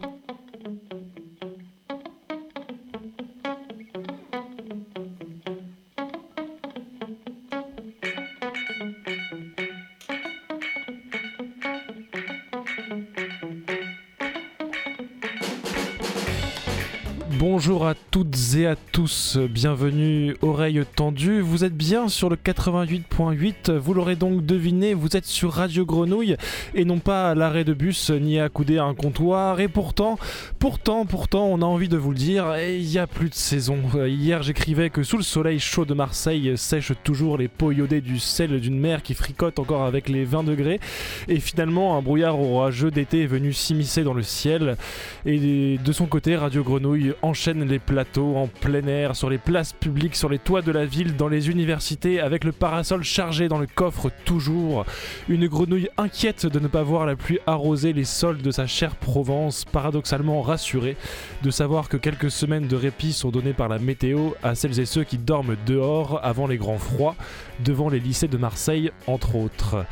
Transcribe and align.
Thank 0.00 0.14
you. 0.14 0.21
Bonjour 17.44 17.88
à 17.88 17.94
toutes 18.12 18.54
et 18.54 18.68
à 18.68 18.76
tous, 18.76 19.36
bienvenue 19.36 20.36
oreille 20.42 20.80
tendue. 20.94 21.40
Vous 21.40 21.64
êtes 21.64 21.76
bien 21.76 22.06
sur 22.06 22.28
le 22.28 22.36
88.8, 22.36 23.72
vous 23.72 23.94
l'aurez 23.94 24.14
donc 24.14 24.46
deviné, 24.46 24.94
vous 24.94 25.16
êtes 25.16 25.26
sur 25.26 25.50
Radio 25.50 25.84
Grenouille 25.84 26.36
et 26.76 26.84
non 26.84 27.00
pas 27.00 27.30
à 27.30 27.34
l'arrêt 27.34 27.64
de 27.64 27.74
bus 27.74 28.10
ni 28.10 28.38
accoudé 28.38 28.78
à 28.78 28.84
un 28.84 28.94
comptoir. 28.94 29.58
Et 29.58 29.66
pourtant, 29.66 30.20
pourtant, 30.60 31.04
pourtant, 31.04 31.46
on 31.46 31.62
a 31.62 31.64
envie 31.64 31.88
de 31.88 31.96
vous 31.96 32.12
le 32.12 32.16
dire, 32.16 32.56
il 32.60 32.86
n'y 32.86 32.98
a 32.98 33.08
plus 33.08 33.28
de 33.28 33.34
saison. 33.34 33.80
Hier 34.06 34.44
j'écrivais 34.44 34.90
que 34.90 35.02
sous 35.02 35.16
le 35.16 35.24
soleil 35.24 35.58
chaud 35.58 35.84
de 35.84 35.94
Marseille 35.94 36.52
sèche 36.56 36.92
toujours 37.02 37.38
les 37.38 37.48
peaux 37.48 37.72
iodées 37.72 38.02
du 38.02 38.20
sel 38.20 38.60
d'une 38.60 38.78
mer 38.78 39.02
qui 39.02 39.14
fricote 39.14 39.58
encore 39.58 39.82
avec 39.82 40.08
les 40.08 40.24
20 40.24 40.44
degrés. 40.44 40.78
Et 41.26 41.40
finalement, 41.40 41.98
un 41.98 42.02
brouillard 42.02 42.38
orageux 42.38 42.92
d'été 42.92 43.24
est 43.24 43.26
venu 43.26 43.52
s'immiscer 43.52 44.04
dans 44.04 44.14
le 44.14 44.22
ciel. 44.22 44.76
Et 45.26 45.76
de 45.84 45.92
son 45.92 46.06
côté, 46.06 46.36
Radio 46.36 46.62
Grenouille 46.62 47.14
enchaîne 47.32 47.64
les 47.64 47.78
plateaux 47.78 48.36
en 48.36 48.46
plein 48.46 48.86
air, 48.86 49.16
sur 49.16 49.30
les 49.30 49.38
places 49.38 49.72
publiques, 49.72 50.16
sur 50.16 50.28
les 50.28 50.38
toits 50.38 50.60
de 50.60 50.70
la 50.70 50.84
ville, 50.84 51.16
dans 51.16 51.28
les 51.28 51.48
universités, 51.48 52.20
avec 52.20 52.44
le 52.44 52.52
parasol 52.52 53.04
chargé 53.04 53.48
dans 53.48 53.56
le 53.56 53.66
coffre 53.66 54.10
toujours. 54.26 54.84
Une 55.30 55.46
grenouille 55.46 55.88
inquiète 55.96 56.44
de 56.44 56.58
ne 56.58 56.68
pas 56.68 56.82
voir 56.82 57.06
la 57.06 57.16
pluie 57.16 57.38
arroser 57.46 57.94
les 57.94 58.04
sols 58.04 58.42
de 58.42 58.50
sa 58.50 58.66
chère 58.66 58.96
Provence, 58.96 59.64
paradoxalement 59.64 60.42
rassurée 60.42 60.98
de 61.42 61.50
savoir 61.50 61.88
que 61.88 61.96
quelques 61.96 62.30
semaines 62.30 62.68
de 62.68 62.76
répit 62.76 63.14
sont 63.14 63.30
données 63.30 63.54
par 63.54 63.70
la 63.70 63.78
météo 63.78 64.32
à 64.42 64.54
celles 64.54 64.78
et 64.78 64.84
ceux 64.84 65.04
qui 65.04 65.16
dorment 65.16 65.56
dehors 65.64 66.20
avant 66.22 66.46
les 66.46 66.58
grands 66.58 66.76
froids, 66.76 67.16
devant 67.60 67.88
les 67.88 68.00
lycées 68.00 68.28
de 68.28 68.36
Marseille 68.36 68.90
entre 69.06 69.36
autres. 69.36 69.84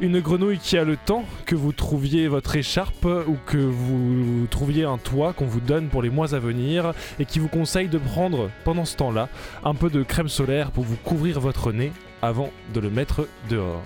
Une 0.00 0.20
grenouille 0.20 0.58
qui 0.58 0.76
a 0.78 0.84
le 0.84 0.96
temps 0.96 1.24
que 1.46 1.54
vous 1.54 1.72
trouviez 1.72 2.28
votre 2.28 2.56
écharpe 2.56 3.04
ou 3.04 3.36
que 3.46 3.58
vous 3.58 4.46
trouviez 4.50 4.84
un 4.84 4.98
toit 4.98 5.32
qu'on 5.32 5.46
vous 5.46 5.60
donne 5.60 5.88
pour 5.88 6.02
les 6.02 6.10
mois 6.10 6.34
à 6.34 6.38
venir 6.38 6.92
et 7.18 7.24
qui 7.24 7.38
vous 7.38 7.48
conseille 7.48 7.88
de 7.88 7.98
prendre 7.98 8.50
pendant 8.64 8.84
ce 8.84 8.96
temps-là 8.96 9.28
un 9.64 9.74
peu 9.74 9.90
de 9.90 10.02
crème 10.02 10.28
solaire 10.28 10.70
pour 10.70 10.84
vous 10.84 10.96
couvrir 10.96 11.40
votre 11.40 11.72
nez 11.72 11.92
avant 12.22 12.50
de 12.74 12.80
le 12.80 12.90
mettre 12.90 13.26
dehors. 13.48 13.82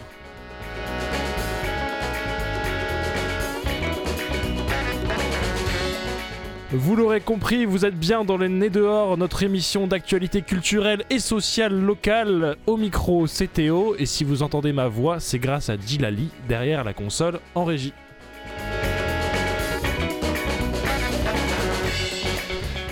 Vous 6.73 6.97
l'aurez 6.97 7.21
compris, 7.21 7.65
vous 7.65 7.87
êtes 7.87 7.97
bien 7.97 8.25
dans 8.25 8.37
le 8.37 8.49
Nez 8.49 8.71
dehors, 8.71 9.17
notre 9.17 9.45
émission 9.45 9.87
d'actualité 9.87 10.43
culturelle 10.43 11.05
et 11.11 11.21
sociale 11.21 11.73
locale 11.73 12.57
au 12.67 12.77
micro 12.77 13.27
CTO. 13.27 13.95
Et 14.01 14.07
si 14.07 14.25
vous 14.25 14.43
entendez 14.43 14.73
ma 14.73 14.89
voix, 14.89 15.21
c'est 15.21 15.39
grâce 15.39 15.71
à 15.71 15.77
Djilali 15.77 16.29
derrière 16.49 16.83
la 16.83 16.93
console 16.93 17.39
en 17.55 17.65
régie. 17.65 17.93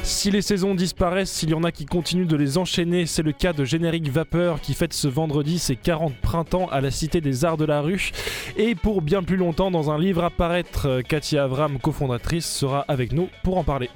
Si 0.05 0.31
les 0.31 0.43
saisons 0.43 0.75
disparaissent, 0.75 1.33
s'il 1.33 1.49
y 1.49 1.55
en 1.55 1.65
a 1.65 1.73
qui 1.73 1.87
continuent 1.87 2.27
de 2.27 2.37
les 2.37 2.59
enchaîner, 2.59 3.07
c'est 3.07 3.23
le 3.23 3.33
cas 3.33 3.55
de 3.55 3.65
Générique 3.65 4.11
Vapeur 4.11 4.61
qui 4.61 4.75
fête 4.75 4.93
ce 4.93 5.09
vendredi 5.09 5.59
ses 5.59 5.77
40 5.77 6.15
printemps 6.17 6.69
à 6.71 6.83
la 6.83 6.91
Cité 6.91 7.23
des 7.23 7.47
Arts 7.47 7.57
de 7.57 7.65
la 7.65 7.81
Rue. 7.81 8.11
Et 8.59 8.75
pour 8.75 9.01
bien 9.01 9.23
plus 9.23 9.39
longtemps, 9.39 9.71
dans 9.71 9.91
un 9.91 9.99
livre 9.99 10.23
à 10.23 10.29
paraître, 10.29 11.01
Cathy 11.09 11.39
Avram, 11.39 11.79
cofondatrice, 11.79 12.45
sera 12.45 12.85
avec 12.87 13.13
nous 13.13 13.31
pour 13.43 13.57
en 13.57 13.65
parler. 13.65 13.89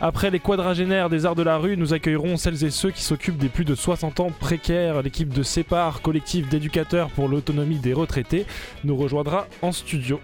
Après 0.00 0.30
les 0.30 0.40
quadragénaires 0.40 1.10
des 1.10 1.26
arts 1.26 1.34
de 1.34 1.42
la 1.42 1.58
rue, 1.58 1.76
nous 1.76 1.92
accueillerons 1.92 2.38
celles 2.38 2.64
et 2.64 2.70
ceux 2.70 2.90
qui 2.90 3.02
s'occupent 3.02 3.38
des 3.38 3.50
plus 3.50 3.66
de 3.66 3.74
60 3.74 4.20
ans 4.20 4.30
précaires. 4.40 5.02
L'équipe 5.02 5.28
de 5.28 5.42
Sépar, 5.42 6.00
collectif 6.00 6.48
d'éducateurs 6.48 7.10
pour 7.10 7.28
l'autonomie 7.28 7.78
des 7.78 7.92
retraités, 7.92 8.46
nous 8.84 8.96
rejoindra 8.96 9.48
en 9.60 9.70
studio. 9.70 10.18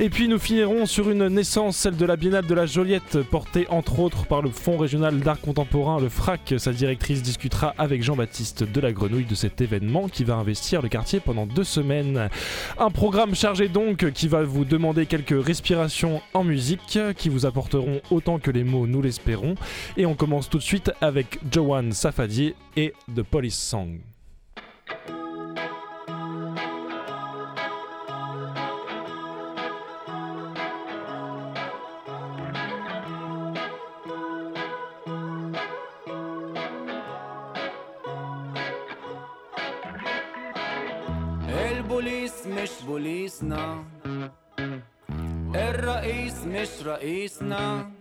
Et 0.00 0.10
puis 0.10 0.26
nous 0.26 0.40
finirons 0.40 0.86
sur 0.86 1.08
une 1.08 1.28
naissance, 1.28 1.76
celle 1.76 1.96
de 1.96 2.04
la 2.04 2.16
Biennale 2.16 2.46
de 2.46 2.54
la 2.54 2.66
Joliette, 2.66 3.22
portée 3.22 3.68
entre 3.70 4.00
autres 4.00 4.26
par 4.26 4.42
le 4.42 4.50
Fonds 4.50 4.76
régional 4.76 5.20
d'art 5.20 5.40
contemporain, 5.40 6.00
le 6.00 6.08
FRAC. 6.08 6.54
Sa 6.58 6.72
directrice 6.72 7.22
discutera 7.22 7.74
avec 7.78 8.02
Jean-Baptiste 8.02 8.64
de 8.64 8.80
la 8.80 8.90
Grenouille 8.90 9.24
de 9.24 9.36
cet 9.36 9.60
événement 9.60 10.08
qui 10.08 10.24
va 10.24 10.34
investir 10.34 10.82
le 10.82 10.88
quartier 10.88 11.20
pendant 11.20 11.46
deux 11.46 11.62
semaines. 11.62 12.28
Un 12.76 12.90
programme 12.90 13.36
chargé 13.36 13.68
donc 13.68 14.10
qui 14.10 14.26
va 14.26 14.42
vous 14.42 14.64
demander 14.64 15.06
quelques 15.06 15.44
respirations 15.44 16.20
en 16.34 16.42
musique 16.42 16.98
qui 17.16 17.28
vous 17.28 17.46
apporteront 17.46 18.00
autant 18.10 18.40
que 18.40 18.50
les 18.50 18.64
mots, 18.64 18.88
nous 18.88 19.00
l'espérons. 19.00 19.54
Et 19.96 20.06
on 20.06 20.14
commence 20.14 20.50
tout 20.50 20.58
de 20.58 20.64
suite 20.64 20.90
avec 21.00 21.38
Joanne 21.52 21.92
Safadier 21.92 22.56
et 22.76 22.94
The 23.14 23.22
Police 23.22 23.58
Song. 23.58 24.00
البوليس 42.93 42.93
مش 42.93 42.93
بوليسنا 42.93 43.83
الرئيس 45.55 46.45
مش 46.45 46.69
رئيسنا 46.85 47.91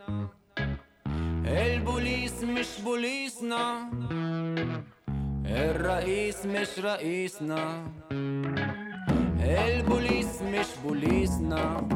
البوليس 1.47 2.43
مش 2.45 2.67
بوليسنا 2.85 3.91
الرئيس 5.47 6.47
مش 6.47 6.79
رئيسنا 6.79 7.85
البوليس 9.41 10.43
مش 10.43 10.67
بوليسنا 10.85 11.89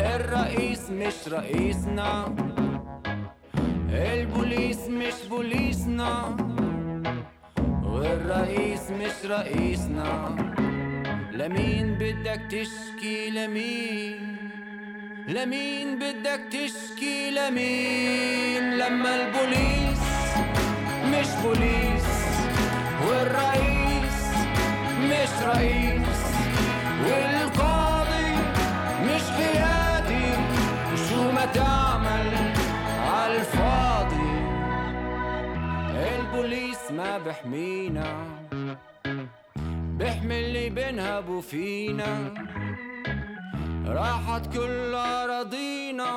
الرئيس 0.00 0.90
مش 0.90 1.28
رئيسنا 1.28 2.34
البوليس 3.90 4.88
مش 4.88 5.28
بوليسنا 5.30 6.36
والرئيس 7.84 8.90
مش 8.90 9.24
رئيسنا 9.24 10.36
لمين 11.41 11.93
بدك 11.99 12.41
تشكي 12.49 13.29
لمين؟ 13.29 14.37
لمين 15.27 15.95
بدك 15.99 16.41
تشكي 16.51 17.31
لمين؟ 17.31 18.77
لما 18.77 19.15
البوليس 19.15 20.03
مش 21.05 21.27
بوليس 21.43 22.09
والرئيس 23.07 24.17
مش 25.01 25.43
رئيس 25.43 26.21
والقاضي 27.05 28.31
مش 29.05 29.23
قيادي 29.37 30.29
وشو 30.93 31.31
ما 31.31 31.45
تعمل 31.45 32.53
عالفاضي؟ 33.09 34.31
البوليس 36.19 36.91
ما 36.91 37.17
بحمينا. 37.17 38.40
بحمي 40.01 40.45
اللي 40.45 40.69
بنهبوا 40.69 41.41
فينا. 41.41 42.33
راحت 43.87 44.53
كل 44.57 44.93
أراضينا 44.95 46.13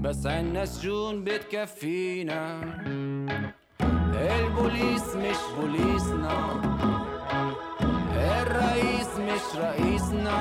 بس 0.00 0.26
عنا 0.26 0.64
سجون 0.64 1.24
بتكفينا. 1.24 2.60
البوليس 4.14 5.16
مش 5.16 5.40
بوليسنا 5.58 6.62
الرئيس 8.42 9.10
مش 9.18 9.56
رئيسنا. 9.56 10.40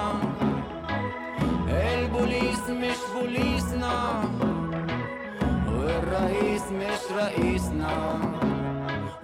البوليس 1.69 2.69
مش 2.69 2.97
بوليسنا 3.15 4.23
والرئيس 5.69 6.63
مش 6.71 7.01
رئيسنا. 7.17 8.21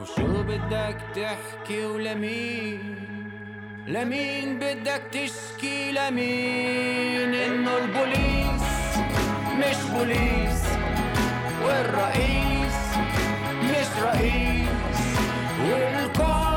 وشو 0.01 0.43
بدك 0.43 0.97
تحكي 1.15 1.85
ولمين؟ 1.85 2.95
لمين 3.87 4.59
بدك 4.59 5.01
تشكي؟ 5.11 5.91
لمين؟ 5.91 7.33
إنه 7.33 7.77
البوليس 7.77 8.63
مش 9.59 9.77
بوليس 9.93 10.63
والرئيس 11.65 12.77
مش 13.63 14.03
رئيس 14.03 14.69
والقاضي 15.69 16.50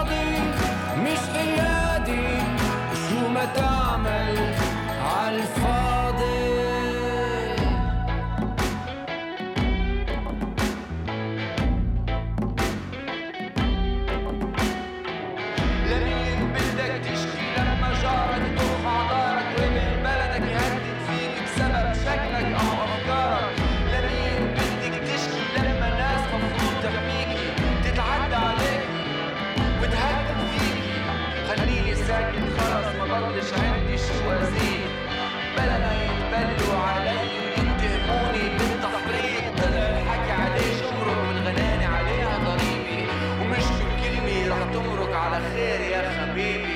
baby. 46.34 46.73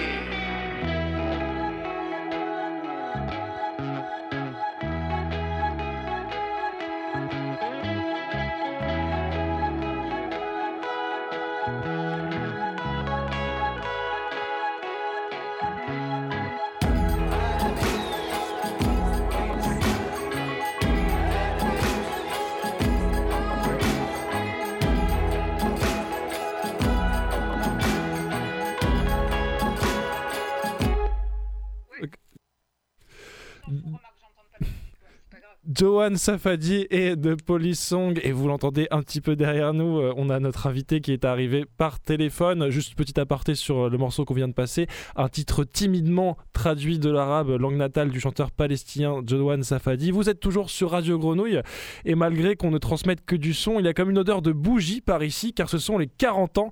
Johan 35.78 36.16
Safadi 36.16 36.88
et 36.90 37.14
de 37.14 37.36
Police 37.36 37.78
Song 37.78 38.18
et 38.24 38.32
vous 38.32 38.48
l'entendez 38.48 38.88
un 38.90 39.00
petit 39.00 39.20
peu 39.20 39.36
derrière 39.36 39.72
nous 39.74 40.00
euh, 40.00 40.12
on 40.16 40.28
a 40.28 40.40
notre 40.40 40.66
invité 40.66 41.00
qui 41.00 41.12
est 41.12 41.24
arrivé 41.24 41.66
par 41.76 42.00
téléphone. 42.00 42.68
Juste 42.68 42.96
petit 42.96 43.20
aparté 43.20 43.54
sur 43.54 43.86
euh, 43.86 43.88
le 43.88 43.96
morceau 43.96 44.24
qu'on 44.24 44.34
vient 44.34 44.48
de 44.48 44.54
passer. 44.54 44.88
Un 45.14 45.28
titre 45.28 45.62
timidement 45.62 46.36
traduit 46.52 46.98
de 46.98 47.08
l'arabe 47.08 47.50
langue 47.50 47.76
natale 47.76 48.10
du 48.10 48.18
chanteur 48.18 48.50
palestinien 48.50 49.22
Johan 49.24 49.62
Safadi. 49.62 50.10
Vous 50.10 50.28
êtes 50.28 50.40
toujours 50.40 50.68
sur 50.68 50.90
Radio 50.90 51.16
Grenouille. 51.16 51.60
Et 52.04 52.16
malgré 52.16 52.56
qu'on 52.56 52.72
ne 52.72 52.78
transmette 52.78 53.24
que 53.24 53.36
du 53.36 53.54
son 53.54 53.78
il 53.78 53.84
y 53.84 53.88
a 53.88 53.94
comme 53.94 54.10
une 54.10 54.18
odeur 54.18 54.42
de 54.42 54.50
bougie 54.50 55.00
par 55.00 55.22
ici 55.22 55.52
car 55.52 55.70
ce 55.70 55.78
sont 55.78 55.96
les 55.96 56.08
40 56.08 56.58
ans 56.58 56.70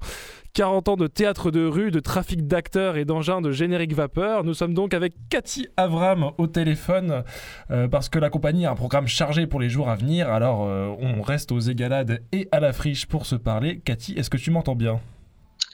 40 0.56 0.88
ans 0.88 0.96
de 0.96 1.06
théâtre 1.06 1.50
de 1.50 1.66
rue, 1.66 1.90
de 1.90 2.00
trafic 2.00 2.46
d'acteurs 2.46 2.96
et 2.96 3.04
d'engins 3.04 3.42
de 3.42 3.50
générique 3.50 3.92
vapeur. 3.92 4.42
Nous 4.42 4.54
sommes 4.54 4.72
donc 4.72 4.94
avec 4.94 5.12
Cathy 5.28 5.68
Avram 5.76 6.30
au 6.38 6.46
téléphone 6.46 7.24
euh, 7.70 7.88
parce 7.88 8.08
que 8.08 8.18
la 8.18 8.30
compagnie 8.30 8.64
a 8.64 8.70
un 8.70 8.74
programme 8.74 9.06
chargé 9.06 9.46
pour 9.46 9.60
les 9.60 9.68
jours 9.68 9.90
à 9.90 9.96
venir. 9.96 10.30
Alors 10.30 10.64
euh, 10.64 10.88
on 10.98 11.20
reste 11.20 11.52
aux 11.52 11.60
égalades 11.60 12.22
et 12.32 12.48
à 12.52 12.60
la 12.60 12.72
friche 12.72 13.04
pour 13.04 13.26
se 13.26 13.36
parler. 13.36 13.80
Cathy, 13.80 14.14
est-ce 14.14 14.30
que 14.30 14.38
tu 14.38 14.50
m'entends 14.50 14.76
bien? 14.76 14.98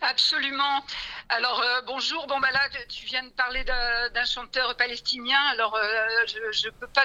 Absolument. 0.03 0.85
Alors 1.29 1.61
euh, 1.63 1.81
bonjour. 1.87 2.27
Bon 2.27 2.39
bah 2.41 2.51
là 2.53 2.61
tu 2.89 3.07
viens 3.07 3.23
de 3.23 3.31
parler 3.31 3.65
d'un 3.65 4.25
chanteur 4.25 4.77
palestinien. 4.77 5.39
Alors 5.53 5.77
euh, 5.77 6.07
je 6.53 6.67
ne 6.67 6.73
peux 6.73 6.89
pas 6.89 7.05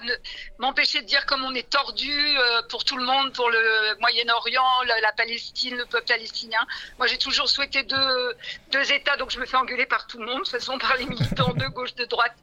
m'empêcher 0.58 1.02
de 1.02 1.06
dire 1.08 1.26
comme 1.28 1.44
on 1.44 1.54
est 1.54 1.70
tordu 1.70 2.12
euh, 2.12 2.62
pour 2.70 2.84
tout 2.84 2.98
le 2.98 3.06
monde, 3.06 3.34
pour 3.34 3.50
le 3.50 3.96
Moyen-Orient, 4.00 4.82
la, 4.88 5.00
la 5.02 5.12
Palestine, 5.14 5.76
le 5.78 5.86
peuple 5.86 6.08
palestinien. 6.08 6.60
Moi 6.98 7.08
j'ai 7.08 7.18
toujours 7.18 7.48
souhaité 7.50 7.84
deux, 7.84 8.36
deux 8.72 8.92
États, 8.92 9.16
donc 9.18 9.30
je 9.32 9.40
me 9.40 9.46
fais 9.46 9.58
engueuler 9.58 9.86
par 9.86 10.08
tout 10.08 10.18
le 10.20 10.26
monde, 10.26 10.40
de 10.40 10.44
toute 10.44 10.52
façon 10.52 10.78
par 10.80 10.96
les 10.98 11.06
militants 11.06 11.54
de 11.54 11.68
gauche, 11.68 11.94
de 11.96 12.06
droite 12.06 12.36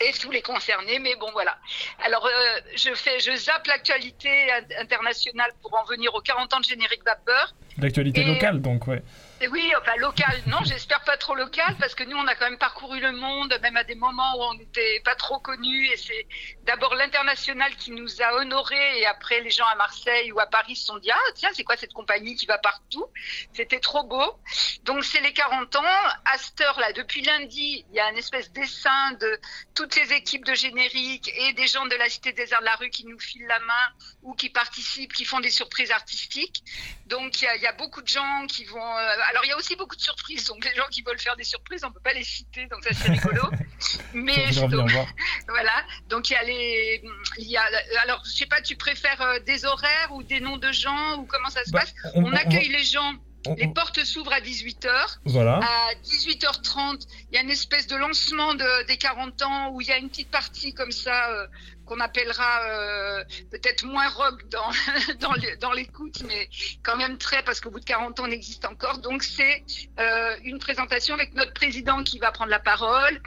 et 0.00 0.12
tous 0.12 0.30
les 0.30 0.42
concernés. 0.42 0.98
Mais 1.00 1.16
bon 1.16 1.30
voilà. 1.32 1.58
Alors 2.04 2.24
euh, 2.26 2.60
je 2.76 2.94
fais, 2.94 3.18
je 3.18 3.34
zappe 3.34 3.66
l'actualité 3.66 4.52
in- 4.52 4.80
internationale 4.82 5.50
pour 5.62 5.74
en 5.74 5.84
venir 5.84 6.14
aux 6.14 6.20
40 6.20 6.54
ans 6.54 6.60
de 6.60 6.64
générique 6.64 7.04
vapeur. 7.04 7.54
L'actualité 7.78 8.22
locale 8.24 8.62
donc 8.62 8.86
ouais. 8.86 9.02
Oui, 9.50 9.70
enfin 9.78 9.94
local, 9.96 10.42
non, 10.46 10.60
j'espère 10.64 11.02
pas 11.04 11.18
trop 11.18 11.34
local, 11.34 11.76
parce 11.78 11.94
que 11.94 12.04
nous, 12.04 12.16
on 12.16 12.26
a 12.26 12.34
quand 12.34 12.46
même 12.48 12.56
parcouru 12.58 13.00
le 13.00 13.12
monde, 13.12 13.54
même 13.60 13.76
à 13.76 13.84
des 13.84 13.94
moments 13.94 14.34
où 14.38 14.42
on 14.44 14.54
n'était 14.54 15.00
pas 15.04 15.14
trop 15.14 15.38
connus. 15.40 15.88
Et 15.92 15.96
c'est 15.98 16.26
d'abord 16.62 16.94
l'international 16.94 17.76
qui 17.76 17.90
nous 17.90 18.22
a 18.22 18.32
honorés, 18.36 19.00
et 19.00 19.04
après 19.06 19.40
les 19.42 19.50
gens 19.50 19.66
à 19.66 19.74
Marseille 19.74 20.32
ou 20.32 20.40
à 20.40 20.46
Paris 20.46 20.74
se 20.74 20.86
sont 20.86 20.96
dit 20.96 21.10
ah 21.10 21.18
tiens, 21.34 21.50
c'est 21.52 21.64
quoi 21.64 21.76
cette 21.76 21.92
compagnie 21.92 22.34
qui 22.34 22.46
va 22.46 22.56
partout? 22.56 23.04
C'était 23.52 23.78
trop 23.78 24.04
beau. 24.04 24.40
Donc 24.84 25.04
c'est 25.04 25.20
les 25.20 25.34
40 25.34 25.76
ans. 25.76 25.82
À 26.24 26.38
cette 26.38 26.60
heure-là, 26.62 26.92
depuis 26.94 27.20
lundi, 27.20 27.84
il 27.90 27.94
y 27.94 28.00
a 28.00 28.06
un 28.06 28.16
espèce 28.16 28.50
dessin 28.52 29.12
de 29.20 29.38
toutes 29.74 29.96
les 29.96 30.14
équipes 30.14 30.46
de 30.46 30.54
générique 30.54 31.30
et 31.36 31.52
des 31.52 31.66
gens 31.66 31.84
de 31.84 31.94
la 31.96 32.08
Cité 32.08 32.32
des 32.32 32.54
Arts 32.54 32.60
de 32.60 32.64
la 32.66 32.76
rue 32.76 32.88
qui 32.88 33.04
nous 33.04 33.20
filent 33.20 33.46
la 33.48 33.58
main 33.60 33.74
ou 34.22 34.34
qui 34.34 34.48
participent, 34.48 35.12
qui 35.12 35.26
font 35.26 35.40
des 35.40 35.50
surprises 35.50 35.90
artistiques. 35.90 36.62
Donc 37.04 37.42
il 37.42 37.44
y, 37.44 37.48
a- 37.48 37.56
il 37.56 37.62
y 37.62 37.66
a 37.66 37.72
beaucoup 37.72 38.00
de 38.00 38.08
gens 38.08 38.46
qui 38.46 38.64
vont. 38.64 38.96
euh, 38.96 39.16
alors 39.30 39.44
il 39.44 39.48
y 39.48 39.52
a 39.52 39.56
aussi 39.56 39.76
beaucoup 39.76 39.96
de 39.96 40.00
surprises. 40.00 40.44
Donc 40.46 40.64
les 40.64 40.74
gens 40.74 40.86
qui 40.90 41.02
veulent 41.02 41.18
faire 41.18 41.36
des 41.36 41.44
surprises, 41.44 41.82
on 41.84 41.90
peut 41.92 42.00
pas 42.00 42.12
les 42.12 42.24
citer. 42.24 42.66
Donc 42.66 42.84
ça 42.84 42.90
c'est 42.94 43.10
rigolo. 43.10 43.42
Mais 44.14 44.50
voir. 44.50 45.06
voilà. 45.48 45.84
Donc 46.08 46.30
il 46.30 46.34
y 46.34 46.36
a 46.36 46.42
les. 46.44 47.02
Il 47.38 47.48
y 47.48 47.56
a. 47.56 47.64
Alors 48.02 48.22
je 48.24 48.30
sais 48.30 48.46
pas, 48.46 48.60
tu 48.62 48.76
préfères 48.76 49.20
euh, 49.22 49.38
des 49.40 49.64
horaires 49.64 50.12
ou 50.12 50.22
des 50.22 50.40
noms 50.40 50.56
de 50.58 50.72
gens 50.72 51.16
ou 51.18 51.24
comment 51.26 51.50
ça 51.50 51.64
se 51.64 51.70
Bah, 51.70 51.80
passe? 51.80 51.94
On 52.14 52.32
accueille 52.32 52.68
les 52.68 52.84
gens. 52.84 53.14
Les 53.58 53.68
portes 53.68 54.02
s'ouvrent 54.02 54.32
à 54.32 54.40
18h. 54.40 54.90
Voilà. 55.24 55.60
À 55.62 55.94
18h30, 56.02 57.06
il 57.30 57.36
y 57.36 57.38
a 57.38 57.42
une 57.42 57.50
espèce 57.50 57.86
de 57.86 57.94
lancement 57.94 58.54
de- 58.54 58.86
des 58.86 58.96
40 58.96 59.40
ans 59.42 59.70
où 59.70 59.80
il 59.80 59.86
y 59.86 59.92
a 59.92 59.98
une 59.98 60.08
petite 60.08 60.32
partie 60.32 60.74
comme 60.74 60.90
ça 60.90 61.30
euh, 61.30 61.46
qu'on 61.86 62.00
appellera 62.00 62.62
euh, 62.64 63.24
peut-être 63.50 63.84
moins 63.84 64.08
rock 64.08 64.46
dans, 64.48 65.30
dans 65.60 65.72
l'écoute, 65.72 66.22
mais 66.26 66.48
quand 66.82 66.96
même 66.96 67.16
très, 67.16 67.42
parce 67.42 67.60
qu'au 67.60 67.70
bout 67.70 67.80
de 67.80 67.84
40 67.84 68.20
ans, 68.20 68.24
on 68.26 68.30
existe 68.30 68.64
encore. 68.64 68.98
Donc 68.98 69.22
c'est 69.22 69.64
euh, 69.98 70.36
une 70.44 70.58
présentation 70.58 71.14
avec 71.14 71.34
notre 71.34 71.54
président 71.54 72.02
qui 72.02 72.18
va 72.18 72.32
prendre 72.32 72.50
la 72.50 72.60
parole. 72.60 73.20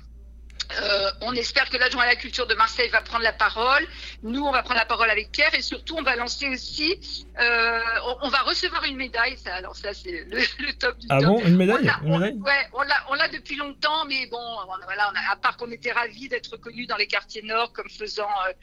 Euh, 0.81 1.09
on 1.21 1.33
espère 1.33 1.67
que 1.69 1.77
l'adjoint 1.77 2.03
à 2.03 2.07
la 2.07 2.15
culture 2.15 2.45
de 2.45 2.53
Marseille 2.53 2.89
va 2.89 3.01
prendre 3.01 3.23
la 3.23 3.33
parole. 3.33 3.87
Nous, 4.21 4.43
on 4.45 4.51
va 4.51 4.61
prendre 4.61 4.79
la 4.79 4.85
parole 4.85 5.09
avec 5.09 5.31
Pierre 5.31 5.53
et 5.55 5.61
surtout, 5.63 5.95
on 5.97 6.03
va 6.03 6.15
lancer 6.15 6.47
aussi, 6.47 7.25
euh, 7.39 7.79
on, 8.05 8.27
on 8.27 8.29
va 8.29 8.39
recevoir 8.43 8.83
une 8.83 8.95
médaille. 8.97 9.35
Ça, 9.37 9.55
alors 9.55 9.75
ça, 9.75 9.93
c'est 9.95 10.11
le, 10.11 10.37
le 10.59 10.73
top 10.73 10.97
du 10.99 11.07
Ah 11.09 11.17
top. 11.21 11.25
bon 11.27 11.39
une 11.45 11.55
médaille 11.57 11.77
On 12.03 12.19
l'a- 12.19 12.27
ouais, 12.37 12.67
on 12.73 12.81
l'a, 12.83 12.95
on 13.09 13.13
l'a 13.15 13.27
depuis 13.29 13.55
longtemps, 13.55 14.05
mais 14.05 14.27
bon, 14.27 14.37
on- 14.39 14.83
voilà, 14.85 15.11
on 15.11 15.15
a- 15.17 15.31
à 15.31 15.35
part 15.37 15.57
qu'on 15.57 15.71
était 15.71 15.91
ravis 15.91 16.29
d'être 16.29 16.55
connus 16.57 16.85
dans 16.85 16.97
les 16.97 17.07
quartiers 17.07 17.41
nord 17.41 17.73
comme 17.73 17.89
faisant 17.89 18.29
euh, 18.47 18.53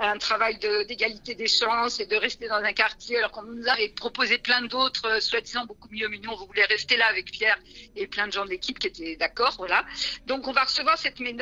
un 0.00 0.18
travail 0.18 0.58
de- 0.58 0.82
d'égalité 0.88 1.36
des 1.36 1.46
chances 1.48 2.00
et 2.00 2.06
de 2.06 2.16
rester 2.16 2.48
dans 2.48 2.56
un 2.56 2.72
quartier, 2.72 3.18
alors 3.18 3.30
qu'on 3.30 3.44
nous 3.44 3.68
avait 3.68 3.90
proposé 3.90 4.38
plein 4.38 4.62
d'autres, 4.62 5.20
soi-disant 5.22 5.64
beaucoup 5.66 5.88
mieux, 5.92 6.08
mais 6.08 6.18
nous, 6.18 6.30
on 6.32 6.44
voulait 6.46 6.64
rester 6.64 6.96
là 6.96 7.06
avec 7.06 7.30
Pierre 7.30 7.58
et 7.94 8.08
plein 8.08 8.26
de 8.26 8.32
gens 8.32 8.44
de 8.44 8.50
l'équipe 8.50 8.80
qui 8.80 8.88
étaient 8.88 9.14
d'accord, 9.16 9.54
voilà. 9.58 9.84
Donc, 10.26 10.48
on 10.48 10.52
va 10.52 10.64
recevoir 10.64 10.98
cette 10.98 11.20
médaille. 11.20 11.41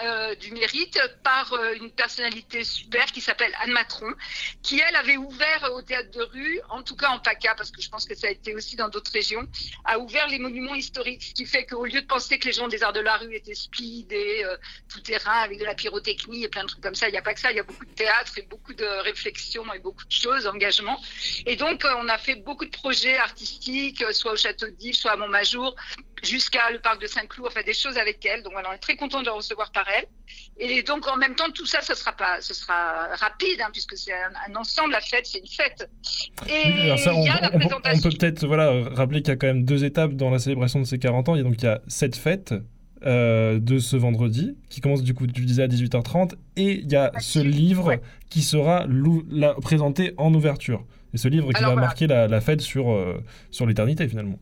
Euh, 0.00 0.34
du 0.36 0.52
mérite 0.52 0.98
par 1.22 1.52
euh, 1.52 1.74
une 1.74 1.90
personnalité 1.90 2.64
super 2.64 3.04
qui 3.06 3.20
s'appelle 3.20 3.52
Anne 3.60 3.72
Matron, 3.72 4.10
qui 4.62 4.80
elle 4.80 4.96
avait 4.96 5.18
ouvert 5.18 5.64
euh, 5.64 5.76
au 5.76 5.82
théâtre 5.82 6.10
de 6.10 6.22
rue, 6.22 6.60
en 6.70 6.82
tout 6.82 6.96
cas 6.96 7.10
en 7.10 7.18
PACA, 7.18 7.54
parce 7.54 7.70
que 7.70 7.82
je 7.82 7.90
pense 7.90 8.06
que 8.06 8.14
ça 8.14 8.28
a 8.28 8.30
été 8.30 8.54
aussi 8.54 8.74
dans 8.74 8.88
d'autres 8.88 9.12
régions, 9.12 9.46
a 9.84 9.98
ouvert 9.98 10.26
les 10.28 10.38
monuments 10.38 10.74
historiques, 10.74 11.22
ce 11.22 11.34
qui 11.34 11.44
fait 11.44 11.66
qu'au 11.66 11.84
lieu 11.84 12.00
de 12.00 12.06
penser 12.06 12.38
que 12.38 12.46
les 12.46 12.54
gens 12.54 12.68
des 12.68 12.82
arts 12.82 12.94
de 12.94 13.00
la 13.00 13.18
rue 13.18 13.34
étaient 13.34 13.54
speedés, 13.54 14.42
euh, 14.44 14.56
tout 14.88 15.00
terrain, 15.00 15.40
avec 15.42 15.58
de 15.58 15.64
la 15.64 15.74
pyrotechnie 15.74 16.44
et 16.44 16.48
plein 16.48 16.62
de 16.62 16.68
trucs 16.68 16.82
comme 16.82 16.94
ça, 16.94 17.08
il 17.08 17.12
n'y 17.12 17.18
a 17.18 17.22
pas 17.22 17.34
que 17.34 17.40
ça, 17.40 17.50
il 17.50 17.56
y 17.58 17.60
a 17.60 17.64
beaucoup 17.64 17.84
de 17.84 17.94
théâtre 17.94 18.38
et 18.38 18.42
beaucoup 18.42 18.72
de 18.72 18.86
réflexions 19.02 19.70
et 19.74 19.78
beaucoup 19.78 20.06
de 20.06 20.12
choses, 20.12 20.46
engagement. 20.46 20.98
Et 21.44 21.56
donc, 21.56 21.86
on 21.98 22.08
a 22.08 22.16
fait 22.16 22.36
beaucoup 22.36 22.64
de 22.64 22.70
projets 22.70 23.18
artistiques, 23.18 24.02
soit 24.12 24.32
au 24.32 24.36
Château 24.36 24.68
d'If, 24.68 24.96
soit 24.96 25.12
à 25.12 25.16
Montmajour, 25.16 25.76
jusqu'à 26.22 26.70
le 26.72 26.78
parc 26.78 27.00
de 27.02 27.06
Saint-Cloud, 27.06 27.48
enfin 27.48 27.62
des 27.64 27.72
choses 27.74 27.96
avec 27.98 28.24
elle. 28.24 28.42
Donc 28.42 28.52
voilà, 28.52 28.70
on 28.70 28.74
est 28.74 28.78
très 28.78 28.96
content 28.96 29.20
de 29.20 29.26
la 29.26 29.32
recevoir 29.32 29.72
par 29.72 29.86
elle. 29.96 30.06
Et 30.58 30.82
donc 30.82 31.06
en 31.08 31.16
même 31.16 31.34
temps, 31.34 31.50
tout 31.54 31.66
ça, 31.66 31.80
ce 31.82 31.94
sera 31.94 32.12
pas, 32.12 32.40
ce 32.40 32.54
sera 32.54 33.08
rapide, 33.16 33.60
hein, 33.60 33.68
puisque 33.72 33.96
c'est 33.96 34.12
un, 34.12 34.32
un 34.52 34.56
ensemble. 34.56 34.92
La 34.92 35.00
fête, 35.00 35.26
c'est 35.26 35.38
une 35.38 35.46
fête. 35.46 35.90
Et 36.48 36.52
Oui, 36.72 36.80
alors 36.82 36.98
ça, 36.98 37.14
on, 37.14 37.22
il 37.22 37.26
y 37.26 37.28
a 37.30 37.40
la 37.40 37.50
on- 37.52 37.56
on- 37.56 37.58
présentation. 37.58 38.10
peut 38.10 38.16
peut-être 38.16 38.46
voilà, 38.46 38.72
rappeler 38.94 39.22
qu'il 39.22 39.28
y 39.30 39.32
a 39.32 39.36
quand 39.36 39.46
même 39.48 39.64
deux 39.64 39.84
étapes 39.84 40.12
dans 40.12 40.30
la 40.30 40.38
célébration 40.38 40.78
de 40.80 40.84
ces 40.84 40.98
40 40.98 41.28
ans. 41.28 41.34
Il 41.34 41.38
y 41.38 41.40
a 41.40 41.44
donc 41.44 41.54
il 41.58 41.64
y 41.64 41.68
a 41.68 41.80
cette 41.88 42.16
fête 42.16 42.54
euh, 43.04 43.58
de 43.58 43.78
ce 43.78 43.96
vendredi 43.96 44.56
qui 44.70 44.80
commence 44.80 45.02
du 45.02 45.12
coup, 45.14 45.26
tu 45.26 45.44
disais, 45.44 45.64
à 45.64 45.66
18h30 45.66 46.34
et 46.56 46.74
il 46.84 46.92
y 46.92 46.94
a 46.94 47.10
À 47.14 47.18
ce 47.20 47.40
18, 47.40 47.50
livre 47.50 47.84
ouais. 47.86 48.00
qui 48.30 48.42
sera 48.42 48.86
la- 49.30 49.54
présenté 49.54 50.14
en 50.18 50.32
ouverture. 50.34 50.84
Et 51.14 51.18
ce 51.18 51.26
livre 51.28 51.50
qui 51.50 51.56
Alors, 51.56 51.70
va 51.70 51.74
voilà. 51.74 51.86
marquer 51.88 52.06
la, 52.06 52.28
la 52.28 52.40
fête 52.40 52.60
sur, 52.60 52.92
euh, 52.92 53.20
sur 53.50 53.66
l'éternité 53.66 54.06
finalement. 54.08 54.38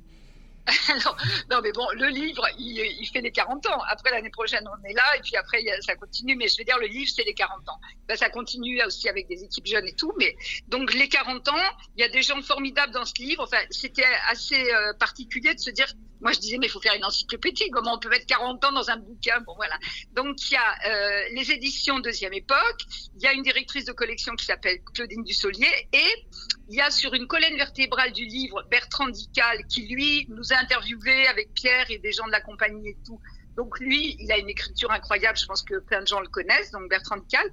Non, 1.50 1.61
mais 1.62 1.73
bon, 1.73 1.87
le 1.95 2.09
livre, 2.09 2.47
il, 2.59 3.07
fait 3.12 3.21
les 3.21 3.33
40 3.33 3.67
ans. 3.67 3.83
Après, 3.89 4.11
l'année 4.11 4.31
prochaine, 4.31 4.65
on 4.67 4.89
est 4.89 4.93
là, 4.93 5.05
et 5.17 5.21
puis 5.21 5.37
après, 5.37 5.65
ça 5.81 5.97
continue. 5.97 6.37
Mais 6.37 6.49
je 6.49 6.59
veux 6.59 6.65
dire, 6.65 6.79
le 6.79 6.87
livre, 6.87 7.11
c'est 7.15 7.25
les 7.25 7.35
40 7.35 7.69
ans. 7.69 7.81
Ben, 8.09 8.17
ça 8.17 8.31
continue 8.31 8.83
aussi 8.85 9.09
avec 9.09 9.29
des 9.29 9.43
équipes 9.45 9.67
jeunes 9.67 9.87
et 9.87 9.95
tout. 9.95 10.12
Mais 10.19 10.37
donc, 10.69 10.95
les 10.95 11.09
40 11.09 11.49
ans, 11.49 11.71
il 11.97 12.00
y 12.00 12.05
a 12.05 12.09
des 12.09 12.23
gens 12.23 12.41
formidables 12.43 12.93
dans 12.93 13.05
ce 13.05 13.15
livre. 13.19 13.45
Enfin, 13.45 13.62
c'était 13.71 14.05
assez 14.29 14.73
euh, 14.73 14.93
particulier 14.95 15.55
de 15.55 15.61
se 15.61 15.71
dire. 15.71 15.87
Moi, 16.21 16.33
je 16.33 16.39
disais, 16.39 16.59
mais 16.59 16.67
il 16.67 16.71
faut 16.71 16.81
faire 16.81 16.95
une 16.95 17.05
encyclopédie. 17.05 17.71
Comment 17.71 17.95
on 17.95 17.99
peut 17.99 18.09
mettre 18.09 18.27
40 18.27 18.65
ans 18.65 18.73
dans 18.73 18.91
un 18.91 18.97
bouquin? 18.97 19.41
Bon, 19.41 19.55
voilà. 19.57 19.79
Donc, 20.12 20.37
il 20.50 20.55
y 20.55 20.57
a 20.57 20.89
euh, 20.89 21.23
les 21.33 21.50
éditions 21.50 21.99
Deuxième 22.00 22.35
Époque. 22.35 22.83
Il 23.17 23.23
y 23.23 23.27
a 23.27 23.33
une 23.33 23.43
directrice 23.43 23.85
de 23.85 23.93
collection 23.93 24.35
qui 24.35 24.45
s'appelle 24.45 24.81
Claudine 24.95 25.25
Dussolier. 25.25 25.89
Et 25.93 26.27
il 26.69 26.77
y 26.77 26.81
a 26.81 26.91
sur 26.91 27.15
une 27.15 27.27
colonne 27.27 27.57
vertébrale 27.57 28.12
du 28.12 28.25
livre 28.25 28.62
Bertrand 28.71 29.09
Dical 29.09 29.67
qui, 29.67 29.89
lui, 29.89 30.27
nous 30.29 30.53
a 30.53 30.57
interviewés 30.57 31.27
avec 31.27 31.53
Pierre 31.55 31.91
et 31.91 31.99
des 31.99 32.12
gens 32.12 32.27
de 32.27 32.33
la 32.33 32.41
compagnie 32.41 32.91
et 32.91 32.97
tout. 33.05 33.21
Donc 33.57 33.79
lui, 33.81 34.17
il 34.19 34.31
a 34.33 34.39
une 34.39 34.49
écriture 34.49 34.91
incroyable, 34.91 35.37
je 35.37 35.45
pense 35.45 35.62
que 35.62 35.81
plein 35.81 36.00
de 36.00 36.07
gens 36.07 36.21
le 36.21 36.29
connaissent, 36.29 36.71
donc 36.71 36.89
Bertrand 36.89 37.21
Cal. 37.29 37.47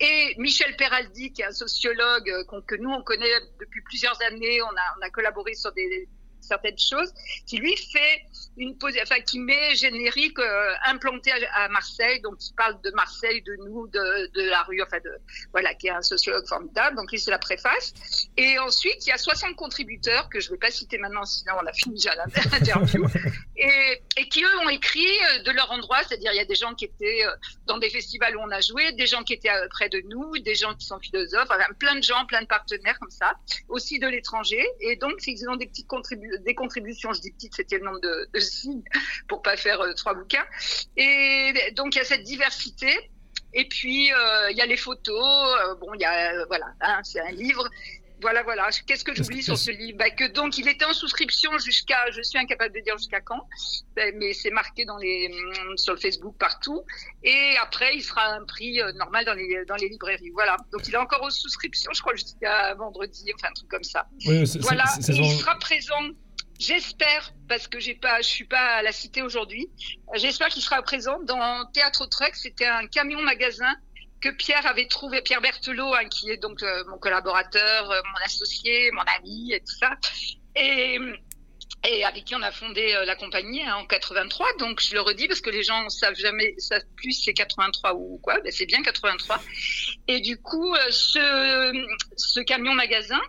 Et 0.00 0.34
Michel 0.38 0.76
Peraldi, 0.76 1.32
qui 1.32 1.42
est 1.42 1.46
un 1.46 1.52
sociologue 1.52 2.28
euh, 2.28 2.60
que 2.66 2.74
nous, 2.74 2.90
on 2.90 3.02
connaît 3.02 3.30
depuis 3.60 3.80
plusieurs 3.82 4.20
années, 4.22 4.60
on 4.62 4.66
a, 4.66 4.98
on 4.98 5.06
a 5.06 5.10
collaboré 5.10 5.54
sur 5.54 5.72
des 5.72 6.08
certaines 6.44 6.78
choses, 6.78 7.12
qui 7.46 7.58
lui 7.58 7.76
fait 7.76 8.22
une 8.56 8.76
pose, 8.78 8.94
enfin 9.02 9.20
qui 9.20 9.38
met 9.38 9.74
générique 9.74 10.38
euh, 10.38 10.74
implanté 10.86 11.32
à, 11.54 11.68
Marseille, 11.68 12.20
donc 12.20 12.36
il 12.40 12.54
parle 12.54 12.80
de 12.82 12.90
Marseille, 12.92 13.42
de 13.42 13.56
nous, 13.66 13.88
de, 13.88 14.30
de 14.32 14.48
la 14.48 14.62
rue, 14.62 14.82
enfin 14.82 14.98
de 15.04 15.10
voilà, 15.52 15.74
qui 15.74 15.88
est 15.88 15.90
un 15.90 16.02
sociologue 16.02 16.46
formidable. 16.46 16.96
Donc 16.96 17.10
lui 17.10 17.18
c'est 17.18 17.30
la 17.30 17.38
préface. 17.38 17.94
Et 18.36 18.58
ensuite 18.58 19.06
il 19.06 19.10
y 19.10 19.12
a 19.12 19.18
60 19.18 19.56
contributeurs 19.56 20.28
que 20.28 20.40
je 20.40 20.50
vais 20.50 20.58
pas 20.58 20.70
citer 20.70 20.98
maintenant, 20.98 21.24
sinon 21.24 21.54
on 21.62 21.66
a 21.66 21.72
fini 21.72 21.94
déjà 21.94 22.14
l'interview, 22.14 23.06
et, 23.56 24.02
et 24.16 24.28
qui 24.28 24.42
eux 24.42 24.58
ont 24.64 24.68
écrit 24.68 25.00
euh, 25.04 25.42
de 25.42 25.50
leur 25.50 25.70
endroit, 25.72 25.98
c'est-à-dire 26.06 26.32
il 26.32 26.36
y 26.36 26.40
a 26.40 26.44
des 26.44 26.54
gens 26.54 26.74
qui 26.74 26.84
étaient 26.84 27.24
euh, 27.24 27.30
dans 27.66 27.78
des 27.78 27.90
festivals 27.90 28.36
où 28.36 28.40
on 28.40 28.50
a 28.50 28.60
joué, 28.60 28.92
des 28.92 29.06
gens 29.06 29.22
qui 29.22 29.32
étaient 29.32 29.50
près 29.70 29.88
de 29.88 30.02
nous, 30.08 30.38
des 30.38 30.54
gens 30.54 30.74
qui 30.74 30.86
sont 30.86 30.98
philosophes, 31.00 31.48
enfin 31.50 31.72
plein 31.78 31.96
de 31.96 32.02
gens, 32.02 32.24
plein 32.26 32.42
de 32.42 32.46
partenaires 32.46 32.98
comme 33.00 33.10
ça, 33.10 33.34
aussi 33.68 33.98
de 33.98 34.06
l'étranger. 34.06 34.64
Et 34.80 34.96
donc 34.96 35.14
ils 35.26 35.48
ont 35.48 35.56
des 35.56 35.66
petites 35.66 35.88
contribu 35.94 36.33
des 36.38 36.54
contributions, 36.54 37.12
je 37.12 37.20
dis 37.20 37.32
petites, 37.32 37.54
c'était 37.54 37.78
le 37.78 37.84
nombre 37.84 38.00
de, 38.00 38.28
de 38.32 38.40
signes 38.40 38.82
pour 39.28 39.42
pas 39.42 39.56
faire 39.56 39.80
euh, 39.80 39.92
trois 39.94 40.14
bouquins. 40.14 40.44
Et 40.96 41.52
donc 41.76 41.94
il 41.94 41.98
y 41.98 42.00
a 42.00 42.04
cette 42.04 42.22
diversité. 42.24 43.10
Et 43.52 43.68
puis 43.68 44.12
euh, 44.12 44.50
il 44.50 44.56
y 44.56 44.60
a 44.60 44.66
les 44.66 44.76
photos. 44.76 45.56
euh, 45.60 45.74
bon, 45.76 45.94
il 45.94 46.00
y 46.00 46.04
a 46.04 46.44
voilà, 46.46 46.66
hein, 46.80 47.00
c'est 47.04 47.20
un 47.20 47.30
livre. 47.30 47.68
Voilà, 48.20 48.42
voilà. 48.42 48.68
Qu'est-ce 48.86 49.04
que 49.04 49.14
j'oublie 49.14 49.42
sur 49.42 49.58
ce 49.58 49.70
livre? 49.70 49.98
Bah, 49.98 50.08
Que 50.08 50.26
donc 50.32 50.56
il 50.56 50.66
était 50.66 50.86
en 50.86 50.94
souscription 50.94 51.58
jusqu'à, 51.58 52.10
je 52.10 52.22
suis 52.22 52.38
incapable 52.38 52.74
de 52.74 52.80
dire 52.80 52.96
jusqu'à 52.96 53.20
quand, 53.20 53.46
ben, 53.96 54.14
mais 54.16 54.32
c'est 54.32 54.50
marqué 54.50 54.86
dans 54.86 54.96
les 54.96 55.30
hum, 55.30 55.76
sur 55.76 55.92
le 55.92 56.00
Facebook 56.00 56.34
partout. 56.38 56.82
Et 57.22 57.54
après, 57.60 57.94
il 57.94 58.02
sera 58.02 58.24
un 58.28 58.44
prix 58.46 58.80
normal 58.94 59.26
dans 59.26 59.34
les 59.34 59.64
dans 59.66 59.76
les 59.76 59.88
librairies. 59.90 60.30
Voilà. 60.32 60.56
Donc 60.72 60.88
il 60.88 60.94
est 60.94 60.98
encore 60.98 61.22
en 61.22 61.28
souscription, 61.28 61.92
je 61.92 62.00
crois, 62.00 62.14
jusqu'à 62.14 62.74
vendredi, 62.74 63.30
enfin 63.34 63.48
un 63.50 63.52
truc 63.52 63.68
comme 63.68 63.84
ça. 63.84 64.06
Oui, 64.26 64.44
Voilà, 64.60 64.84
il 65.06 65.30
sera 65.38 65.58
présent. 65.58 66.00
J'espère, 66.58 67.32
parce 67.48 67.66
que 67.66 67.80
j'ai 67.80 67.94
pas, 67.94 68.20
je 68.20 68.28
suis 68.28 68.44
pas 68.44 68.76
à 68.76 68.82
la 68.82 68.92
cité 68.92 69.22
aujourd'hui. 69.22 69.68
J'espère 70.14 70.48
qu'il 70.48 70.62
sera 70.62 70.82
présent 70.82 71.18
dans 71.22 71.66
Théâtre 71.72 72.06
Truck. 72.06 72.34
C'était 72.34 72.66
un 72.66 72.86
camion 72.86 73.20
magasin 73.22 73.74
que 74.20 74.30
Pierre 74.30 74.66
avait 74.66 74.86
trouvé, 74.86 75.20
Pierre 75.20 75.42
Berthelot, 75.42 75.94
hein, 75.94 76.08
qui 76.08 76.30
est 76.30 76.38
donc 76.38 76.62
euh, 76.62 76.84
mon 76.88 76.96
collaborateur, 76.96 77.90
euh, 77.90 78.00
mon 78.02 78.24
associé, 78.24 78.90
mon 78.92 79.02
ami 79.18 79.52
et 79.52 79.60
tout 79.60 79.74
ça, 79.78 79.98
et, 80.56 80.98
et 81.86 82.04
avec 82.04 82.24
qui 82.24 82.34
on 82.34 82.40
a 82.40 82.50
fondé 82.50 82.94
euh, 82.94 83.04
la 83.04 83.16
compagnie 83.16 83.62
hein, 83.62 83.76
en 83.76 83.84
83. 83.84 84.46
Donc 84.58 84.80
je 84.80 84.94
le 84.94 85.02
redis 85.02 85.28
parce 85.28 85.42
que 85.42 85.50
les 85.50 85.62
gens 85.62 85.90
savent 85.90 86.14
jamais, 86.14 86.54
savent 86.56 86.86
plus 86.96 87.12
c'est 87.12 87.34
83 87.34 87.94
ou 87.94 88.18
quoi. 88.22 88.40
Ben, 88.40 88.50
c'est 88.50 88.64
bien 88.64 88.82
83. 88.82 89.42
Et 90.08 90.20
du 90.20 90.38
coup, 90.38 90.74
ce, 90.88 91.84
ce 92.16 92.40
camion 92.40 92.72
magasin, 92.72 93.20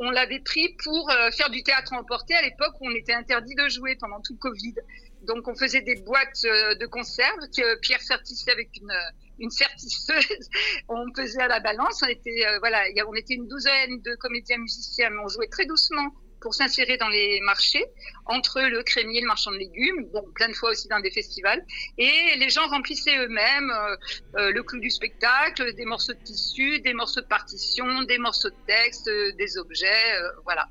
on 0.00 0.10
l'avait 0.10 0.40
pris 0.40 0.74
pour 0.82 1.10
euh, 1.10 1.30
faire 1.30 1.50
du 1.50 1.62
théâtre 1.62 1.92
emporté 1.92 2.34
à 2.34 2.40
l'époque 2.40 2.74
où 2.80 2.88
on 2.88 2.94
était 2.94 3.12
interdit 3.12 3.54
de 3.54 3.68
jouer 3.68 3.96
pendant 4.00 4.20
tout 4.22 4.32
le 4.32 4.38
Covid. 4.38 4.74
Donc 5.22 5.46
on 5.46 5.54
faisait 5.54 5.82
des 5.82 5.96
boîtes 5.96 6.44
euh, 6.46 6.74
de 6.76 6.86
conserve 6.86 7.38
que 7.54 7.78
Pierre 7.80 8.00
sertissait 8.00 8.50
avec 8.50 8.70
une, 8.80 8.92
une 9.38 9.50
sertisseuse. 9.50 10.48
on 10.88 11.04
pesait 11.12 11.42
à 11.42 11.48
la 11.48 11.60
balance. 11.60 12.02
On 12.02 12.08
était 12.08 12.46
euh, 12.46 12.58
voilà, 12.60 12.82
on 13.06 13.14
était 13.14 13.34
une 13.34 13.46
douzaine 13.46 14.00
de 14.00 14.14
comédiens 14.14 14.56
musiciens, 14.56 15.10
mais 15.10 15.20
on 15.22 15.28
jouait 15.28 15.48
très 15.48 15.66
doucement 15.66 16.10
pour 16.40 16.54
s'insérer 16.54 16.96
dans 16.96 17.08
les 17.08 17.40
marchés 17.42 17.84
entre 18.26 18.60
le 18.60 18.82
crémier, 18.82 19.20
le 19.20 19.26
marchand 19.26 19.50
de 19.52 19.56
légumes, 19.56 20.06
bon 20.12 20.24
plein 20.34 20.48
de 20.48 20.54
fois 20.54 20.70
aussi 20.70 20.88
dans 20.88 21.00
des 21.00 21.10
festivals. 21.10 21.64
Et 21.98 22.36
les 22.36 22.50
gens 22.50 22.66
remplissaient 22.68 23.16
eux-mêmes 23.18 23.70
euh, 23.70 23.96
euh, 24.36 24.52
le 24.52 24.62
clou 24.62 24.80
du 24.80 24.90
spectacle, 24.90 25.74
des 25.74 25.84
morceaux 25.84 26.12
de 26.12 26.22
tissu, 26.22 26.80
des 26.80 26.94
morceaux 26.94 27.20
de 27.20 27.26
partition, 27.26 28.02
des 28.02 28.18
morceaux 28.18 28.50
de 28.50 28.56
texte, 28.66 29.08
euh, 29.08 29.32
des 29.32 29.58
objets, 29.58 30.20
voilà. 30.44 30.68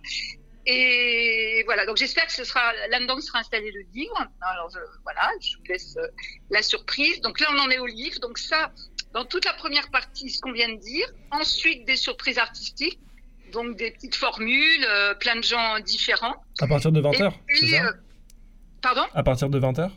Et 0.66 1.64
voilà, 1.66 1.86
donc 1.86 1.98
j'espère 1.98 2.28
que 2.28 2.34
ce 2.34 2.44
sera 2.44 2.62
là-dedans 2.90 3.20
sera 3.22 3.40
installé 3.40 3.72
le 3.72 3.82
livre. 3.94 4.28
Alors 4.42 4.70
je, 4.70 4.80
voilà, 5.04 5.32
je 5.42 5.58
vous 5.58 5.64
laisse 5.68 5.98
la 6.52 6.62
surprise. 6.62 7.22
Donc 7.22 7.40
là, 7.40 7.48
on 7.54 7.60
en 7.60 7.70
est 7.72 7.80
au 7.80 7.88
livre. 7.88 8.20
Donc 8.20 8.38
ça, 8.38 8.72
dans 9.14 9.26
toute 9.26 9.46
la 9.46 9.54
première 9.54 9.90
partie, 9.90 10.30
ce 10.30 10.40
qu'on 10.42 10.52
vient 10.52 10.70
de 10.70 10.80
dire. 10.80 11.08
Ensuite, 11.32 11.86
des 11.86 11.96
surprises 11.96 12.38
artistiques, 12.38 13.00
donc 13.50 13.76
des 13.78 13.92
petites 13.92 14.16
formules, 14.16 14.86
euh, 14.90 15.14
plein 15.16 15.36
de 15.36 15.44
gens 15.44 15.80
différents. 15.80 16.36
À 16.60 16.68
partir 16.68 16.92
de 16.92 17.02
20h, 17.02 17.32
Et 17.50 17.56
c'est 17.56 17.68
ça? 17.68 17.86
euh, 17.86 17.92
pardon? 18.82 19.04
À 19.14 19.24
partir 19.24 19.50
de 19.50 19.60
20h 19.60 19.90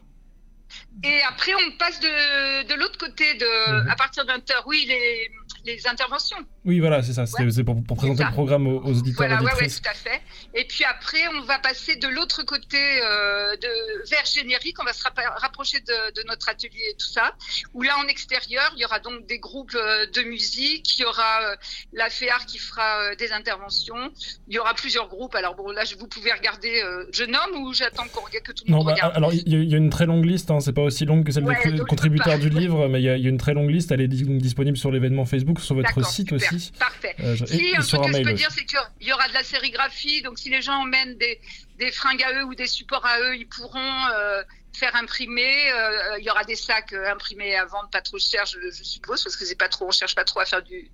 Et 1.05 1.21
après, 1.29 1.53
on 1.55 1.77
passe 1.79 1.99
de, 2.01 2.69
de 2.69 2.75
l'autre 2.75 2.99
côté, 2.99 3.35
de, 3.35 3.83
Mhm. 3.83 3.89
à 3.91 3.97
partir 3.97 4.25
de 4.25 4.31
20h, 4.31 4.63
oui, 4.67 4.85
les, 4.87 5.31
les 5.65 5.87
interventions. 5.89 6.37
Oui, 6.65 6.79
voilà, 6.81 7.03
c'est 7.03 7.13
ça. 7.13 7.27
C'est 7.27 7.43
Ouais. 7.43 7.65
pour, 7.65 7.83
pour 7.83 7.97
présenter 7.97 8.23
ça. 8.23 8.29
le 8.29 8.33
programme 8.35 8.67
aux, 8.69 8.79
aux 8.81 8.91
auditeurs 8.99 9.27
Voilà, 9.27 9.43
ouais, 9.43 9.53
ouais, 9.61 9.69
tout 9.69 9.89
à 9.91 9.95
fait. 9.95 10.21
Et 10.55 10.65
puis 10.65 10.85
après, 10.85 11.27
on 11.35 11.41
va 11.43 11.59
passer 11.59 11.97
de 11.97 12.07
l'autre 12.09 12.45
côté 12.45 12.79
euh, 13.03 13.57
de 13.57 14.09
vers 14.11 14.25
générique. 14.27 14.77
On 14.81 14.85
va 14.85 14.93
se 14.93 15.03
rapprocher 15.41 15.81
de, 15.81 16.13
de 16.23 16.27
notre 16.29 16.49
atelier 16.49 16.91
et 16.91 16.95
tout 16.97 17.07
ça. 17.09 17.35
Où 17.75 17.83
là, 17.83 17.95
en 17.99 18.07
extérieur, 18.07 18.71
il 18.77 18.81
y 18.81 18.85
aura 18.85 19.01
donc 19.01 19.27
des 19.27 19.39
groupes 19.41 19.75
euh, 19.75 20.07
de 20.07 20.23
musique. 20.23 20.99
Il 20.99 21.03
y 21.03 21.05
aura 21.05 21.43
euh, 21.43 21.57
la 21.93 22.11
FEAR 22.11 22.47
qui 22.47 22.59
fera 22.59 23.01
euh, 23.11 23.15
des 23.17 23.33
interventions. 23.33 24.13
Il 24.49 24.55
y 24.55 24.59
aura 24.59 24.75
plusieurs 24.75 25.09
groupes. 25.09 25.35
Alors 25.35 25.57
bon, 25.57 25.71
là, 25.73 25.83
vous 25.99 26.07
pouvez 26.07 26.33
regarder. 26.33 26.81
je 27.13 27.25
nomme 27.25 27.63
ou 27.65 27.73
j'attends 27.75 28.07
qu'on 28.09 28.21
regarde 28.25 28.45
que 28.45 28.53
tout 28.53 28.65
le 28.67 28.71
Non, 28.71 28.79
monde 28.79 28.87
bah, 28.87 28.93
regarde. 28.95 29.17
alors 29.17 29.33
il 29.33 29.49
y, 29.49 29.57
a- 29.57 29.59
il 29.59 29.71
y 29.71 29.75
a 29.75 29.79
une 29.79 29.91
très 29.91 30.07
longue 30.07 30.25
liste, 30.25 30.51
hein, 30.51 30.61
c'est 30.61 30.73
pas 30.73 30.82
aussi 30.85 31.05
longue 31.05 31.25
que 31.25 31.33
celle 31.33 31.45
Ouais, 31.45 31.71
des 31.71 31.79
contributeurs 31.81 32.39
du 32.39 32.49
livre, 32.49 32.89
mais 32.89 33.01
il 33.01 33.05
y, 33.05 33.07
y 33.23 33.27
a 33.27 33.29
une 33.29 33.39
très 33.39 33.55
longue 33.55 33.71
liste, 33.71 33.91
elle 33.93 34.01
est 34.01 34.09
donc 34.09 34.39
disponible 34.39 34.77
sur 34.77 34.91
l'événement 34.91 35.25
Facebook, 35.25 35.61
sur 35.61 35.75
votre 35.75 36.05
site 36.07 36.29
super. 36.31 36.49
aussi, 36.57 36.73
Parfait. 36.79 37.15
euh, 37.21 37.35
je- 37.37 37.45
Si, 37.47 37.57
et, 37.61 37.71
et 37.71 37.77
un 37.77 37.83
sur 37.83 38.01
truc 38.01 38.13
que 38.13 38.19
je 38.19 38.23
peux 38.25 38.33
dire, 38.35 38.51
c'est 38.51 38.65
qu'il 38.65 38.79
y 39.09 39.13
aura 39.13 39.29
de 39.29 39.35
la 39.35 39.43
sérigraphie. 39.43 40.23
Donc, 40.23 40.39
si 40.39 40.51
les 40.51 40.63
gens 40.63 40.75
emmènent 40.83 41.17
des, 41.19 41.41
des 41.79 41.91
fringues 41.91 42.23
à 42.23 42.33
eux 42.41 42.45
ou 42.45 42.55
des 42.55 42.67
supports 42.67 43.05
à 43.07 43.19
eux, 43.21 43.37
ils 43.37 43.47
pourront 43.49 43.79
euh, 44.15 44.43
faire 44.73 44.95
imprimer. 44.97 45.53
Euh, 45.73 46.19
il 46.19 46.25
y 46.25 46.31
aura 46.31 46.45
des 46.45 46.57
sacs 46.57 46.93
euh, 46.93 47.11
imprimés 47.13 47.55
à 47.57 47.65
vendre, 47.65 47.89
pas 47.91 48.01
trop 48.03 48.19
cher, 48.19 48.45
je, 48.47 48.59
je 48.71 48.83
suppose, 48.85 49.23
parce 49.23 49.37
que 49.37 49.45
c'est 49.45 49.59
pas 49.59 49.69
trop, 49.69 49.87
on 49.89 49.91
cherche 49.91 50.15
pas 50.15 50.25
trop 50.25 50.41
à 50.41 50.45
faire 50.47 50.63
du, 50.63 50.91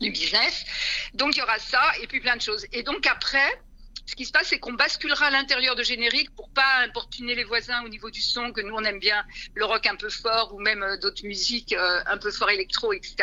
du 0.00 0.10
business. 0.10 0.64
Donc, 1.14 1.36
il 1.36 1.38
y 1.40 1.42
aura 1.42 1.58
ça 1.58 1.80
et 2.02 2.06
puis 2.06 2.20
plein 2.20 2.36
de 2.36 2.42
choses. 2.42 2.66
Et 2.72 2.82
donc, 2.82 3.06
après, 3.06 3.60
ce 4.08 4.16
qui 4.16 4.24
se 4.24 4.32
passe, 4.32 4.48
c'est 4.48 4.58
qu'on 4.58 4.72
basculera 4.72 5.26
à 5.26 5.30
l'intérieur 5.30 5.76
de 5.76 5.82
générique 5.82 6.34
pour 6.34 6.48
pas 6.48 6.78
importuner 6.78 7.34
les 7.34 7.44
voisins 7.44 7.84
au 7.84 7.90
niveau 7.90 8.10
du 8.10 8.22
son, 8.22 8.52
que 8.52 8.62
nous 8.62 8.74
on 8.74 8.82
aime 8.84 8.98
bien 8.98 9.22
le 9.54 9.66
rock 9.66 9.86
un 9.86 9.96
peu 9.96 10.08
fort 10.08 10.54
ou 10.54 10.60
même 10.60 10.82
euh, 10.82 10.96
d'autres 10.96 11.26
musiques 11.26 11.74
euh, 11.74 12.00
un 12.06 12.16
peu 12.16 12.30
fort 12.30 12.48
électro, 12.48 12.94
etc. 12.94 13.16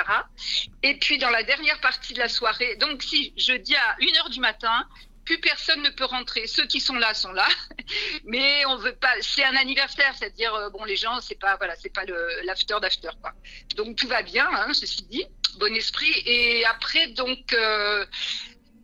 Et 0.84 1.00
puis 1.00 1.18
dans 1.18 1.32
la 1.32 1.42
dernière 1.42 1.82
partie 1.82 2.14
de 2.14 2.20
la 2.20 2.30
soirée, 2.30 2.76
donc 2.76 3.02
si 3.02 3.34
je 3.36 3.54
dis 3.54 3.76
à 3.76 3.96
1h 4.00 4.30
du 4.30 4.40
matin, 4.40 4.88
plus 5.26 5.40
personne 5.40 5.82
ne 5.82 5.90
peut 5.90 6.06
rentrer. 6.06 6.46
Ceux 6.46 6.68
qui 6.68 6.80
sont 6.80 6.94
là 6.94 7.16
sont 7.16 7.32
là, 7.32 7.48
mais 8.26 8.64
on 8.68 8.78
veut 8.78 8.96
pas. 8.96 9.12
C'est 9.22 9.44
un 9.44 9.56
anniversaire, 9.56 10.14
c'est-à-dire 10.16 10.54
euh, 10.54 10.70
bon, 10.70 10.84
les 10.84 10.98
gens, 10.98 11.20
c'est 11.20 11.40
pas 11.40 11.58
voilà, 11.58 11.76
c'est 11.78 11.92
pas 11.92 12.04
l'after 12.44 12.76
d'after 12.80 13.10
quoi. 13.24 13.32
Donc 13.76 13.96
tout 13.96 14.08
va 14.08 14.22
bien, 14.22 14.48
hein, 14.52 14.72
ceci 14.72 15.02
dit, 15.06 15.26
bon 15.58 15.76
esprit. 15.76 16.14
Et 16.28 16.64
après 16.66 17.08
donc. 17.08 17.56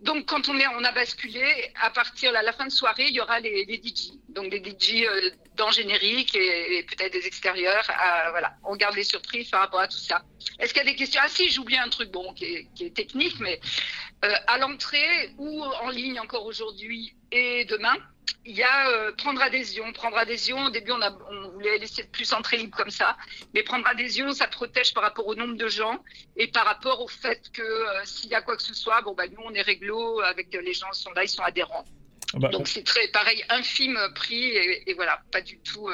Donc, 0.02 0.26
quand 0.26 0.50
on, 0.50 0.58
est, 0.58 0.68
on 0.68 0.84
a 0.84 0.92
basculé, 0.92 1.72
à 1.80 1.92
partir 1.92 2.36
à 2.36 2.42
la 2.42 2.54
fin 2.54 2.66
de 2.66 2.72
soirée, 2.72 3.06
il 3.08 3.14
y 3.14 3.22
aura 3.22 3.40
les, 3.40 3.66
DJ. 3.84 4.14
Donc, 4.30 4.52
les 4.52 4.60
DJ 4.60 5.04
euh, 5.06 5.30
dans 5.56 5.70
générique 5.70 6.36
et, 6.36 6.84
peut-être 6.90 7.14
des 7.14 7.28
extérieurs. 7.28 7.86
Voilà, 8.32 8.56
on 8.64 8.76
garde 8.76 8.96
les 8.96 9.04
surprises 9.04 9.50
par 9.50 9.62
rapport 9.62 9.80
à 9.82 9.88
tout 9.88 10.00
ça. 10.00 10.24
Est-ce 10.58 10.74
qu'il 10.74 10.84
y 10.84 10.88
a 10.88 10.92
des 10.92 10.96
questions? 10.96 11.22
Ah 11.24 11.28
si, 11.30 11.50
j'oublie 11.50 11.78
un 11.78 11.90
truc 11.90 12.10
bon 12.10 12.34
qui 12.34 12.46
est, 12.46 12.68
qui 12.74 12.86
est 12.86 12.96
technique, 12.96 13.40
mais 13.40 13.60
euh, 14.26 14.34
à 14.48 14.58
l'entrée 14.58 15.34
ou 15.38 15.64
en 15.64 15.90
ligne 15.90 16.20
encore 16.20 16.46
aujourd'hui 16.48 17.16
et 17.32 17.66
demain, 17.66 17.96
il 18.46 18.56
y 18.56 18.64
a 18.64 18.90
euh, 18.90 19.12
prendre 19.14 19.42
adhésion. 19.42 19.92
Prendre 19.94 20.18
adhésion, 20.18 20.66
au 20.66 20.70
début, 20.70 20.92
on, 20.92 21.02
a, 21.02 21.12
on 21.30 21.50
voulait 21.50 21.78
laisser 21.78 22.04
plus 22.04 22.34
entrer 22.34 22.58
libre 22.58 22.76
comme 22.76 22.90
ça. 22.90 23.18
Mais 23.54 23.64
prendre 23.64 23.86
adhésion, 23.88 24.32
ça 24.34 24.48
protège 24.48 24.94
par 24.94 25.04
rapport 25.04 25.28
au 25.28 25.36
nombre 25.36 25.56
de 25.56 25.68
gens 25.68 26.04
et 26.36 26.48
par 26.48 26.66
rapport 26.66 27.02
au 27.02 27.08
fait 27.08 27.52
que 27.52 27.62
euh, 27.62 28.06
s'il 28.06 28.30
y 28.30 28.36
a 28.36 28.42
quoi 28.42 28.58
que 28.58 28.64
ce 28.64 28.74
soit, 28.74 29.02
bon, 29.02 29.14
bah, 29.14 29.28
nous, 29.28 29.42
on 29.44 29.54
est 29.54 29.62
réglo 29.62 30.22
avec 30.22 30.54
les 30.54 30.74
gens 30.74 30.92
sont 30.94 31.12
là, 31.12 31.24
ils 31.24 31.30
sont 31.30 31.44
adhérents. 31.44 31.86
Ah 32.34 32.38
bah, 32.40 32.50
Donc 32.50 32.68
c'est 32.68 32.84
très 32.84 33.08
pareil, 33.14 33.42
infime 33.50 33.98
prix 34.16 34.36
et, 34.44 34.90
et 34.90 34.94
voilà, 34.94 35.20
pas 35.32 35.42
du 35.42 35.58
tout, 35.60 35.88
euh, 35.90 35.94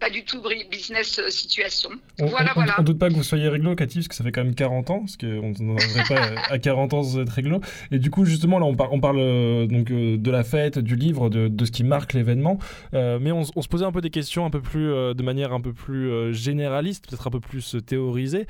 pas 0.00 0.08
du 0.10 0.24
tout 0.24 0.40
business 0.70 1.18
euh, 1.18 1.28
situation. 1.28 1.90
on, 2.20 2.26
voilà, 2.26 2.52
on- 2.52 2.54
voilà. 2.60 2.74
on 2.78 2.82
doute 2.82 2.98
pas 2.98 3.08
que 3.08 3.14
vous 3.14 3.22
soyez 3.22 3.48
réglo, 3.48 3.74
Cathy, 3.74 3.98
parce 3.98 4.08
que 4.08 4.14
ça 4.14 4.24
fait 4.24 4.32
quand 4.32 4.44
même 4.44 4.54
40 4.54 4.90
ans, 4.90 5.00
parce 5.00 5.16
qu'on 5.18 5.52
n'en 5.62 5.74
devrait 5.74 6.04
pas 6.08 6.26
euh, 6.30 6.36
à 6.48 6.58
40 6.58 6.94
ans 6.94 7.02
sans 7.02 7.20
être 7.20 7.28
réglo. 7.32 7.60
Et 7.90 7.98
du 7.98 8.10
coup, 8.10 8.24
justement, 8.24 8.58
là, 8.58 8.64
on, 8.66 8.74
par- 8.76 8.92
on 8.92 9.00
parle 9.00 9.18
euh, 9.18 9.66
donc 9.66 9.90
euh, 9.90 10.16
de 10.16 10.30
la 10.30 10.42
fête, 10.44 10.78
du 10.78 10.96
livre, 10.96 11.28
de, 11.28 11.48
de 11.48 11.64
ce 11.64 11.70
qui 11.70 11.84
marque 11.84 12.12
l'événement. 12.14 12.58
Mais 12.92 13.32
on, 13.32 13.42
on 13.54 13.62
se 13.62 13.68
posait 13.68 13.84
un 13.84 13.92
peu 13.92 14.00
des 14.00 14.10
questions 14.10 14.46
un 14.46 14.50
peu 14.50 14.60
plus, 14.62 14.86
de 14.88 15.22
manière 15.22 15.52
un 15.52 15.60
peu 15.60 15.72
plus 15.72 16.32
généraliste, 16.34 17.06
peut-être 17.08 17.26
un 17.26 17.30
peu 17.30 17.40
plus 17.40 17.76
théorisée. 17.86 18.46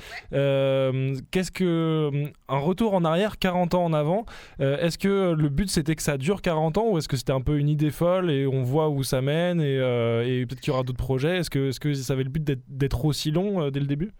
Qu'est-ce 1.31 1.51
que 1.51 2.11
un 2.49 2.59
retour 2.59 2.95
en 2.95 3.05
arrière, 3.05 3.39
40 3.39 3.75
ans 3.75 3.85
en 3.85 3.93
avant 3.93 4.27
Est-ce 4.61 4.99
que 4.99 5.33
le 5.37 5.49
but 5.49 5.69
c'était 5.71 5.95
que 5.97 6.03
ça 6.03 6.17
dure 6.19 6.43
40 6.43 6.79
ans 6.79 6.87
ou 6.89 6.99
est-ce 6.99 7.08
Est-ce 7.09 7.12
que 7.12 7.17
c'était 7.17 7.33
un 7.33 7.41
peu 7.41 7.59
une 7.59 7.71
idée 7.71 7.91
folle 7.91 8.31
et 8.31 8.47
on 8.47 8.62
voit 8.62 8.91
où 8.91 9.03
ça 9.03 9.23
mène 9.23 9.62
et, 9.62 9.79
euh, 9.79 10.45
peut-être 10.45 10.61
qu'il 10.61 10.71
y 10.71 10.75
aura 10.75 10.83
d'autres 10.83 10.99
projets. 10.99 11.38
Est-ce 11.38 11.49
que, 11.49 11.71
est-ce 11.71 11.81
que 11.81 11.95
ça 11.95 12.12
avait 12.12 12.23
le 12.23 12.29
but 12.29 12.45
d'être, 12.45 12.61
d'être 12.69 13.07
aussi 13.07 13.31
long 13.31 13.62
euh, 13.62 13.71
dès 13.71 13.81
le 13.81 13.87
début? 13.87 14.12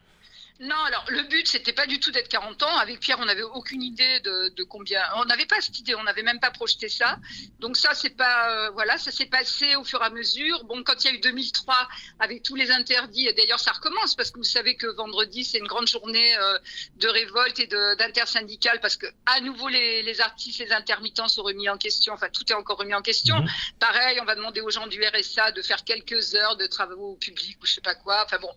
Non, 0.61 0.77
alors 0.87 1.05
le 1.09 1.23
but, 1.23 1.47
c'était 1.47 1.73
pas 1.73 1.87
du 1.87 2.01
tout 2.01 2.11
d'être 2.11 2.29
40 2.29 2.65
ans. 2.65 2.77
Avec 2.79 2.99
Pierre, 2.99 3.19
on 3.21 3.27
n'avait 3.27 3.43
aucune 3.43 3.81
idée 3.81 4.19
de, 4.21 4.49
de 4.57 4.65
combien. 4.65 5.03
On 5.17 5.25
n'avait 5.25 5.47
pas 5.47 5.61
cette 5.61 5.79
idée, 5.79 5.95
on 5.95 6.03
n'avait 6.03 6.25
même 6.25 6.41
pas 6.41 6.51
projeté 6.51 6.89
ça. 6.89 7.17
Donc 7.61 7.77
ça, 7.77 7.95
c'est 7.95 8.17
pas, 8.17 8.51
euh, 8.51 8.71
voilà, 8.71 8.99
ça 8.99 9.13
s'est 9.13 9.27
passé 9.27 9.77
au 9.77 9.85
fur 9.85 10.03
et 10.03 10.07
à 10.07 10.11
mesure. 10.11 10.65
Bon, 10.65 10.83
quand 10.83 11.05
il 11.05 11.07
y 11.07 11.11
a 11.11 11.15
eu 11.15 11.21
2003 11.21 11.89
avec 12.19 12.43
tous 12.43 12.57
les 12.57 12.73
interdits, 12.73 13.29
et 13.29 13.33
d'ailleurs 13.35 13.61
ça 13.61 13.71
recommence 13.71 14.17
parce 14.17 14.33
que 14.33 14.39
vous 14.39 14.45
savez 14.45 14.77
que 14.77 14.89
vendredi 14.89 15.45
c'est 15.45 15.59
une 15.59 15.67
grande 15.69 15.87
journée 15.87 16.37
euh, 16.39 16.59
de 16.97 17.07
révolte 17.07 17.61
et 17.61 17.69
d'intersyndicale 17.69 18.81
parce 18.81 18.97
que 18.97 19.07
à 19.27 19.41
nouveau 19.41 19.69
les, 19.69 20.03
les 20.03 20.21
artistes, 20.21 20.59
les 20.59 20.73
intermittents 20.73 21.29
sont 21.29 21.45
remis 21.45 21.69
en 21.69 21.79
question. 21.79 22.15
Enfin, 22.15 22.31
tout 22.31 22.45
est 22.51 22.55
encore 22.55 22.79
remis 22.79 22.95
en 22.95 23.03
question. 23.03 23.37
Mhm. 23.37 23.49
Pareil, 23.79 24.19
on 24.21 24.25
va 24.25 24.35
demander 24.35 24.61
aux 24.61 24.71
gens 24.71 24.89
du 24.89 25.01
RSA 25.05 25.53
de 25.53 25.63
faire 25.63 25.85
quelques 25.85 26.35
heures 26.35 26.57
de 26.57 26.67
travaux 26.67 27.15
publics 27.15 27.59
ou 27.63 27.67
je 27.67 27.75
sais 27.75 27.81
pas 27.81 27.95
quoi. 27.95 28.25
Enfin 28.25 28.39
bon, 28.39 28.51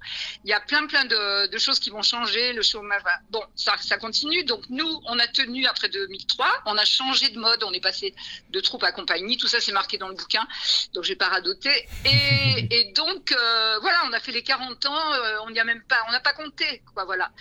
il 0.43 0.49
y 0.49 0.53
a 0.53 0.59
plein 0.61 0.87
plein 0.87 1.05
de, 1.05 1.47
de 1.47 1.57
choses 1.59 1.79
qui 1.79 1.90
vont 1.91 2.01
changer. 2.01 2.53
Le 2.53 2.61
chômage, 2.61 3.01
bon, 3.29 3.43
ça, 3.55 3.75
ça 3.77 3.97
continue. 3.97 4.43
Donc 4.43 4.63
nous, 4.69 5.01
on 5.05 5.19
a 5.19 5.27
tenu 5.27 5.65
après 5.67 5.89
2003, 5.89 6.47
on 6.65 6.77
a 6.77 6.85
changé 6.85 7.29
de 7.29 7.39
mode, 7.39 7.63
on 7.63 7.71
est 7.71 7.81
passé 7.81 8.13
de 8.49 8.59
troupe 8.59 8.83
à 8.83 8.91
compagnie. 8.91 9.37
Tout 9.37 9.47
ça, 9.47 9.59
c'est 9.59 9.71
marqué 9.71 9.97
dans 9.97 10.07
le 10.09 10.15
bouquin, 10.15 10.47
donc 10.93 11.03
j'ai 11.03 11.15
pas 11.15 11.27
radoté. 11.29 11.69
Et, 12.05 12.67
et 12.71 12.93
donc 12.93 13.31
euh, 13.31 13.79
voilà, 13.79 13.99
on 14.07 14.13
a 14.13 14.19
fait 14.19 14.31
les 14.31 14.43
40 14.43 14.85
ans. 14.85 15.13
euh, 15.13 15.37
on 15.45 15.51
n'y 15.51 15.59
a 15.59 15.63
même 15.63 15.83
pas, 15.83 15.99
on 16.07 16.11
n'a 16.11 16.19
pas 16.19 16.33
compté, 16.33 16.81
quoi. 16.93 17.05
Voilà. 17.05 17.31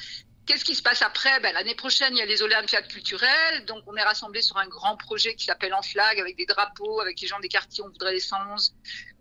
Qu'est-ce 0.50 0.64
qui 0.64 0.74
se 0.74 0.82
passe 0.82 1.00
après? 1.02 1.38
Ben, 1.38 1.54
L'année 1.54 1.76
prochaine, 1.76 2.12
il 2.16 2.18
y 2.18 2.22
a 2.22 2.26
les 2.26 2.42
Olympiades 2.42 2.88
culturelles. 2.88 3.64
Donc, 3.66 3.84
on 3.86 3.94
est 3.94 4.02
rassemblés 4.02 4.42
sur 4.42 4.56
un 4.56 4.66
grand 4.66 4.96
projet 4.96 5.36
qui 5.36 5.44
s'appelle 5.44 5.72
En 5.74 5.82
Flag, 5.82 6.18
avec 6.18 6.36
des 6.36 6.44
drapeaux, 6.44 7.00
avec 7.00 7.20
les 7.20 7.28
gens 7.28 7.38
des 7.38 7.46
quartiers. 7.46 7.84
On 7.84 7.88
voudrait 7.88 8.14
les 8.14 8.18
111 8.18 8.74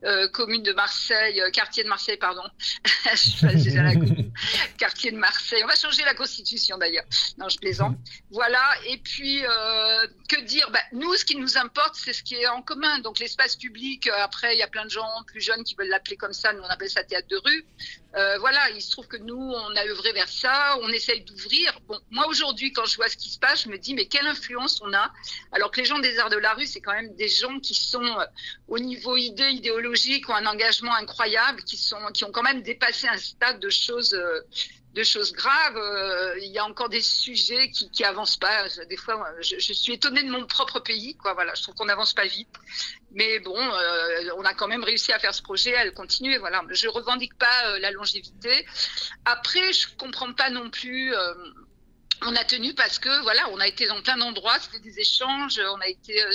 euh, 0.06 0.28
communes 0.30 0.64
de 0.64 0.74
Marseille, 0.74 1.40
euh, 1.40 1.52
quartier 1.52 1.84
de 1.84 1.90
Marseille, 1.90 2.18
pardon. 2.18 2.42
je 3.12 3.16
suis 3.16 3.46
pas 3.46 3.54
déjà 3.54 3.84
la 3.84 3.94
commune. 3.94 4.32
quartier 4.80 5.12
de 5.12 5.18
Marseille. 5.18 5.62
On 5.64 5.68
va 5.68 5.76
changer 5.76 6.04
la 6.04 6.16
constitution 6.16 6.80
d'ailleurs. 6.80 7.06
Non, 7.38 7.48
je 7.48 7.60
plaisante. 7.60 7.96
Voilà. 8.32 8.64
Et 8.88 8.98
puis, 8.98 9.46
euh, 9.46 10.08
que 10.28 10.42
dire? 10.42 10.70
Ben, 10.72 10.82
Nous, 10.94 11.14
ce 11.16 11.26
qui 11.26 11.36
nous 11.36 11.60
importe, 11.60 11.94
c'est 11.94 12.14
ce 12.14 12.24
qui 12.24 12.36
est 12.36 12.48
en 12.48 12.64
commun. 12.64 13.00
Donc, 13.00 13.20
l'espace 13.20 13.56
public, 13.56 14.08
euh, 14.08 14.24
après, 14.24 14.56
il 14.56 14.60
y 14.60 14.64
a 14.64 14.68
plein 14.68 14.86
de 14.86 14.90
gens 14.90 15.08
plus 15.28 15.42
jeunes 15.42 15.64
qui 15.64 15.76
veulent 15.76 15.90
l'appeler 15.90 16.18
comme 16.18 16.34
ça. 16.34 16.54
Nous, 16.54 16.62
on 16.62 16.70
appelle 16.70 16.90
ça 16.90 17.04
théâtre 17.04 17.28
de 17.28 17.38
rue. 17.38 17.66
Euh, 18.16 18.38
voilà, 18.40 18.70
il 18.72 18.82
se 18.82 18.92
trouve 18.92 19.08
que 19.08 19.18
nous, 19.18 19.38
on 19.38 19.76
a 19.76 19.86
œuvré 19.86 20.12
vers 20.14 20.28
ça, 20.28 20.78
on 20.82 20.90
essaye 20.90 21.22
d'ouvrir. 21.22 21.80
Bon, 21.88 22.00
moi 22.10 22.28
aujourd'hui, 22.28 22.74
quand 22.74 22.86
je 22.86 22.96
vois 22.96 23.08
ce 23.08 23.18
qui 23.18 23.30
se 23.30 23.38
passe, 23.38 23.64
je 23.64 23.70
me 23.70 23.78
dis, 23.78 23.94
mais 23.94 24.08
quelle 24.08 24.26
influence 24.26 24.82
on 24.82 24.92
a? 24.94 25.12
Alors 25.52 25.70
que 25.70 25.80
les 25.80 25.86
gens 25.86 26.00
des 26.00 26.18
arts 26.18 26.32
de 26.32 26.38
la 26.38 26.54
rue, 26.54 26.66
c'est 26.66 26.82
quand 26.82 26.94
même 26.94 27.14
des 27.16 27.30
gens 27.30 27.60
qui 27.60 27.76
sont, 27.76 28.04
euh, 28.04 28.26
au 28.68 28.80
niveau 28.80 29.16
idée, 29.16 29.50
idéologique, 29.52 30.28
ont 30.30 30.36
un 30.36 30.48
engagement 30.48 30.96
incroyable, 30.96 31.64
qui, 31.64 31.78
sont, 31.78 32.04
qui 32.14 32.24
ont 32.24 32.32
quand 32.32 32.44
même 32.44 32.64
dépassé 32.64 33.08
un 33.08 33.18
stade 33.18 33.60
de 33.60 33.70
choses... 33.70 34.14
euh, 34.14 34.42
de 35.00 35.04
choses 35.04 35.32
graves, 35.32 35.78
Euh, 35.78 36.38
il 36.46 36.52
y 36.52 36.60
a 36.60 36.66
encore 36.66 36.90
des 36.90 37.02
sujets 37.02 37.66
qui, 37.96 38.04
avancent 38.04 38.38
pas. 38.38 38.58
Des 38.94 38.98
fois, 38.98 39.16
moi, 39.18 39.30
je, 39.42 39.74
suis 39.82 39.94
étonnée 39.94 40.24
de 40.24 40.32
mon 40.32 40.46
propre 40.46 40.80
pays, 40.80 41.16
quoi. 41.22 41.34
Voilà, 41.34 41.52
je 41.56 41.62
trouve 41.64 41.76
qu'on 41.76 41.86
n'avance 41.94 42.14
pas 42.14 42.28
vite. 42.38 42.56
Mais 43.12 43.40
bon, 43.40 43.58
euh, 43.58 44.40
on 44.40 44.46
a 44.52 44.54
quand 44.54 44.68
même 44.68 44.84
réussi 44.84 45.12
à 45.14 45.20
faire 45.20 45.34
ce 45.34 45.42
projet, 45.42 45.74
à 45.76 45.86
le 45.86 45.92
continuer. 45.92 46.38
Voilà, 46.38 46.64
je 46.70 46.88
revendique 46.88 47.36
pas 47.38 47.60
euh, 47.68 47.80
la 47.80 47.92
longévité. 47.92 48.54
Après, 49.26 49.68
je 49.74 49.88
comprends 49.98 50.34
pas 50.34 50.50
non 50.50 50.70
plus. 50.70 51.14
euh, 51.16 51.34
on 52.22 52.36
a 52.36 52.44
tenu 52.44 52.74
parce 52.74 53.00
que 53.00 53.14
voilà, 53.22 53.42
on 53.52 53.60
a 53.60 53.68
été 53.68 53.88
dans 53.88 54.02
plein 54.02 54.18
d'endroits, 54.18 54.58
c'était 54.60 54.84
des 54.90 55.00
échanges, 55.00 55.60
on 55.76 55.80
a 55.80 55.88
été 55.88 56.22
euh, 56.22 56.32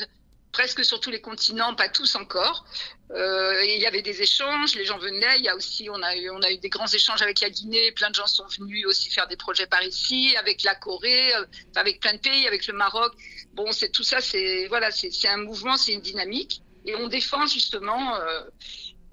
presque 0.55 0.85
sur 0.85 1.01
tous 1.01 1.11
les 1.11 1.21
continents, 1.21 1.75
pas 1.75 1.89
tous 1.89 2.15
encore. 2.15 2.65
Euh, 3.11 3.65
il 3.65 3.81
y 3.81 3.87
avait 3.87 4.03
des 4.11 4.23
échanges, 4.23 4.75
les 4.77 4.87
gens 4.87 4.99
venaient. 4.99 5.37
Il 5.39 5.45
y 5.45 5.49
a 5.49 5.57
aussi, 5.57 5.91
on 5.91 6.01
a 6.03 6.17
eu, 6.17 6.31
on 6.31 6.41
a 6.43 6.51
eu 6.51 6.59
des 6.59 6.71
grands 6.71 6.87
échanges 6.87 7.23
avec 7.23 7.41
la 7.41 7.51
Guinée. 7.51 7.93
Plein 7.93 8.11
de 8.11 8.15
gens 8.15 8.27
sont 8.27 8.47
venus 8.59 8.87
aussi 8.87 9.11
faire 9.11 9.27
des 9.27 9.37
projets 9.37 9.67
par 9.67 9.83
ici, 9.83 10.35
avec 10.39 10.63
la 10.63 10.75
Corée, 10.77 11.35
euh, 11.35 11.45
avec 11.75 12.01
plein 12.01 12.15
de 12.15 12.21
pays, 12.29 12.47
avec 12.47 12.67
le 12.69 12.73
Maroc. 12.73 13.13
Bon, 13.53 13.73
c'est 13.73 13.91
tout 13.91 14.05
ça, 14.05 14.21
c'est 14.21 14.67
voilà, 14.69 14.91
c'est 14.91 15.11
c'est 15.11 15.29
un 15.29 15.39
mouvement, 15.39 15.77
c'est 15.77 15.93
une 15.93 16.01
dynamique, 16.01 16.63
et 16.87 16.95
on 16.95 17.09
défend 17.09 17.47
justement. 17.47 18.17
euh, 18.17 18.43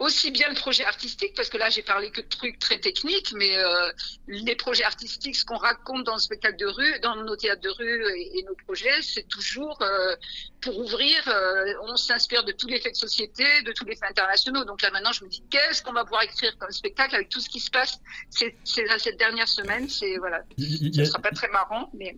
aussi 0.06 0.32
bien 0.32 0.50
le 0.50 0.56
projet 0.56 0.84
artistique, 0.84 1.34
parce 1.36 1.50
que 1.50 1.58
là 1.58 1.70
j'ai 1.70 1.84
parlé 1.84 2.10
que 2.12 2.22
de 2.22 2.28
trucs 2.28 2.58
très 2.60 2.80
techniques, 2.80 3.32
mais 3.36 3.56
euh, 3.58 3.92
les 4.28 4.56
projets 4.56 4.84
artistiques, 4.84 5.36
ce 5.36 5.46
qu'on 5.46 5.58
raconte 5.58 6.04
dans 6.06 6.16
le 6.16 6.20
spectacle 6.20 6.58
de 6.58 6.66
rue, 6.66 7.00
dans 7.02 7.16
nos 7.16 7.36
théâtres 7.36 7.62
de 7.62 7.70
rue 7.70 8.04
et, 8.18 8.40
et 8.40 8.44
nos 8.44 8.56
projets, 8.66 9.02
c'est 9.02 9.28
toujours 9.28 9.78
euh, 9.82 10.16
pour 10.62 10.78
ouvrir, 10.80 11.16
euh, 11.28 11.74
on 11.88 11.96
s'inspire 11.96 12.44
de 12.44 12.52
tous 12.52 12.68
les 12.68 12.80
faits 12.82 12.94
de 12.94 12.98
société, 12.98 13.44
de 13.66 13.72
tous 13.74 13.86
les 13.86 13.96
faits 13.96 14.10
internationaux. 14.10 14.66
Donc 14.66 14.82
là 14.82 14.90
maintenant 14.92 15.12
je 15.12 15.24
me 15.24 15.30
dis 15.30 15.44
qu'est-ce 15.52 15.82
qu'on 15.84 15.94
va 15.94 16.04
pouvoir 16.04 16.24
écrire 16.24 16.58
comme 16.58 16.72
spectacle 16.72 17.16
avec 17.16 17.30
tout 17.30 17.40
ce 17.40 17.50
qui 17.50 17.60
se 17.60 17.70
passe 17.72 18.00
c'est, 18.30 18.56
cette 18.98 19.18
dernière 19.20 19.48
semaine, 19.48 19.88
c'est 19.88 20.18
voilà, 20.18 20.42
Il 20.58 20.94
ce 20.96 21.02
a, 21.02 21.06
sera 21.06 21.20
pas 21.20 21.32
très 21.32 21.48
marrant, 21.50 21.90
mais 21.94 22.18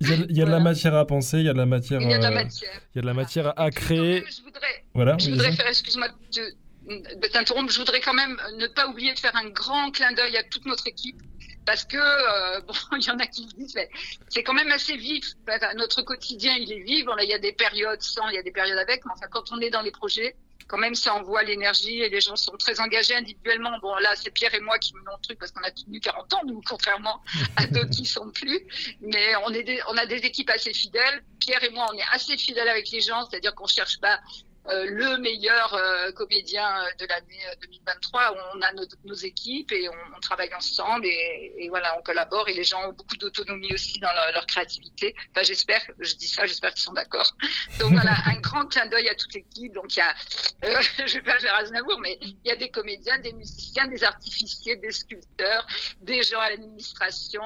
il 0.00 0.08
y 0.08 0.12
a- 0.12 0.16
il 0.30 0.36
y 0.36 0.42
a 0.42 0.46
de 0.46 0.50
la 0.50 0.60
matière 0.70 0.94
à 0.94 1.06
penser, 1.06 1.38
il 1.38 1.44
y 1.46 1.48
a 1.48 1.52
de 1.52 1.58
la 1.58 1.66
matière, 1.66 2.00
il 2.00 2.10
y 2.10 2.14
a 2.14 2.18
de 2.18 2.22
la 2.22 2.30
matière. 2.30 2.80
Il 2.94 2.96
y 2.96 2.98
a 3.00 3.02
de 3.02 3.06
la 3.06 3.14
matière 3.14 3.52
à 3.58 3.70
créer. 3.70 4.24
je 4.28 4.42
voudrais, 4.42 4.84
voilà. 4.94 5.16
Je 5.18 5.30
voudrais 5.30 5.52
faire, 5.52 5.66
excuse-moi 5.66 6.08
de, 6.34 6.42
de 6.88 7.26
t'interrompre, 7.28 7.70
je 7.72 7.78
voudrais 7.78 8.00
quand 8.00 8.14
même 8.14 8.40
ne 8.56 8.66
pas 8.66 8.86
oublier 8.88 9.12
de 9.14 9.18
faire 9.18 9.36
un 9.36 9.48
grand 9.50 9.90
clin 9.90 10.12
d'œil 10.12 10.36
à 10.36 10.42
toute 10.44 10.66
notre 10.66 10.86
équipe. 10.86 11.20
Parce 11.66 11.84
que, 11.84 11.98
euh, 11.98 12.60
bon, 12.66 12.74
il 12.98 13.04
y 13.04 13.10
en 13.10 13.18
a 13.18 13.26
qui 13.26 13.42
le 13.42 13.52
disent, 13.62 13.74
mais 13.74 13.90
c'est 14.30 14.42
quand 14.42 14.54
même 14.54 14.72
assez 14.72 14.96
vif. 14.96 15.24
Enfin, 15.48 15.74
notre 15.74 16.00
quotidien, 16.02 16.54
il 16.56 16.72
est 16.72 16.80
vif. 16.80 17.04
Bon, 17.04 17.14
là, 17.14 17.24
il 17.24 17.28
y 17.30 17.34
a 17.34 17.38
des 17.38 17.52
périodes 17.52 18.00
sans, 18.00 18.26
il 18.30 18.34
y 18.36 18.38
a 18.38 18.42
des 18.42 18.52
périodes 18.52 18.78
avec. 18.78 19.04
Mais 19.04 19.12
enfin, 19.14 19.26
quand 19.30 19.52
on 19.52 19.60
est 19.60 19.68
dans 19.70 19.82
les 19.82 19.90
projets, 19.90 20.34
quand 20.66 20.78
même, 20.78 20.94
ça 20.94 21.14
envoie 21.14 21.42
l'énergie 21.42 22.00
et 22.02 22.08
les 22.10 22.20
gens 22.20 22.36
sont 22.36 22.56
très 22.58 22.78
engagés 22.80 23.14
individuellement. 23.16 23.78
Bon, 23.80 23.94
là, 23.96 24.14
c'est 24.16 24.30
Pierre 24.30 24.54
et 24.54 24.60
moi 24.60 24.78
qui 24.78 24.94
menons 24.94 25.16
le 25.16 25.22
truc 25.22 25.38
parce 25.38 25.50
qu'on 25.52 25.62
a 25.62 25.70
tenu 25.70 26.00
40 26.00 26.32
ans, 26.34 26.40
nous, 26.46 26.60
contrairement 26.66 27.22
à 27.56 27.66
d'autres 27.70 27.90
qui 27.90 28.04
sont 28.06 28.30
plus. 28.30 28.60
Mais 29.02 29.34
on, 29.46 29.50
est 29.50 29.62
des- 29.62 29.80
on 29.88 29.96
a 29.98 30.06
des 30.06 30.16
équipes 30.24 30.50
assez 30.50 30.72
fidèles. 30.72 31.22
Pierre 31.40 31.62
et 31.64 31.70
moi, 31.70 31.86
on 31.92 31.96
est 31.96 32.04
assez 32.12 32.36
fidèles 32.38 32.68
avec 32.68 32.90
les 32.90 33.00
gens, 33.00 33.26
c'est-à-dire 33.28 33.54
qu'on 33.54 33.66
cherche 33.66 33.98
pas 34.00 34.14
euh, 34.14 34.47
le 34.68 35.16
meilleur 35.18 35.74
euh, 35.74 36.12
comédien 36.12 36.66
euh, 36.66 36.90
de 36.98 37.06
l'année 37.06 37.40
euh, 37.50 37.54
2023. 37.62 38.34
On 38.54 38.62
a 38.62 38.72
nos, 38.72 38.84
nos 39.04 39.14
équipes 39.14 39.72
et 39.72 39.88
on, 39.88 40.16
on 40.16 40.20
travaille 40.20 40.52
ensemble 40.54 41.06
et, 41.06 41.54
et 41.58 41.68
voilà, 41.68 41.96
on 41.98 42.02
collabore 42.02 42.48
et 42.48 42.54
les 42.54 42.64
gens 42.64 42.88
ont 42.88 42.92
beaucoup 42.92 43.16
d'autonomie 43.16 43.72
aussi 43.72 43.98
dans 44.00 44.12
leur, 44.12 44.32
leur 44.32 44.46
créativité. 44.46 45.14
Enfin, 45.30 45.42
j'espère, 45.42 45.80
je 45.98 46.14
dis 46.14 46.28
ça, 46.28 46.46
j'espère 46.46 46.72
qu'ils 46.74 46.82
sont 46.82 46.92
d'accord. 46.92 47.34
Donc 47.78 47.92
voilà, 47.92 48.14
un 48.26 48.40
grand 48.40 48.66
clin 48.66 48.86
d'œil 48.86 49.08
à 49.08 49.14
toute 49.14 49.32
l'équipe. 49.34 49.72
Donc 49.72 49.96
il 49.96 50.00
y 50.00 50.02
a, 50.02 50.14
euh, 50.64 50.82
je 51.06 51.14
vais 51.14 51.22
pas 51.22 51.38
faire 51.38 51.54
Aznavour, 51.54 51.98
mais 52.00 52.18
il 52.20 52.36
y 52.44 52.50
a 52.50 52.56
des 52.56 52.70
comédiens, 52.70 53.18
des 53.18 53.32
musiciens, 53.32 53.86
des 53.86 54.04
artificiers, 54.04 54.76
des 54.76 54.90
sculpteurs, 54.90 55.66
des 56.00 56.22
gens 56.22 56.40
à 56.40 56.50
l'administration, 56.50 57.42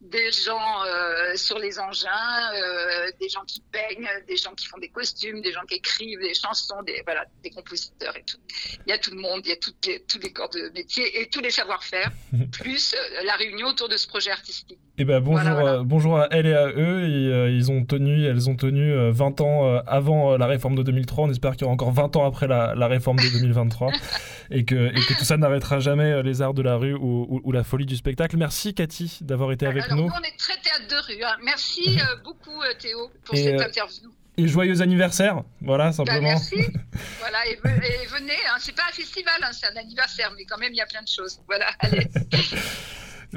des 0.00 0.32
gens 0.32 0.84
euh, 0.84 1.36
sur 1.36 1.58
les 1.58 1.78
engins, 1.78 2.52
euh, 2.54 3.10
des 3.20 3.28
gens 3.28 3.44
qui 3.44 3.60
peignent, 3.72 4.08
des 4.26 4.36
gens 4.36 4.54
qui 4.54 4.66
font 4.66 4.78
des 4.78 4.90
costumes, 4.90 5.40
des 5.40 5.52
gens 5.52 5.64
qui 5.68 5.76
écrivent 5.76 6.20
des 6.20 6.34
chansons, 6.34 6.63
des 6.86 7.02
voilà, 7.04 7.24
des 7.42 7.50
compositeurs 7.50 8.16
et 8.16 8.22
tout. 8.26 8.38
Il 8.86 8.90
y 8.90 8.92
a 8.92 8.98
tout 8.98 9.10
le 9.10 9.20
monde, 9.20 9.40
il 9.44 9.48
y 9.50 9.52
a 9.52 9.56
toutes 9.56 9.84
les, 9.86 10.00
tous 10.08 10.18
les 10.18 10.32
corps 10.32 10.50
de 10.50 10.70
métier 10.74 11.20
et 11.20 11.28
tous 11.28 11.40
les 11.40 11.50
savoir-faire, 11.50 12.10
plus 12.52 12.94
euh, 12.94 13.22
la 13.24 13.34
réunion 13.34 13.68
autour 13.68 13.88
de 13.88 13.96
ce 13.96 14.06
projet 14.06 14.30
artistique. 14.30 14.78
Eh 14.96 15.04
ben 15.04 15.18
bonjour, 15.20 15.42
Voilà, 15.42 15.54
voilà. 15.60 15.78
euh, 15.78 15.82
bonjour 15.84 16.18
à 16.20 16.28
elle 16.30 16.46
et 16.46 16.54
à 16.54 16.68
eux. 16.68 17.02
Et, 17.08 17.32
euh, 17.32 17.50
ils 17.50 17.72
ont 17.72 17.84
tenu, 17.84 18.24
elles 18.26 18.48
ont 18.48 18.54
tenu 18.56 18.92
euh, 18.92 19.10
20 19.10 19.40
ans 19.40 19.66
euh, 19.68 19.80
avant 19.86 20.36
la 20.36 20.46
réforme 20.46 20.76
de 20.76 20.82
2003. 20.84 21.24
On 21.26 21.30
espère 21.30 21.52
qu'il 21.52 21.62
y 21.62 21.64
aura 21.64 21.72
encore 21.74 21.90
20 21.92 22.14
ans 22.16 22.24
après 22.26 22.46
la, 22.46 22.74
la 22.76 22.86
réforme 22.86 23.18
de 23.18 23.28
2023 23.40 23.90
et, 24.52 24.64
que, 24.64 24.74
et 24.90 24.92
que 24.94 25.18
tout 25.18 25.24
ça 25.24 25.36
n'arrêtera 25.36 25.80
jamais 25.80 26.22
les 26.22 26.42
arts 26.42 26.54
de 26.54 26.62
la 26.62 26.76
rue 26.76 26.94
ou, 26.94 27.26
ou- 27.28 27.40
ou 27.42 27.52
la 27.52 27.64
folie 27.64 27.86
du 27.86 27.96
spectacle. 27.96 28.36
Merci 28.36 28.72
Cathy 28.74 29.18
d'avoir 29.22 29.50
été 29.52 29.66
avec 29.66 29.82
Alors 29.84 29.96
nous 29.96 30.04
on 30.14 30.22
est 30.22 30.36
très 30.38 30.56
théâtre 30.60 30.86
de 30.88 31.12
rue. 31.14 31.22
hein. 31.24 31.36
Merci 31.44 31.98
beaucoup 32.24 32.60
Théo 32.78 33.10
pour 33.24 33.34
Et, 33.34 33.42
cette 33.42 33.60
interview. 33.60 34.10
Et 34.36 34.48
joyeux 34.48 34.80
anniversaire. 34.82 35.42
Voilà 35.60 35.86
Bah, 35.86 35.92
simplement. 35.92 36.20
merci. 36.22 36.56
voilà, 37.20 37.38
et, 37.46 37.56
ve- 37.56 37.84
et 37.84 38.06
venez, 38.06 38.32
hein. 38.50 38.56
c'est 38.58 38.74
pas 38.74 38.82
un 38.88 38.92
festival, 38.92 39.34
hein, 39.42 39.50
c'est 39.52 39.66
un 39.66 39.76
anniversaire, 39.80 40.32
mais 40.36 40.44
quand 40.44 40.58
même 40.58 40.72
il 40.72 40.76
y 40.76 40.80
a 40.80 40.86
plein 40.86 41.02
de 41.02 41.08
choses. 41.08 41.40
Voilà, 41.48 41.66
allez. 41.80 42.06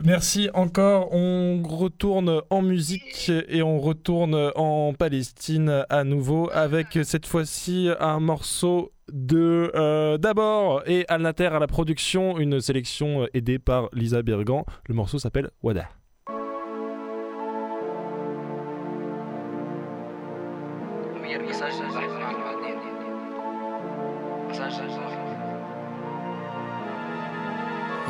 Merci 0.04 0.50
encore. 0.54 1.12
On 1.12 1.64
retourne 1.64 2.42
en 2.52 2.62
musique 2.62 3.32
et 3.48 3.64
on 3.64 3.80
retourne 3.80 4.52
en 4.56 4.94
Palestine 4.94 5.86
à 5.90 6.04
nouveau 6.04 6.52
avec 6.54 7.00
cette 7.04 7.26
fois-ci 7.26 7.90
un 8.00 8.20
morceau 8.20 8.92
de 9.12 9.72
euh, 9.74 10.18
d'abord 10.20 10.84
et 10.86 11.06
Alnater 11.08 11.48
à 11.48 11.58
la 11.60 11.66
production, 11.68 12.38
une 12.38 12.60
sélection 12.62 13.24
euh, 13.24 13.28
aidée 13.34 13.58
par 13.58 13.90
Lisa 13.94 14.22
Bergan. 14.22 14.66
Le 14.88 14.94
morceau 14.94 15.18
s'appelle 15.18 15.50
Wada. 15.64 15.90
سجل 21.28 21.88
بحث 21.88 22.12
عن 22.12 22.36
بعدين 22.36 22.80
سجل 24.52 24.90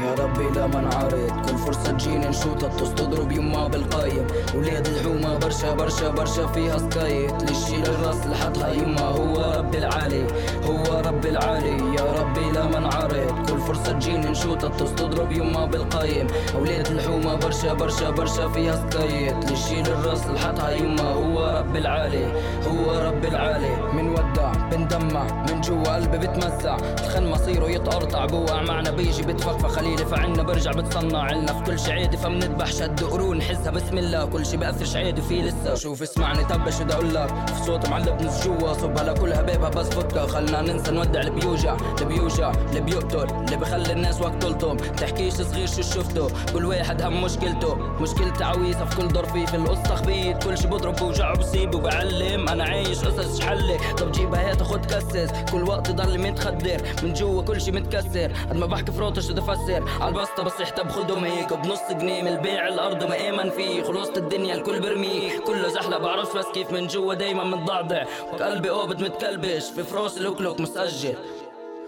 يا 0.04 0.14
ربي 0.14 0.60
لا 0.60 0.68
منعرض 0.68 1.46
كل 1.50 1.58
فرصة 1.58 1.92
تجيني 1.92 2.28
نشوطها 2.28 2.70
تضرب 2.70 3.32
يما 3.32 3.68
بالقايم. 3.68 4.28
ولاد 4.56 4.88
الحومة 4.88 5.38
برشا 5.38 5.74
برشا 5.74 6.10
برشا 6.10 6.48
فيها 6.48 6.78
سكايت. 6.78 7.44
للشيل 7.44 7.86
الراس 7.86 8.28
لحطها 8.28 8.72
يما 8.72 9.02
هو 9.02 9.60
رب 9.60 9.76
العالي 9.76 10.28
هو 10.66 11.02
رب 11.06 11.26
العالي. 11.26 11.96
يا 11.96 12.22
ربي 12.22 12.52
لا 12.52 12.66
منعرض. 12.66 13.37
فرصة 13.68 13.92
تجيني 13.92 14.30
نشوطها 14.30 14.70
تضرب 14.70 15.32
يما 15.32 15.66
بالقايم. 15.66 16.28
ولاد 16.62 16.88
الحومة 16.88 17.36
برشا 17.36 17.74
برشا 17.74 18.10
برشا 18.10 18.48
فيها 18.48 18.76
سكايت. 18.76 19.52
للشيل 19.52 19.88
الرأس 19.88 20.28
لحطها 20.28 20.72
يما 20.72 21.02
هو 21.02 21.58
رب 21.60 21.76
العالي. 21.76 22.26
هو 22.68 23.08
رب 23.08 23.26
العالي. 23.26 23.94
من 23.94 24.10
ودع 24.10 24.52
بندمع 24.72 25.46
من 25.50 25.62
جوا 25.62 25.96
قلبي 25.96 26.18
بتمزع. 26.18 26.78
الخن 27.04 27.28
مصيره 27.28 27.66
يتقرطع 27.66 28.26
بوقع 28.26 28.62
معنا 28.62 28.92
بيجي 28.92 29.24
بتفخفخ. 29.24 29.72
خليلي 29.72 30.06
فعنا 30.06 30.44
برجع 30.44 30.72
بتصنع. 30.72 31.22
عنا 31.22 31.54
في 31.54 31.64
كل 31.64 31.80
شي 31.80 31.92
عادي 31.92 32.18
فمنذبح 32.18 32.66
شد 32.66 33.04
قرون. 33.04 33.42
حسها 33.42 33.72
بسم 33.72 33.98
الله. 33.98 34.26
كل 34.26 34.46
شي 34.46 34.58
بأثرش 34.58 34.96
عادي 34.96 35.22
فيه 35.22 35.44
لسه. 35.44 35.76
شوف 35.76 36.02
اسمعني 36.02 36.44
طب 36.44 36.70
شو 36.70 36.84
بدي 36.84 36.94
أقول 36.94 37.14
لك 37.14 37.48
في 37.48 37.64
صوت 37.64 37.90
معلق 37.90 38.22
نص 38.22 38.48
جوا 38.48 38.74
صبها 38.74 39.04
لكل 39.04 39.34
هبابها 39.34 39.70
بس 39.70 39.90
فكها 39.90 40.28
خلنا 40.28 40.62
ننسى 40.62 40.92
نودع 40.92 41.20
اللي 41.20 41.32
بيوجع 41.32 41.76
اللي 41.76 42.06
بيوجع 42.06 42.52
اللي 42.70 42.82
بيقتل 42.82 43.28
بخلي 43.58 43.94
الناس 43.94 44.22
وقت 44.22 44.42
طولتهم 44.42 44.78
تحكيش 44.78 45.34
صغير 45.34 45.68
شو 45.68 45.82
شفته 45.82 46.28
كل 46.54 46.66
واحد 46.66 47.02
هم 47.02 47.24
مشكلته 47.24 47.76
مشكلتي 47.76 48.44
عويصة 48.44 48.86
في 48.86 48.98
كل 48.98 49.10
ظرفي 49.10 49.48
في 49.48 49.56
القصة 49.56 49.96
خبيت 49.96 50.44
كل 50.44 50.58
شي 50.58 50.68
بضرب 50.68 50.96
بوجع 50.96 51.32
وبسيب 51.32 51.76
وبعلم. 51.76 52.50
أنا 52.50 52.64
عايش 52.64 53.00
قصص 53.06 53.40
حلي 53.42 53.78
طب 53.98 54.12
جيبها 54.12 54.52
هات 54.52 54.64
خد 54.64 54.86
كسس 54.86 55.32
كل 55.52 55.64
وقت 55.64 55.92
ضل 55.92 56.20
متخدر. 56.20 56.82
من 57.04 57.14
جوا 57.14 57.42
كل 57.42 57.62
شي 57.62 57.72
متكسر. 57.72 58.32
قد 58.50 58.56
ما 58.56 58.66
بحكي 58.66 58.92
بدي 58.92 59.42
افسر 59.42 59.84
عالبسطة 60.02 60.44
بصيح 60.44 60.82
بخدهم 60.82 61.24
هيك 61.26 61.54
بنص 61.54 61.82
جنيه 61.92 62.22
من 62.22 62.28
البيع 62.28 62.68
الأرض 62.68 63.04
ما 63.04 63.16
ايمن 63.16 63.50
فيه. 63.50 63.84
خلصت 63.84 64.18
الدنيا 64.18 64.56
الكل 64.56 64.80
برميه 64.80 65.40
كله 65.40 65.68
زحلة. 65.68 65.98
بعرف 65.98 66.38
بس 66.38 66.46
كيف 66.54 66.72
من 66.72 66.88
جوا 66.88 67.14
دايما 67.14 67.44
متضعضع. 67.44 68.04
قلبي 68.42 68.70
قابض 68.70 69.04
متكلبش. 69.04 69.64
في 69.64 69.84
فراس 69.84 70.18
لوكلوك 70.18 70.62
مسجل. 70.62 71.16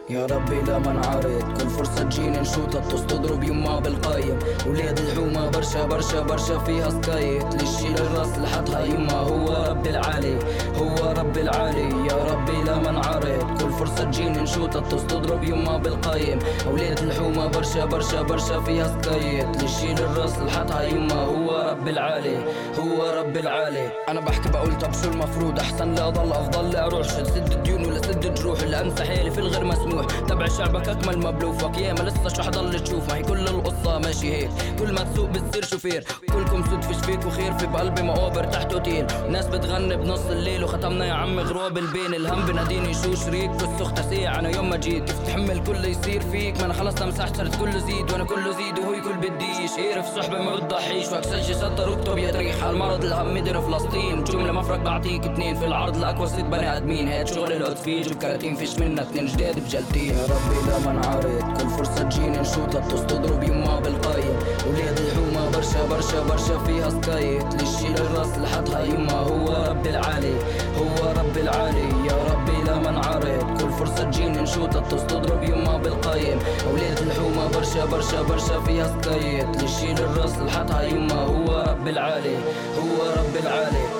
يا 0.09 0.25
ربي 0.25 0.61
لا 0.61 0.79
منعرض 0.79 1.57
كل 1.61 1.69
فرصة 1.69 2.03
تجيني 2.03 2.39
نشوطها 2.39 2.81
تضرب 2.81 3.43
يما 3.43 3.79
بالقايم. 3.79 4.39
ولاد 4.67 4.99
الحومة 4.99 5.49
برشا 5.49 5.85
برشا 5.85 6.21
برشا 6.21 6.57
فيها 6.59 6.89
سكايت. 6.89 7.53
للشيل 7.53 7.97
الراس 7.97 8.37
لحطها 8.37 8.85
يما 8.85 9.13
هو 9.13 9.65
رب 9.69 9.87
العالي. 9.87 10.39
هو 10.77 11.13
رب 11.17 11.37
العالي. 11.37 12.07
يا 12.07 12.15
ربي 12.31 12.63
لا 12.63 12.77
منعرض 12.77 13.61
كل 13.61 13.71
فرصة 13.71 14.03
تجيني 14.03 14.41
نشوطها 14.41 14.81
تضرب 14.81 15.43
يما 15.43 15.77
بالقايم. 15.77 16.39
ولاد 16.73 16.99
الحومة 16.99 17.47
برشا 17.47 17.85
برشا 17.85 18.21
برشا 18.21 18.59
فيها 18.59 18.87
سكايت. 18.87 19.63
للشيل 19.63 19.99
الراس 19.99 20.39
لحطها 20.39 20.83
يما 20.83 21.21
هو 21.21 21.69
رب 21.71 21.87
العالي. 21.87 22.37
هو 22.79 23.19
رب 23.19 23.37
العالي. 23.37 23.91
أنا 24.09 24.19
بحكي 24.19 24.49
بقول 24.49 24.77
طب 24.77 24.93
شو 24.93 25.09
المفروض؟ 25.11 25.59
أحسن 25.59 25.91
لا 25.95 26.07
أضل 26.07 26.31
أفضل. 26.31 26.71
لا 26.71 26.85
أروح. 26.85 27.07
شد 27.07 27.23
سد 27.23 27.51
الديون 27.51 27.85
ولا 27.85 28.01
سد 28.01 28.33
جروح 28.33 28.59
اللي 28.59 28.81
انسى 28.81 29.05
حالي 29.05 29.31
في 29.31 29.37
الغير 29.37 29.63
مسموح 29.63 29.98
تبع 30.01 30.47
شعبك 30.47 30.89
أكمل 30.89 31.19
مبلوفك 31.19 31.77
يا 31.77 31.93
ما 31.93 31.99
لسه 31.99 32.27
شو 32.27 32.43
حضل 32.43 32.79
تشوف. 32.79 33.09
ما 33.09 33.15
هي 33.15 33.23
كل 33.23 33.47
القصة 33.47 33.97
ماشي 33.99 34.33
هيك. 34.33 34.49
كل 34.79 34.93
ما 34.93 35.03
تسوق 35.03 35.29
بتصير 35.29 35.65
شوفير 35.65 36.03
كلكم 36.33 36.63
سود 36.69 36.81
فيش 36.81 36.97
فيك 36.97 37.25
وخير. 37.25 37.53
في 37.53 37.65
بقلبي 37.67 38.01
مقابر 38.01 38.43
تحت 38.43 38.73
اوتيل 38.73 39.07
ناس 39.29 39.47
بتغني 39.47 39.97
بنص 39.97 40.25
الليل 40.29 40.63
وختمنا 40.63 41.05
يا 41.05 41.13
عمي 41.13 41.41
غروب 41.41 41.77
البين. 41.77 42.13
الهم 42.13 42.45
بناديني 42.45 42.93
شو 42.93 43.15
شريك. 43.15 43.51
والسخ 43.51 43.93
تسيع 43.93 44.39
أنا 44.39 44.49
يوم 44.49 44.69
ما 44.69 44.77
جيت 44.77 45.03
كيف 45.03 45.19
تحمل 45.27 45.63
كل 45.63 45.85
يصير 45.85 46.21
فيك؟ 46.21 46.57
ما 46.57 46.65
أنا 46.65 46.73
خلص 46.73 47.01
مسحت 47.01 47.37
صرت 47.37 47.55
كله 47.55 47.79
زيد. 47.79 48.11
وأنا 48.11 48.23
كله 48.23 48.51
زيد 48.51 48.79
وهو 48.79 48.91
كل 48.91 49.17
بديش 49.17 49.71
عارف 49.79 50.15
صحبة 50.15 50.41
ما 50.41 50.55
بتضحيش 50.55 51.07
وأكسجي 51.07 51.53
سطر 51.53 51.89
واكتب 51.89 52.17
يا 52.17 52.31
تريح. 52.31 52.63
المرض 52.63 53.05
الهم 53.05 53.33
مدر 53.33 53.61
فلسطين. 53.61 54.23
جملة 54.23 54.51
مفرق 54.51 54.77
بعطيك 54.77 55.25
اتنين؟ 55.25 55.55
في 55.55 55.65
العرض 55.65 55.97
لاقوى 55.97 56.27
ست 56.27 56.39
بني 56.39 56.77
آدمين. 56.77 57.07
هاد 57.07 57.27
شغل 57.27 57.53
القدس 57.53 57.81
فيه 57.81 58.03
جيب 58.03 58.17
كراتين 58.17 58.55
فيش 58.55 58.79
منا 58.79 59.01
اتنين. 59.01 59.25
جداد 59.25 59.59
بجلتين 59.89 60.17
يا 60.17 60.23
ربي 60.23 60.59
لا 60.67 60.91
منعرض. 60.91 61.57
كل 61.57 61.69
فرصة 61.69 62.03
تجيني 62.03 62.37
نشوطها 62.37 62.81
تضرب 62.81 63.43
يما 63.43 63.79
بالقايم 63.79 64.35
ولاد 64.67 64.99
الحومة 64.99 65.51
برشا 65.51 65.85
برشا 65.85 66.23
برشا 66.23 66.57
فيها 66.65 66.89
سكايت 66.89 67.53
للشيل 67.53 67.97
الراس 67.97 68.37
لحطها 68.37 68.83
يما 68.83 69.13
هو 69.13 69.65
رب 69.69 69.87
العالي. 69.87 70.35
هو 70.77 71.11
رب 71.19 71.37
العالي 71.37 72.07
يا 72.07 72.15
ربي 72.31 72.63
لا 72.65 72.75
منعرض. 72.77 73.61
كل 73.61 73.71
فرصة 73.71 74.03
تجيني 74.03 74.41
نشوطها 74.41 74.81
تضرب 74.81 75.43
يما 75.43 75.77
بالقايم 75.77 76.39
ولاد 76.73 76.99
الحومة 76.99 77.47
برشا 77.47 77.85
برشا 77.85 78.21
برشا 78.21 78.59
فيها 78.59 79.01
سكايت 79.01 79.61
للشيل 79.61 79.97
الراس 79.99 80.37
لحطها 80.37 80.81
يما 80.83 81.21
هو 81.21 81.65
رب 81.67 81.87
العالي. 81.87 82.37
هو 82.77 83.09
رب 83.17 83.35
العالي. 83.43 83.98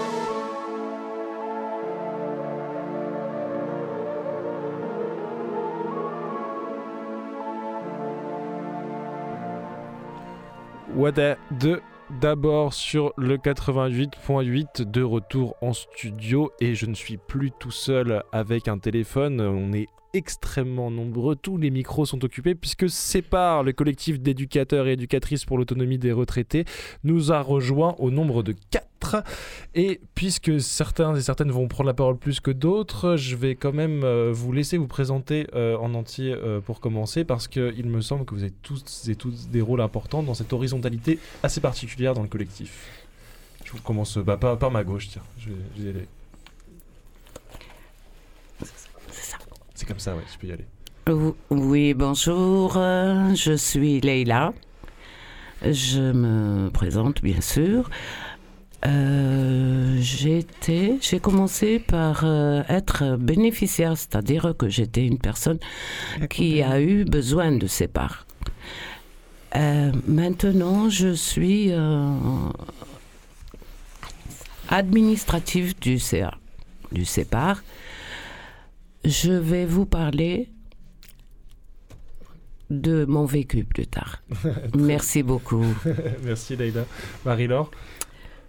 Wada 10.99 11.37
2 11.61 11.79
d'abord 12.19 12.73
sur 12.73 13.13
le 13.15 13.37
88.8 13.37 14.83
de 14.83 15.01
retour 15.01 15.55
en 15.61 15.71
studio 15.71 16.51
et 16.59 16.75
je 16.75 16.87
ne 16.87 16.93
suis 16.93 17.15
plus 17.15 17.51
tout 17.57 17.71
seul 17.71 18.21
avec 18.33 18.67
un 18.67 18.77
téléphone, 18.77 19.39
on 19.39 19.71
est 19.71 19.87
extrêmement 20.13 20.91
nombreux, 20.91 21.37
tous 21.37 21.55
les 21.55 21.69
micros 21.69 22.05
sont 22.05 22.25
occupés 22.25 22.53
puisque 22.53 22.89
Sépare, 22.89 23.63
le 23.63 23.71
collectif 23.71 24.19
d'éducateurs 24.19 24.87
et 24.87 24.93
éducatrices 24.93 25.45
pour 25.45 25.57
l'autonomie 25.57 25.99
des 25.99 26.11
retraités, 26.11 26.65
nous 27.05 27.31
a 27.31 27.39
rejoint 27.39 27.95
au 27.97 28.11
nombre 28.11 28.43
de 28.43 28.53
4 28.69 28.88
et 29.75 29.99
puisque 30.15 30.59
certains 30.61 31.15
et 31.15 31.21
certaines 31.21 31.51
vont 31.51 31.67
prendre 31.67 31.87
la 31.87 31.93
parole 31.93 32.17
plus 32.17 32.39
que 32.39 32.51
d'autres, 32.51 33.15
je 33.15 33.35
vais 33.35 33.55
quand 33.55 33.71
même 33.73 34.03
euh, 34.03 34.31
vous 34.33 34.51
laisser 34.51 34.77
vous 34.77 34.87
présenter 34.87 35.47
euh, 35.55 35.77
en 35.77 35.93
entier 35.93 36.33
euh, 36.33 36.59
pour 36.59 36.79
commencer 36.79 37.23
parce 37.23 37.47
qu'il 37.47 37.85
me 37.87 38.01
semble 38.01 38.25
que 38.25 38.35
vous 38.35 38.43
avez 38.43 38.53
tous 38.61 39.07
et 39.07 39.15
toutes 39.15 39.49
des 39.51 39.61
rôles 39.61 39.81
importants 39.81 40.23
dans 40.23 40.33
cette 40.33 40.51
horizontalité 40.53 41.19
assez 41.43 41.61
particulière 41.61 42.13
dans 42.13 42.21
le 42.23 42.27
collectif. 42.27 42.87
Je 43.65 43.71
vous 43.71 43.81
commence 43.81 44.17
bah, 44.17 44.37
par, 44.37 44.57
par 44.57 44.71
ma 44.71 44.83
gauche, 44.83 45.09
tiens. 45.09 45.21
Je 45.37 45.49
vais, 45.49 45.55
je 45.77 45.81
vais 45.83 45.87
y 45.87 45.91
aller. 45.91 46.07
C'est 49.75 49.87
comme 49.87 49.99
ça, 49.99 50.15
ouais, 50.15 50.23
je 50.33 50.37
peux 50.37 50.47
y 50.47 50.51
aller. 50.51 50.65
Ou- 51.09 51.35
Oui, 51.49 51.93
bonjour, 51.93 52.73
je 52.73 53.55
suis 53.57 54.01
Leïla. 54.01 54.53
Je 55.61 56.11
me 56.13 56.69
présente, 56.69 57.21
bien 57.21 57.41
sûr. 57.41 57.89
Euh, 58.85 59.97
j'étais, 59.99 60.97
j'ai 61.01 61.19
commencé 61.19 61.79
par 61.79 62.21
euh, 62.23 62.61
être 62.69 63.17
bénéficiaire, 63.17 63.97
c'est-à-dire 63.97 64.53
que 64.57 64.69
j'étais 64.69 65.05
une 65.05 65.19
personne 65.19 65.59
qui 66.29 66.61
a 66.61 66.79
eu 66.79 67.03
besoin 67.03 67.51
de 67.51 67.67
ses 67.67 67.87
parts. 67.87 68.25
Euh, 69.55 69.91
maintenant, 70.07 70.89
je 70.89 71.13
suis 71.13 71.71
euh, 71.71 72.13
administrative 74.69 75.77
du 75.79 75.99
CA, 75.99 76.35
du 76.91 77.05
CEPAR. 77.05 77.61
Je 79.03 79.31
vais 79.31 79.65
vous 79.65 79.85
parler 79.85 80.49
de 82.69 83.05
mon 83.05 83.25
vécu 83.25 83.63
plus 83.63 83.87
tard. 83.87 84.21
Merci 84.77 85.23
beaucoup. 85.23 85.65
Merci 86.23 86.55
Leïla. 86.55 86.85
Marie-Laure, 87.25 87.71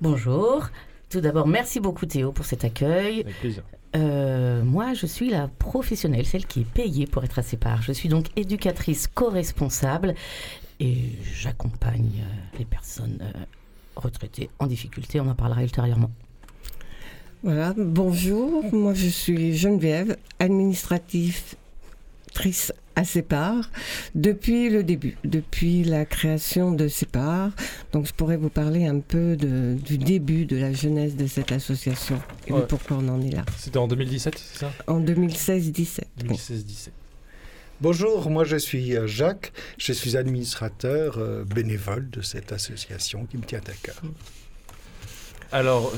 Bonjour. 0.00 0.70
Tout 1.10 1.20
d'abord, 1.20 1.46
merci 1.46 1.78
beaucoup 1.78 2.06
Théo 2.06 2.32
pour 2.32 2.46
cet 2.46 2.64
accueil. 2.64 3.20
avec 3.20 3.38
plaisir. 3.38 3.62
Euh, 3.96 4.62
moi, 4.64 4.94
je 4.94 5.04
suis 5.04 5.28
la 5.28 5.48
professionnelle, 5.48 6.24
celle 6.24 6.46
qui 6.46 6.60
est 6.60 6.64
payée 6.72 7.06
pour 7.06 7.22
être 7.22 7.38
à 7.38 7.42
ses 7.42 7.58
parts. 7.58 7.82
Je 7.82 7.92
suis 7.92 8.08
donc 8.08 8.26
éducatrice 8.36 9.08
co-responsable 9.08 10.14
et 10.78 11.10
j'accompagne 11.34 12.22
euh, 12.22 12.58
les 12.58 12.64
personnes 12.64 13.18
euh, 13.20 13.32
retraitées 13.96 14.48
en 14.58 14.66
difficulté. 14.66 15.20
On 15.20 15.28
en 15.28 15.34
parlera 15.34 15.62
ultérieurement. 15.62 16.10
Voilà, 17.42 17.74
bonjour, 17.76 18.64
moi 18.72 18.94
je 18.94 19.08
suis 19.08 19.54
Geneviève, 19.56 20.16
administratrice 20.38 21.56
à 23.00 23.04
CEPAR 23.04 23.70
depuis 24.14 24.68
le 24.68 24.82
début, 24.84 25.16
depuis 25.24 25.84
la 25.84 26.04
création 26.04 26.70
de 26.72 26.86
CEPAR. 26.88 27.50
Donc 27.92 28.06
je 28.06 28.12
pourrais 28.12 28.36
vous 28.36 28.50
parler 28.50 28.86
un 28.86 29.00
peu 29.00 29.36
de- 29.36 29.76
du 29.82 29.96
début 29.98 30.44
de 30.44 30.56
la 30.56 30.72
jeunesse 30.72 31.16
de 31.16 31.26
cette 31.26 31.50
association 31.52 32.20
et 32.46 32.52
Ouais. 32.52 32.60
de 32.60 32.66
pourquoi 32.66 32.98
on 33.00 33.08
en 33.08 33.20
est 33.22 33.30
là. 33.30 33.44
C'était 33.58 33.78
en 33.78 33.88
2017, 33.88 34.34
c'est 34.38 34.58
ça? 34.60 34.72
En 34.86 35.00
2016-17. 35.00 36.04
oui. 36.22 36.28
2016-17. 36.28 36.90
Bonjour, 37.80 38.28
moi 38.28 38.44
je 38.44 38.56
suis 38.58 38.94
euh, 38.94 39.06
Jacques, 39.06 39.52
je 39.78 39.92
suis 39.94 40.14
administrateur 40.16 41.16
euh, 41.16 41.44
bénévole 41.44 42.10
de 42.10 42.20
cette 42.20 42.52
association 42.52 43.24
qui 43.24 43.38
me 43.38 43.42
tient 43.44 43.60
à 43.66 43.72
cœur. 43.82 44.02
Alors, 45.52 45.92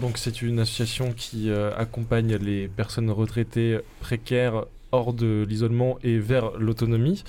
donc 0.00 0.18
c'est 0.18 0.42
une 0.42 0.60
association 0.60 1.12
qui 1.12 1.50
euh, 1.50 1.74
accompagne 1.76 2.36
les 2.36 2.68
personnes 2.68 3.10
retraitées 3.10 3.78
précaires 4.00 4.64
hors 4.92 5.12
de 5.12 5.44
l'isolement 5.48 5.98
et 6.02 6.18
vers 6.18 6.52
l'autonomie. 6.58 7.24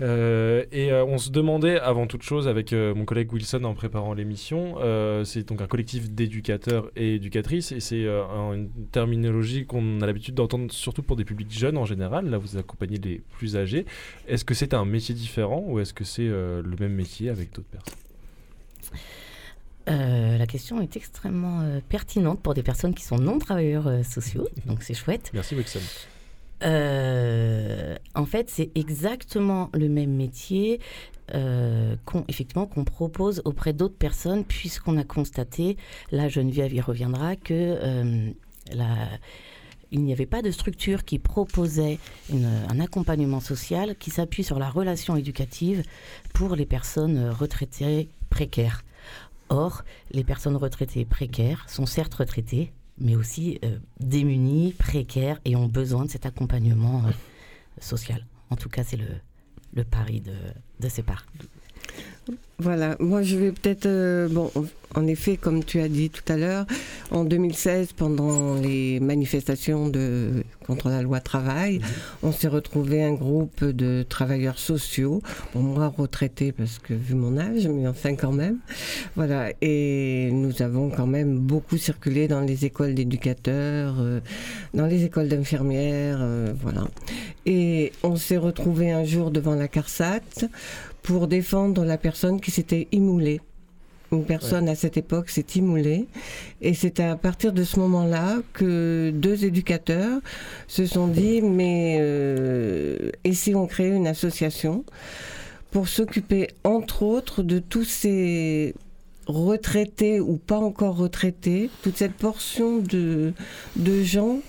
Euh, 0.00 0.64
et 0.72 0.90
euh, 0.90 1.04
on 1.04 1.18
se 1.18 1.30
demandait 1.30 1.78
avant 1.78 2.08
toute 2.08 2.22
chose 2.22 2.48
avec 2.48 2.72
euh, 2.72 2.92
mon 2.94 3.04
collègue 3.04 3.32
Wilson 3.32 3.62
en 3.64 3.74
préparant 3.74 4.14
l'émission, 4.14 4.76
c'est 5.24 5.46
donc 5.46 5.60
un 5.60 5.66
collectif 5.66 6.10
d'éducateurs 6.10 6.90
et 6.96 7.14
éducatrices 7.14 7.70
et 7.70 7.78
c'est 7.80 8.08
un- 8.08 8.54
une 8.54 8.68
terminologie 8.90 9.64
qu'on 9.66 10.00
a 10.00 10.06
l'habitude 10.06 10.34
d'entendre 10.34 10.72
surtout 10.72 11.02
pour 11.02 11.16
des 11.16 11.24
publics 11.24 11.52
jeunes 11.56 11.76
en 11.78 11.84
général. 11.84 12.28
Là, 12.30 12.38
vous 12.38 12.56
accompagnez 12.56 12.98
les 12.98 13.20
plus 13.36 13.56
âgés. 13.56 13.86
Est-ce 14.26 14.44
que 14.44 14.54
c'est 14.54 14.74
un 14.74 14.84
métier 14.84 15.14
différent 15.14 15.62
ou 15.68 15.78
est-ce 15.78 15.94
que 15.94 16.04
c'est 16.04 16.26
le 16.26 16.74
même 16.80 16.94
métier 16.94 17.28
avec 17.28 17.52
d'autres 17.52 17.68
personnes? 17.68 17.94
Euh, 19.88 20.38
la 20.38 20.46
question 20.46 20.80
est 20.80 20.96
extrêmement 20.96 21.60
euh, 21.62 21.80
pertinente 21.88 22.40
pour 22.40 22.54
des 22.54 22.62
personnes 22.62 22.94
qui 22.94 23.04
sont 23.04 23.16
non 23.18 23.38
travailleurs 23.38 23.88
euh, 23.88 24.02
sociaux, 24.04 24.46
donc 24.66 24.82
c'est 24.82 24.94
chouette. 24.94 25.30
Merci 25.34 25.56
Wilson. 25.56 25.80
Euh, 26.62 27.96
en 28.14 28.26
fait, 28.26 28.50
c'est 28.50 28.70
exactement 28.74 29.70
le 29.74 29.88
même 29.88 30.12
métier 30.12 30.80
euh, 31.34 31.96
qu'on 32.04 32.84
propose 32.84 33.42
auprès 33.44 33.72
d'autres 33.72 33.96
personnes, 33.96 34.44
puisqu'on 34.44 34.96
a 34.96 35.04
constaté, 35.04 35.76
là 36.10 36.28
Geneviève 36.28 36.72
y 36.72 36.80
reviendra, 36.80 37.36
que 37.36 37.52
euh, 37.54 38.30
il 39.90 40.02
n'y 40.02 40.12
avait 40.12 40.26
pas 40.26 40.42
de 40.42 40.50
structure 40.50 41.04
qui 41.04 41.18
proposait 41.18 41.98
un 42.32 42.80
accompagnement 42.80 43.40
social 43.40 43.94
qui 43.96 44.10
s'appuie 44.10 44.44
sur 44.44 44.58
la 44.58 44.70
relation 44.70 45.16
éducative 45.16 45.82
pour 46.32 46.56
les 46.56 46.64
personnes 46.64 47.28
retraitées 47.28 48.08
précaires. 48.30 48.84
Or, 49.50 49.82
les 50.12 50.24
personnes 50.24 50.56
retraitées 50.56 51.04
précaires 51.04 51.66
sont 51.68 51.84
certes 51.84 52.14
retraitées, 52.14 52.72
mais 52.98 53.16
aussi 53.16 53.58
euh, 53.64 53.78
démunies, 54.00 54.72
précaires 54.72 55.40
et 55.44 55.56
ont 55.56 55.66
besoin 55.66 56.04
de 56.04 56.10
cet 56.10 56.26
accompagnement 56.26 57.06
euh, 57.06 57.10
social. 57.80 58.26
En 58.50 58.56
tout 58.56 58.68
cas, 58.68 58.84
c'est 58.84 58.96
le, 58.96 59.08
le 59.74 59.84
pari 59.84 60.20
de, 60.20 60.34
de 60.80 60.88
ces 60.88 61.02
parts. 61.02 61.26
Voilà, 62.58 62.96
moi 63.00 63.22
je 63.22 63.36
vais 63.36 63.50
peut-être, 63.50 63.86
euh, 63.86 64.28
bon, 64.28 64.48
en 64.94 65.06
effet, 65.08 65.36
comme 65.36 65.64
tu 65.64 65.80
as 65.80 65.88
dit 65.88 66.10
tout 66.10 66.22
à 66.32 66.36
l'heure, 66.36 66.64
en 67.10 67.24
2016, 67.24 67.92
pendant 67.94 68.54
les 68.54 69.00
manifestations 69.00 69.88
de, 69.88 70.44
contre 70.66 70.88
la 70.88 71.02
loi 71.02 71.18
travail, 71.18 71.80
on 72.22 72.30
s'est 72.30 72.46
retrouvé 72.46 73.02
un 73.02 73.14
groupe 73.14 73.64
de 73.64 74.04
travailleurs 74.08 74.60
sociaux, 74.60 75.22
bon, 75.54 75.62
moi 75.62 75.92
retraité 75.96 76.52
parce 76.52 76.78
que 76.78 76.94
vu 76.94 77.16
mon 77.16 77.36
âge, 77.36 77.66
mais 77.66 77.88
enfin 77.88 78.14
quand 78.14 78.32
même, 78.32 78.58
voilà, 79.16 79.48
et 79.60 80.30
nous 80.30 80.62
avons 80.62 80.90
quand 80.90 81.08
même 81.08 81.38
beaucoup 81.38 81.78
circulé 81.78 82.28
dans 82.28 82.42
les 82.42 82.64
écoles 82.64 82.94
d'éducateurs, 82.94 83.96
euh, 83.98 84.20
dans 84.72 84.86
les 84.86 85.04
écoles 85.04 85.28
d'infirmières, 85.28 86.18
euh, 86.20 86.52
voilà. 86.60 86.86
Et 87.44 87.90
on 88.04 88.14
s'est 88.14 88.36
retrouvé 88.36 88.92
un 88.92 89.02
jour 89.02 89.32
devant 89.32 89.56
la 89.56 89.66
CARSAT 89.66 90.46
pour 91.02 91.26
défendre 91.26 91.84
la 91.84 91.98
personne 91.98 92.40
qui 92.40 92.50
s'était 92.50 92.88
immoulée. 92.92 93.40
Une 94.12 94.24
personne 94.26 94.68
à 94.68 94.74
cette 94.74 94.98
époque 94.98 95.30
s'est 95.30 95.46
immoulée. 95.54 96.06
Et 96.60 96.74
c'est 96.74 97.00
à 97.00 97.16
partir 97.16 97.52
de 97.52 97.64
ce 97.64 97.80
moment-là 97.80 98.42
que 98.52 99.10
deux 99.14 99.46
éducateurs 99.46 100.20
se 100.68 100.84
sont 100.84 101.08
dit, 101.08 101.40
mais 101.40 101.96
euh, 101.98 103.10
et 103.24 103.32
si 103.32 103.54
on 103.54 103.66
créait 103.66 103.96
une 103.96 104.06
association 104.06 104.84
pour 105.70 105.88
s'occuper, 105.88 106.48
entre 106.62 107.02
autres, 107.02 107.42
de 107.42 107.58
tous 107.58 107.84
ces 107.84 108.74
retraités 109.26 110.20
ou 110.20 110.36
pas 110.36 110.58
encore 110.58 110.96
retraités, 110.96 111.70
toute 111.82 111.96
cette 111.96 112.14
portion 112.14 112.78
de, 112.78 113.32
de 113.76 114.02
gens 114.02 114.40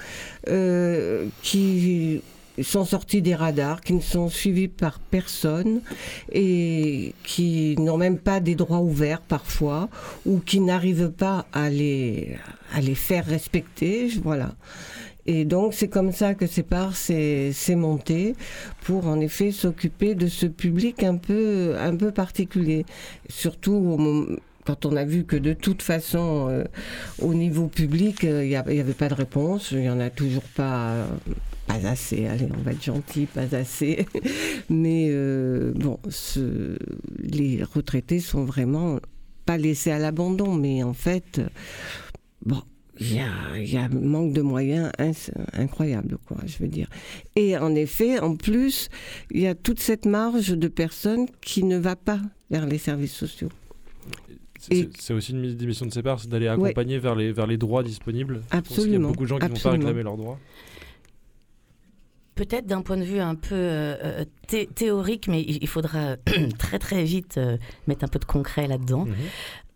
euh, 0.50 1.28
qui 1.42 2.22
sont 2.62 2.86
sortis 2.86 3.22
des 3.22 3.36
radars, 3.36 3.82
qui 3.82 3.94
ne 3.94 4.02
sont 4.02 4.30
suivis 4.30 4.68
par 4.68 5.00
personne 5.00 5.82
et 6.32 7.14
qui 7.24 7.76
n'ont 7.80 7.98
même 7.98 8.20
pas 8.20 8.40
des 8.40 8.56
droits 8.56 8.82
ouverts 8.82 9.22
parfois 9.22 9.90
ou 10.26 10.40
qui 10.40 10.60
n'arrivent 10.60 11.12
pas 11.12 11.46
à 11.54 11.70
les, 11.70 12.38
à 12.74 12.82
les 12.82 12.96
faire 12.96 13.26
respecter. 13.26 14.10
Voilà. 14.24 14.56
Et 15.26 15.46
donc 15.46 15.74
c'est 15.74 15.88
comme 15.88 16.12
ça 16.12 16.34
que 16.34 16.46
Sépar 16.48 16.96
s'est 16.96 17.54
monté 17.76 18.36
pour 18.82 19.08
en 19.08 19.20
effet 19.22 19.52
s'occuper 19.52 20.16
de 20.16 20.28
ce 20.28 20.46
public 20.46 21.02
un 21.04 21.16
peu, 21.16 21.76
un 21.80 21.96
peu 21.96 22.12
particulier. 22.12 22.86
Surtout 23.30 24.38
quand 24.66 24.86
on 24.86 24.96
a 24.96 25.04
vu 25.04 25.24
que 25.26 25.36
de 25.36 25.54
toute 25.54 25.82
façon, 25.82 26.48
euh, 26.50 26.64
au 27.22 27.34
niveau 27.34 27.68
public, 27.68 28.24
euh, 28.24 28.44
il 28.44 28.50
n'y 28.50 28.56
avait 28.56 28.94
pas 28.94 29.10
de 29.10 29.14
réponse, 29.14 29.72
il 29.72 29.80
n'y 29.80 29.90
en 29.90 30.00
a 30.00 30.10
toujours 30.10 30.44
pas, 30.56 30.92
euh, 30.92 31.06
pas 31.82 31.88
assez, 31.90 32.26
allez, 32.28 32.48
on 32.58 32.62
va 32.62 32.72
être 32.72 32.84
gentil, 32.84 33.26
pas 33.26 33.54
assez. 33.56 34.06
Mais 34.70 35.08
euh, 35.10 35.74
bon, 35.76 36.00
ce- 36.10 36.78
les 37.20 37.64
retraités 37.64 38.20
sont 38.20 38.44
vraiment 38.46 39.00
pas 39.46 39.58
laissés 39.58 39.92
à 39.92 40.00
l'abandon, 40.00 40.54
mais 40.56 40.84
en 40.84 40.94
fait, 40.94 41.42
bon. 42.46 42.62
Il 43.00 43.16
y, 43.16 43.20
a, 43.20 43.58
il 43.58 43.74
y 43.74 43.78
a 43.78 43.90
manque 43.90 44.34
de 44.34 44.42
moyens 44.44 44.92
incroyable, 45.54 46.20
quoi, 46.28 46.38
je 46.46 46.60
veux 46.60 46.68
dire. 46.68 46.88
Et 47.36 47.58
en 47.58 47.74
effet, 47.74 48.20
en 48.20 48.36
plus, 48.36 48.90
il 49.32 49.42
y 49.42 49.48
a 49.48 49.56
toute 49.56 49.80
cette 49.80 50.06
marge 50.06 50.50
de 50.52 50.68
personnes 50.68 51.26
qui 51.42 51.64
ne 51.64 51.78
va 51.80 51.96
pas 51.96 52.22
vers 52.52 52.68
les 52.68 52.78
services 52.78 53.14
sociaux. 53.14 53.50
C'est- 54.60 55.12
aussi 55.14 55.32
une 55.34 55.56
des 55.56 55.66
missions 55.66 55.88
de 55.88 55.92
CEPAR, 55.92 56.20
c'est 56.20 56.30
d'aller 56.30 56.48
accompagner 56.48 57.00
vers, 57.00 57.16
les, 57.16 57.32
vers 57.34 57.48
les 57.48 57.58
droits 57.58 57.82
disponibles. 57.84 58.36
Pense 58.36 58.46
qu'il 58.48 58.54
y 58.54 58.56
a 58.56 58.60
Absolument, 58.60 59.08
beaucoup 59.10 59.24
de 59.24 59.28
gens 59.30 59.38
qui 59.40 59.44
ne 59.46 59.50
vont 59.50 59.54
pas 59.56 59.60
absolument. 59.60 59.88
réclamer 59.88 60.04
leurs 60.04 60.18
droits. 60.18 60.40
Peut-être 62.36 62.66
d'un 62.66 62.82
point 62.82 62.98
de 62.98 63.04
vue 63.04 63.20
un 63.20 63.36
peu 63.36 63.54
euh, 63.54 63.96
euh, 64.04 64.26
thé- 64.48 64.68
théorique, 64.74 65.28
mais 65.28 65.42
il 65.44 65.68
faudra 65.68 66.16
très 66.58 66.80
très 66.80 67.04
vite 67.04 67.38
euh, 67.38 67.58
mettre 67.88 68.04
un 68.06 68.08
peu 68.08 68.18
de 68.20 68.26
concret 68.26 68.68
là-dedans. 68.68 69.06
Mhm. 69.06 69.14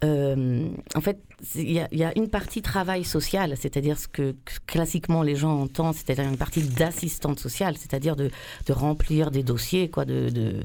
Euh, 0.03 0.67
en 0.95 1.01
fait, 1.01 1.19
il 1.55 1.71
y, 1.71 1.79
a- 1.79 1.87
il 1.91 1.97
y 1.99 2.03
a 2.03 2.15
une 2.17 2.29
partie 2.29 2.61
travail 2.61 3.03
social, 3.03 3.55
c'est-à-dire 3.57 3.97
ce 3.97 4.07
que 4.07 4.31
que 4.45 4.53
classiquement 4.67 5.23
les 5.23 5.35
gens 5.35 5.59
entendent, 5.61 5.95
c'est-à-dire 5.95 6.25
une 6.25 6.37
partie 6.37 6.61
d'assistante 6.61 7.39
sociale, 7.39 7.75
c'est-à-dire 7.77 8.15
de, 8.15 8.29
de 8.67 8.73
remplir 8.73 9.31
des 9.31 9.41
dossiers, 9.43 9.89
quoi, 9.89 10.05
de, 10.05 10.29
de, 10.29 10.63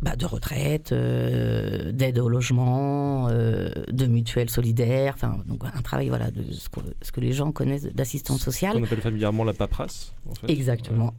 bah, 0.00 0.16
de 0.16 0.26
retraite, 0.26 0.92
euh, 0.92 1.92
d'aide 1.92 2.18
au 2.18 2.28
logement, 2.28 3.28
euh, 3.28 3.70
de 3.90 4.06
mutuelle 4.06 4.50
solidaire, 4.50 5.14
enfin, 5.16 5.38
donc 5.46 5.62
un 5.64 5.82
travail, 5.82 6.08
voilà, 6.08 6.30
de 6.30 6.42
ce 6.52 6.68
que, 6.68 6.80
ce 7.02 7.12
que 7.12 7.20
les 7.20 7.32
gens 7.32 7.52
connaissent 7.52 7.84
d'assistante 7.84 8.38
sociale. 8.40 8.76
On 8.76 8.82
appelle 8.84 9.00
familièrement 9.00 9.44
la 9.44 9.54
paperasse. 9.54 10.12
en 10.30 10.34
fait. 10.34 10.50
Exactement. 10.50 11.14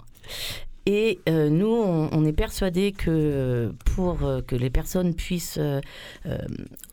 Et 0.85 1.19
euh, 1.29 1.49
nous, 1.49 1.67
on, 1.67 2.09
on 2.11 2.25
est 2.25 2.33
persuadé 2.33 2.91
que 2.91 3.73
pour 3.95 4.17
que 4.45 4.55
les 4.57 4.69
personnes 4.69 5.13
puissent 5.15 5.57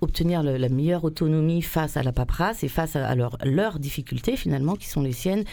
obtenir 0.00 0.42
le- 0.44 0.56
la 0.56 0.68
meilleure 0.68 1.02
autonomie 1.04 1.61
face 1.62 1.96
à 1.96 2.02
la 2.04 2.12
paperasse 2.12 2.62
et 2.62 2.68
face 2.68 2.94
à, 2.96 3.14
leur- 3.16 3.37
leurs 3.44 3.78
difficultés 3.80 4.37
finalement, 4.37 4.76
qui 4.76 4.88
sont 4.88 5.02
les 5.02 5.12
siennes, 5.12 5.44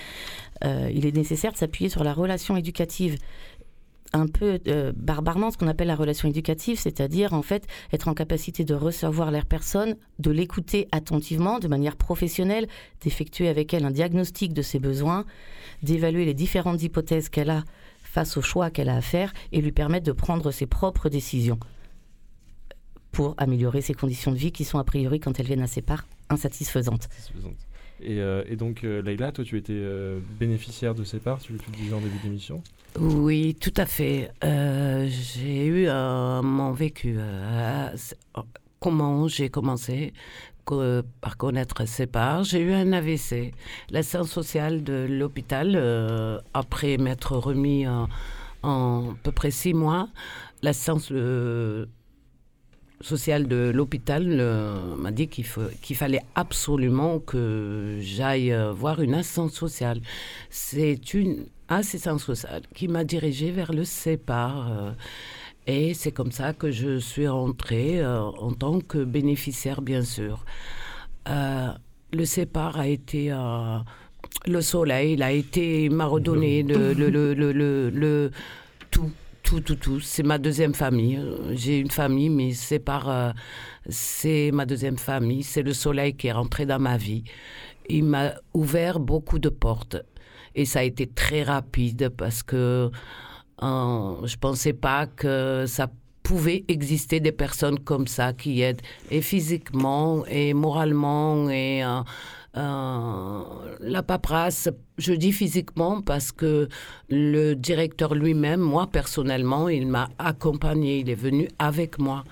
il 0.64 1.06
est 1.06 1.16
nécessaire 1.16 1.52
de 1.52 1.58
s'appuyer 1.58 1.90
sur 1.90 2.04
la 2.04 2.14
relation 2.14 2.58
éducative 2.58 3.18
un 4.14 4.28
peu 4.28 4.60
euh, 4.68 4.92
barbarement 4.96 5.52
ce 5.52 5.58
qu'on 5.58 5.68
appelle 5.68 5.88
la 5.88 5.96
relation 5.96 6.28
éducative, 6.30 6.80
c'est-à-dire 6.80 7.34
en 7.34 7.42
fait 7.42 7.68
être 7.92 8.08
en 8.08 8.14
capacité 8.14 8.64
de 8.64 8.74
recevoir 8.74 9.32
la 9.32 9.44
personne, 9.44 9.96
de 10.20 10.32
l'écouter 10.32 10.88
attentivement, 10.92 11.60
de 11.60 11.68
manière 11.68 11.96
professionnelle, 11.96 12.68
d'effectuer 13.02 13.48
avec 13.48 13.74
elle 13.74 13.86
un 13.86 13.92
diagnostic 13.92 14.54
de 14.54 14.62
ses 14.62 14.80
besoins, 14.80 15.26
d'évaluer 15.84 16.26
les 16.26 16.34
différentes 16.34 16.82
hypothèses 16.82 17.30
qu'elle 17.30 17.50
a 17.50 17.64
face 18.02 18.38
aux 18.38 18.42
choix 18.42 18.72
qu'elle 18.72 18.90
a 18.90 18.96
à 18.96 19.02
faire 19.02 19.34
et 19.52 19.62
lui 19.62 19.72
permettre 19.72 20.06
de 20.06 20.12
prendre 20.12 20.52
ses 20.52 20.66
propres 20.66 21.10
décisions 21.10 21.60
pour 23.12 23.36
améliorer 23.38 23.82
ses 23.82 23.94
conditions 23.94 24.32
de 24.32 24.38
vie 24.38 24.52
qui 24.52 24.64
sont 24.64 24.80
a 24.80 24.84
priori, 24.84 25.20
quand 25.20 25.40
elles 25.40 25.46
viennent 25.46 25.62
à 25.62 25.68
ses 25.68 25.82
parts, 25.82 26.06
insatisfaisantes. 26.30 27.04
Satisfaisante. 27.04 27.56
Et, 28.02 28.20
euh, 28.22 28.44
et 28.48 28.56
donc, 28.56 28.84
euh, 28.84 29.02
Leïla, 29.02 29.32
toi, 29.32 29.44
tu 29.44 29.58
étais 29.58 29.74
euh, 29.74 30.20
bénéficiaire 30.40 30.94
de 30.96 31.04
CEPAR, 31.04 31.40
tu, 31.40 31.54
tu 31.54 31.72
le 31.72 31.78
disais 31.78 31.94
en 31.94 32.00
début 32.00 32.18
d'émission? 32.24 32.62
Oui, 33.00 33.56
tout 33.60 33.74
à 33.78 33.86
fait. 33.86 34.32
Euh, 34.44 35.08
j'ai 35.10 35.66
eu 35.68 35.88
mon 35.88 36.72
vécu. 36.74 37.16
euh, 37.18 37.90
comment 38.80 39.28
j'ai 39.28 39.50
commencé 39.50 40.14
co- 40.66 41.02
par 41.22 41.38
connaître 41.38 41.88
ces 41.88 42.08
parts 42.08 42.44
J'ai 42.44 42.60
eu 42.62 42.74
un 42.74 42.94
AVC. 42.94 43.52
L'assistance 43.92 44.30
sociale 44.32 44.84
de 44.84 45.06
l'hôpital, 45.10 45.76
après 46.54 46.98
m'être 46.98 47.38
remis 47.38 47.86
en, 47.88 48.08
à 48.64 49.16
peu 49.24 49.32
près 49.32 49.52
six 49.52 49.74
mois, 49.74 50.10
l'assistance 50.64 51.10
euh, 51.12 51.86
sociale 53.02 53.48
de 53.48 53.72
l'hôpital 53.74 54.26
euh, 54.28 54.96
m'a 54.96 55.12
dit 55.12 55.28
qu'il 55.28 55.46
fallait 55.96 56.24
absolument 56.36 57.20
que 57.20 57.98
j'aille 58.02 58.52
euh, 58.52 58.72
voir 58.72 59.02
une 59.02 59.14
assistance 59.14 59.54
sociale. 59.54 60.02
C'est 60.50 61.14
une 61.14 61.46
assistance 61.70 62.24
sociale 62.24 62.64
qui 62.74 62.88
m'a 62.88 63.04
dirigée 63.04 63.52
vers 63.52 63.72
le 63.74 63.84
CEPAR. 63.84 64.72
euh, 64.72 64.92
et 65.68 65.94
c'est 65.94 66.12
comme 66.14 66.32
ça 66.32 66.54
que 66.54 66.72
je 66.72 66.98
suis 66.98 67.28
rentrée 67.28 68.00
euh, 68.02 68.22
en 68.22 68.54
tant 68.54 68.80
que 68.80 69.04
bénéficiaire, 69.04 69.82
bien 69.82 70.02
sûr. 70.02 70.46
Le 72.14 72.24
CEPAR 72.24 72.80
a 72.80 72.88
été 72.88 73.36
le 74.46 74.62
soleil, 74.62 75.14
il 75.14 75.24
a 75.24 75.32
été, 75.34 75.90
m'a 75.90 76.06
redonné 76.06 76.64
le, 76.64 76.94
le- 76.94 77.90
le- 77.92 78.32
tout, 78.92 79.12
tout, 79.48 79.62
tout, 79.62 79.76
tout. 79.76 80.02
C'est 80.02 80.24
ma 80.24 80.38
deuxième 80.38 80.74
famille. 80.74 81.16
Euh, 81.16 81.56
J'ai 81.56 81.80
une 81.80 81.90
famille, 81.90 82.30
mais 82.30 82.52
c'est 82.52 82.80
par, 82.80 83.10
euh, 83.10 83.32
c'est 83.88 84.52
ma 84.52 84.66
deuxième 84.66 84.98
famille. 84.98 85.42
C'est 85.42 85.64
le 85.64 85.72
soleil 85.72 86.16
qui 86.18 86.28
est 86.28 86.34
rentré 86.34 86.66
dans 86.66 86.80
ma 86.80 86.98
vie. 86.98 87.24
Il 87.88 88.04
m'a 88.04 88.34
ouvert 88.54 89.00
beaucoup 89.00 89.40
de 89.40 89.48
portes. 89.48 89.96
Et 90.54 90.66
ça 90.66 90.80
a 90.80 90.84
été 90.84 91.08
très 91.08 91.44
rapide 91.44 92.10
parce 92.10 92.44
que 92.44 92.92
euh, 93.64 94.26
je 94.26 94.36
pensais 94.36 94.74
pas 94.74 95.08
que 95.08 95.64
ça 95.66 95.88
pouvait 96.24 96.66
exister 96.68 97.22
des 97.22 97.32
personnes 97.32 97.80
comme 97.80 98.06
ça 98.06 98.34
qui 98.34 98.62
aident 98.62 98.82
et 99.10 99.22
physiquement 99.22 100.26
et 100.26 100.54
moralement 100.54 101.50
et 101.50 101.86
euh, 101.86 102.02
euh, 102.58 103.42
la 103.80 104.04
paperasse, 104.04 104.70
je 104.98 105.14
dis 105.14 105.32
physiquement 105.32 106.02
parce 106.02 106.32
que 106.32 106.68
le 107.10 107.54
directeur 107.54 108.16
lui-même, 108.16 108.60
moi 108.60 108.88
personnellement, 108.88 109.70
il 109.70 109.88
m'a 109.88 110.10
accompagné, 110.18 111.00
il 111.00 111.10
est 111.10 111.16
venu 111.16 111.48
avec 111.60 112.00
moi. 112.00 112.24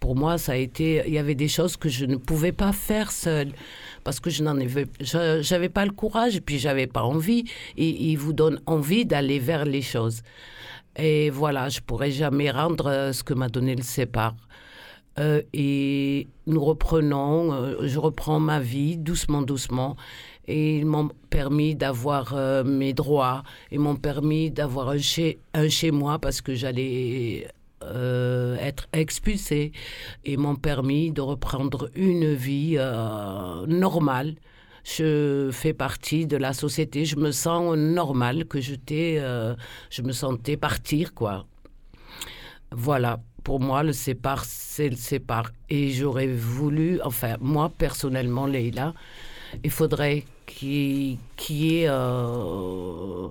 Pour 0.00 0.16
moi, 0.16 0.38
ça 0.38 0.52
a 0.52 0.56
été, 0.56 1.02
il 1.06 1.14
y 1.14 1.18
avait 1.18 1.34
des 1.34 1.48
choses 1.48 1.76
que 1.76 1.88
je 1.88 2.06
ne 2.06 2.16
pouvais 2.16 2.52
pas 2.52 2.72
faire 2.72 3.10
seule 3.10 3.52
parce 4.04 4.20
que 4.20 4.30
je 4.30 4.42
n'en 4.42 4.56
avais, 4.56 4.86
j'avais 5.00 5.68
pas 5.68 5.84
le 5.84 5.90
courage 5.92 6.36
et 6.36 6.40
puis 6.40 6.58
j'avais 6.58 6.86
pas 6.86 7.02
envie. 7.02 7.44
Et 7.76 7.88
il 7.88 8.16
vous 8.16 8.32
donne 8.32 8.60
envie 8.66 9.04
d'aller 9.04 9.38
vers 9.38 9.64
les 9.64 9.82
choses. 9.82 10.22
Et 10.96 11.30
voilà, 11.30 11.68
je 11.68 11.80
pourrais 11.80 12.10
jamais 12.10 12.50
rendre 12.50 12.88
euh, 12.88 13.12
ce 13.12 13.22
que 13.22 13.32
m'a 13.32 13.48
donné 13.48 13.76
le 13.76 13.82
CEPAR. 13.82 14.34
Euh, 15.18 15.42
et 15.52 16.28
nous 16.46 16.64
reprenons, 16.64 17.52
euh, 17.52 17.76
je 17.82 17.98
reprends 17.98 18.40
ma 18.40 18.60
vie 18.60 18.96
doucement, 18.96 19.42
doucement. 19.42 19.96
Et 20.46 20.78
ils 20.78 20.86
m'ont 20.86 21.10
permis 21.28 21.74
d'avoir 21.74 22.34
euh, 22.34 22.64
mes 22.64 22.94
droits, 22.94 23.42
ils 23.70 23.80
m'ont 23.80 23.96
permis 23.96 24.50
d'avoir 24.50 24.90
un 24.90 24.98
chez, 24.98 25.38
un 25.52 25.68
chez 25.68 25.90
moi 25.90 26.18
parce 26.18 26.40
que 26.40 26.54
j'allais 26.54 27.48
être 28.60 28.86
expulsée. 28.92 29.72
Et 30.24 30.36
m'ont 30.36 30.56
permis 30.56 31.10
de 31.10 31.20
reprendre 31.20 31.90
une 31.94 32.34
vie 32.34 32.76
normale. 33.66 34.34
Je 34.84 35.50
fais 35.52 35.72
partie 35.72 36.26
de 36.26 36.36
la 36.36 36.52
société, 36.52 37.04
je 37.04 37.16
me 37.16 37.30
sens 37.30 37.76
normale, 37.76 38.46
que 38.46 38.60
j'étais, 38.60 39.22
je 39.90 40.02
me 40.02 40.12
sentais 40.12 40.56
partir, 40.56 41.14
quoi. 41.14 41.46
Voilà, 42.72 43.20
pour 43.48 43.60
moi, 43.60 43.82
le 43.82 43.94
sépare, 43.94 44.44
c'est 44.44 44.90
le 44.90 44.96
sépare. 44.96 45.52
Et 45.70 45.88
j'aurais 45.90 46.26
voulu, 46.26 47.00
enfin, 47.02 47.36
moi, 47.40 47.70
personnellement, 47.78 48.46
Leïla, 48.46 48.92
il 49.64 49.70
faudrait 49.70 50.24
qu'il 50.44 51.16
y 51.48 51.76
ait 51.78 51.86
euh, 51.88 53.28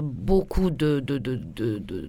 beaucoup 0.00 0.70
de, 0.70 1.00
de, 1.00 1.18
de, 1.18 1.36
de- 1.36 2.08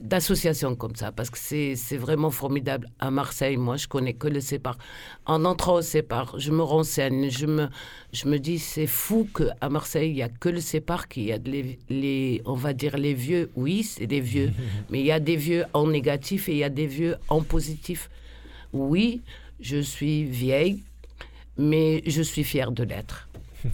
d'associations 0.00 0.74
comme 0.74 0.96
ça, 0.96 1.12
parce 1.12 1.30
que 1.30 1.38
c'est 1.38 1.96
vraiment 1.96 2.30
formidable. 2.30 2.88
À 2.98 3.10
Marseille, 3.10 3.56
moi, 3.56 3.76
je 3.76 3.86
connais 3.86 4.14
que 4.14 4.28
le 4.28 4.40
sépare. 4.40 4.78
En 5.26 5.44
entrant 5.44 5.74
au 5.74 5.82
sépare, 5.82 6.38
je 6.38 6.50
me 6.50 6.62
renseigne, 6.62 7.30
je 7.30 7.46
me, 7.46 7.68
je 8.12 8.26
me 8.28 8.38
dis, 8.38 8.58
c'est 8.58 8.86
fou 8.86 9.28
qu'à 9.34 9.68
Marseille, 9.68 10.10
il 10.10 10.14
n'y 10.14 10.22
a 10.22 10.28
que 10.28 10.48
le 10.48 10.60
sépare 10.60 11.08
qui 11.08 11.32
a 11.32 11.38
de 11.38 11.50
les, 11.50 11.78
les, 11.88 12.42
on 12.44 12.54
va 12.54 12.72
dire, 12.72 12.96
les 12.96 13.14
vieux. 13.14 13.50
Oui, 13.56 13.82
c'est 13.82 14.06
des 14.06 14.20
vieux, 14.20 14.52
mais 14.90 15.00
il 15.00 15.06
y 15.06 15.12
a 15.12 15.20
des 15.20 15.36
vieux 15.36 15.64
en 15.72 15.86
négatif 15.86 16.48
et 16.48 16.52
il 16.52 16.58
y 16.58 16.64
a 16.64 16.70
des 16.70 16.86
vieux 16.86 17.16
en 17.28 17.42
positif. 17.42 18.10
Oui, 18.72 19.22
je 19.60 19.78
suis 19.78 20.24
vieille, 20.24 20.82
mais 21.56 22.02
je 22.06 22.22
suis 22.22 22.44
fière 22.44 22.72
de 22.72 22.84
l'être. 22.84 23.28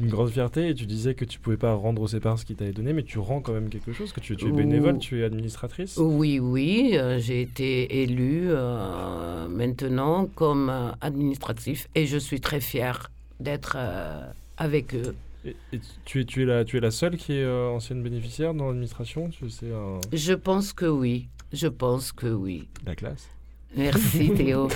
Une 0.00 0.08
grande 0.08 0.30
fierté, 0.30 0.68
et 0.68 0.74
tu 0.76 0.86
disais 0.86 1.14
que 1.14 1.24
tu 1.24 1.40
pouvais 1.40 1.56
pas 1.56 1.74
rendre 1.74 2.00
au 2.02 2.06
CEPAR 2.06 2.38
ce 2.38 2.44
qu'il 2.44 2.54
t'avait 2.54 2.70
donné, 2.72 2.92
mais 2.92 3.02
tu 3.02 3.18
rends 3.18 3.40
quand 3.40 3.52
même 3.52 3.68
quelque 3.68 3.92
chose, 3.92 4.12
que 4.12 4.20
tu, 4.20 4.36
tu 4.36 4.46
es 4.46 4.52
bénévole, 4.52 4.98
tu 4.98 5.20
es 5.20 5.24
administratrice. 5.24 5.96
Oui, 5.96 6.38
oui, 6.38 6.92
euh, 6.94 7.18
j'ai 7.18 7.42
été 7.42 8.02
élue 8.02 8.44
euh, 8.46 9.48
maintenant 9.48 10.26
comme 10.36 10.70
euh, 10.70 10.92
administratif 11.00 11.88
et 11.96 12.06
je 12.06 12.16
suis 12.16 12.40
très 12.40 12.60
fière 12.60 13.10
d'être 13.40 13.74
euh, 13.76 14.22
avec 14.56 14.94
eux. 14.94 15.16
Et, 15.44 15.56
et 15.72 15.80
tu, 16.04 16.20
es, 16.20 16.24
tu, 16.24 16.42
es 16.42 16.44
la, 16.44 16.64
tu 16.64 16.76
es 16.76 16.80
la 16.80 16.92
seule 16.92 17.16
qui 17.16 17.32
est 17.32 17.46
ancienne 17.48 18.00
bénéficiaire 18.02 18.54
dans 18.54 18.68
l'administration? 18.68 19.30
Tu 19.30 19.50
sais, 19.50 19.66
Je 20.12 20.32
pense 20.32 20.72
que 20.72 20.86
oui, 20.86 21.26
je 21.52 21.66
pense 21.66 22.12
que 22.12 22.28
oui. 22.28 22.68
la 22.86 22.94
classe? 22.94 23.28
Merci 23.76 24.30
Théo. 24.36 24.68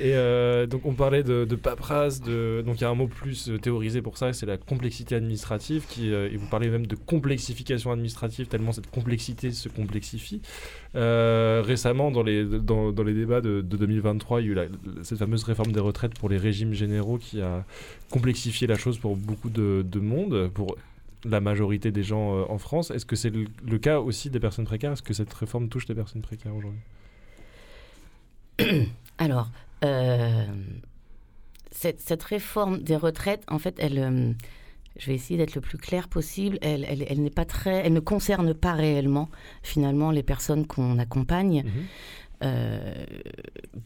Et 0.00 0.14
euh, 0.14 0.66
donc 0.66 0.84
on 0.86 0.94
parlait 0.94 1.22
de, 1.22 1.44
de 1.44 1.54
paperasse, 1.54 2.20
de... 2.20 2.62
donc 2.66 2.78
il 2.78 2.80
y 2.80 2.84
a 2.84 2.90
un 2.90 2.94
mot 2.94 3.06
plus 3.06 3.50
euh, 3.50 3.58
théorisé 3.58 4.02
pour 4.02 4.18
ça, 4.18 4.32
c'est 4.32 4.46
la 4.46 4.56
complexité 4.56 5.14
administrative, 5.14 5.84
qui, 5.88 6.12
euh, 6.12 6.28
et 6.32 6.36
vous 6.36 6.46
parlez 6.48 6.68
même 6.70 6.86
de 6.86 6.96
complexification 6.96 7.92
administrative, 7.92 8.46
tellement 8.48 8.72
cette 8.72 8.90
complexité 8.90 9.52
se 9.52 9.68
complexifie. 9.68 10.40
Euh, 10.96 11.62
récemment, 11.64 12.10
dans 12.10 12.22
les, 12.22 12.44
dans, 12.44 12.90
dans 12.90 13.02
les 13.04 13.14
débats 13.14 13.40
de, 13.42 13.60
de 13.60 13.76
2023, 13.76 14.40
il 14.40 14.46
y 14.46 14.48
a 14.48 14.52
eu 14.52 14.54
la- 14.54 14.66
cette 15.02 15.18
fameuse 15.18 15.44
réforme 15.44 15.70
des 15.72 15.80
retraites 15.80 16.14
pour 16.18 16.28
les 16.28 16.38
régimes 16.38 16.72
généraux 16.72 17.18
qui 17.18 17.40
a 17.40 17.64
complexifié 18.10 18.66
la 18.66 18.76
chose 18.76 18.98
pour 18.98 19.16
beaucoup 19.16 19.50
de, 19.50 19.84
de 19.88 20.00
monde, 20.00 20.48
pour 20.52 20.76
la 21.24 21.40
majorité 21.40 21.92
des 21.92 22.02
gens 22.02 22.44
en 22.50 22.58
France. 22.58 22.90
Est-ce 22.90 23.06
que 23.06 23.14
c'est 23.14 23.30
le, 23.30 23.44
le 23.64 23.78
cas 23.78 24.00
aussi 24.00 24.30
des 24.30 24.40
personnes 24.40 24.64
précaires? 24.64 24.92
Est-ce 24.92 25.02
que 25.02 25.14
cette 25.14 25.32
réforme 25.32 25.68
touche 25.68 25.86
les 25.86 25.94
personnes 25.94 26.22
précaires 26.22 26.56
aujourd'hui? 26.56 26.80
Alors, 29.18 29.50
euh, 29.84 30.46
cette, 31.70 32.00
cette 32.00 32.22
réforme 32.22 32.78
des 32.82 32.96
retraites, 32.96 33.42
en 33.48 33.58
fait, 33.58 33.74
elle, 33.78 33.98
euh, 33.98 34.32
je 34.98 35.06
vais 35.06 35.14
essayer 35.14 35.36
d'être 35.38 35.54
le 35.54 35.60
plus 35.60 35.78
clair 35.78 36.08
possible. 36.08 36.58
Elle, 36.62 36.84
elle, 36.88 37.04
elle 37.08 37.22
n'est 37.22 37.30
pas 37.30 37.44
très, 37.44 37.76
elle 37.84 37.92
ne 37.92 38.00
concerne 38.00 38.54
pas 38.54 38.72
réellement 38.74 39.28
finalement 39.62 40.10
les 40.10 40.22
personnes 40.22 40.66
qu'on 40.66 40.98
accompagne. 40.98 41.64
euh, 42.44 43.04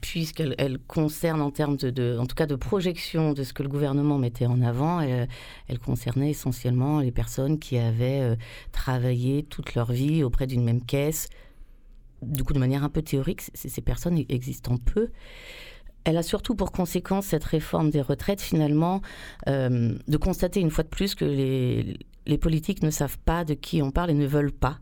puisqu'elle 0.01 0.55
elle 0.57 0.79
concerne 0.79 1.43
en 1.43 1.51
termes 1.51 1.77
de, 1.77 1.91
de- 1.91 2.17
en 2.19 2.25
tout 2.25 2.35
cas 2.35 2.47
de 2.47 2.57
projection 2.57 3.35
de 3.35 3.43
ce 3.45 3.53
que 3.53 3.63
le 3.63 3.69
gouvernement 3.69 4.17
mettait 4.17 4.47
en 4.47 4.63
avant, 4.63 5.01
elle, 5.03 5.29
elle 5.69 5.79
concernait 5.79 6.31
essentiellement 6.31 7.01
les 7.01 7.11
personnes 7.13 7.59
qui 7.59 7.77
avaient 7.77 8.21
euh, 8.23 8.35
travaillé 8.73 9.43
toute 9.43 9.75
leur 9.75 9.93
vie 9.93 10.25
auprès 10.25 10.47
d'une 10.47 10.65
même 10.65 10.81
caisse. 10.83 11.29
Du 12.27 12.45
coup, 12.45 12.53
de 12.53 12.59
manière 12.59 12.85
un 12.85 12.89
peu 12.89 13.03
théorique, 13.03 13.43
ces 13.55 13.81
personnes 13.81 14.23
existent 14.29 14.77
peu. 14.77 15.11
Elle 16.05 16.17
a 16.17 16.23
surtout 16.23 16.55
pour 16.55 16.71
conséquence, 16.71 17.27
cette 17.27 17.45
réforme 17.45 17.91
des 17.91 18.01
retraites, 18.01 18.41
finalement, 18.41 19.01
euh, 19.49 19.97
de 20.07 20.17
constater 20.17 20.61
une 20.61 20.71
fois 20.71 20.85
de 20.85 20.89
plus 20.89 21.15
que 21.17 21.25
les, 21.25 21.99
les 22.27 22.39
politiques 22.39 22.83
ne 22.83 22.91
savent 22.91 23.19
pas 23.19 23.45
de 23.45 23.55
qui 23.55 23.83
on 23.83 23.91
parle 23.91 24.11
et 24.11 24.15
ne 24.15 24.27
veulent 24.27 24.53
pas 24.53 24.79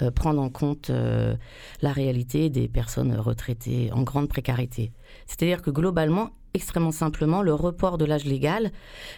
euh, 0.00 0.10
prendre 0.10 0.40
en 0.40 0.48
compte 0.48 0.90
euh, 0.90 1.36
la 1.82 1.92
réalité 1.92 2.48
des 2.48 2.68
personnes 2.68 3.14
retraitées 3.14 3.90
en 3.92 4.02
grande 4.02 4.28
précarité. 4.28 4.92
C'est-à-dire 5.26 5.60
que 5.60 5.70
globalement, 5.70 6.30
extrêmement 6.54 6.92
simplement, 6.92 7.42
le 7.42 7.54
report 7.54 7.98
de 7.98 8.04
l'âge 8.04 8.24
légal 8.24 8.72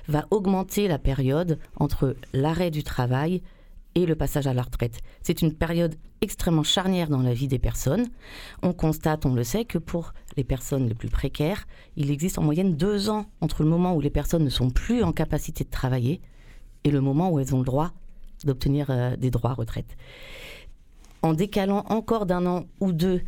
va 0.08 0.26
augmenter 0.30 0.88
la 0.88 0.98
période 0.98 1.58
entre 1.76 2.16
l'arrêt 2.32 2.70
du 2.70 2.82
travail 2.82 3.42
et 3.94 4.06
le 4.06 4.14
passage 4.14 4.46
à 4.46 4.54
la 4.54 4.62
retraite. 4.62 5.00
C'est 5.22 5.42
une 5.42 5.54
période 5.54 5.94
extrêmement 6.20 6.62
charnière 6.62 7.08
dans 7.08 7.22
la 7.22 7.34
vie 7.34 7.48
des 7.48 7.58
personnes. 7.58 8.06
On 8.62 8.72
constate, 8.72 9.26
on 9.26 9.34
le 9.34 9.44
sait, 9.44 9.64
que 9.64 9.78
pour 9.78 10.14
les 10.36 10.44
personnes 10.44 10.88
les 10.88 10.94
plus 10.94 11.08
précaires, 11.08 11.66
il 11.96 12.10
existe 12.10 12.38
en 12.38 12.42
moyenne 12.42 12.74
deux 12.74 13.08
ans 13.08 13.26
entre 13.40 13.62
le 13.62 13.68
moment 13.68 13.94
où 13.94 14.00
les 14.00 14.10
personnes 14.10 14.44
ne 14.44 14.50
sont 14.50 14.70
plus 14.70 15.02
en 15.02 15.12
capacité 15.12 15.64
de 15.64 15.70
travailler 15.70 16.20
et 16.84 16.90
le 16.90 17.00
moment 17.00 17.30
où 17.30 17.38
elles 17.38 17.54
ont 17.54 17.58
le 17.58 17.64
droit 17.64 17.92
d'obtenir 18.44 18.86
euh, 18.90 19.16
des 19.16 19.30
droits 19.30 19.50
à 19.50 19.54
retraite. 19.54 19.96
En 21.22 21.32
décalant 21.32 21.84
encore 21.88 22.26
d'un 22.26 22.46
an 22.46 22.64
ou 22.80 22.92
deux 22.92 23.22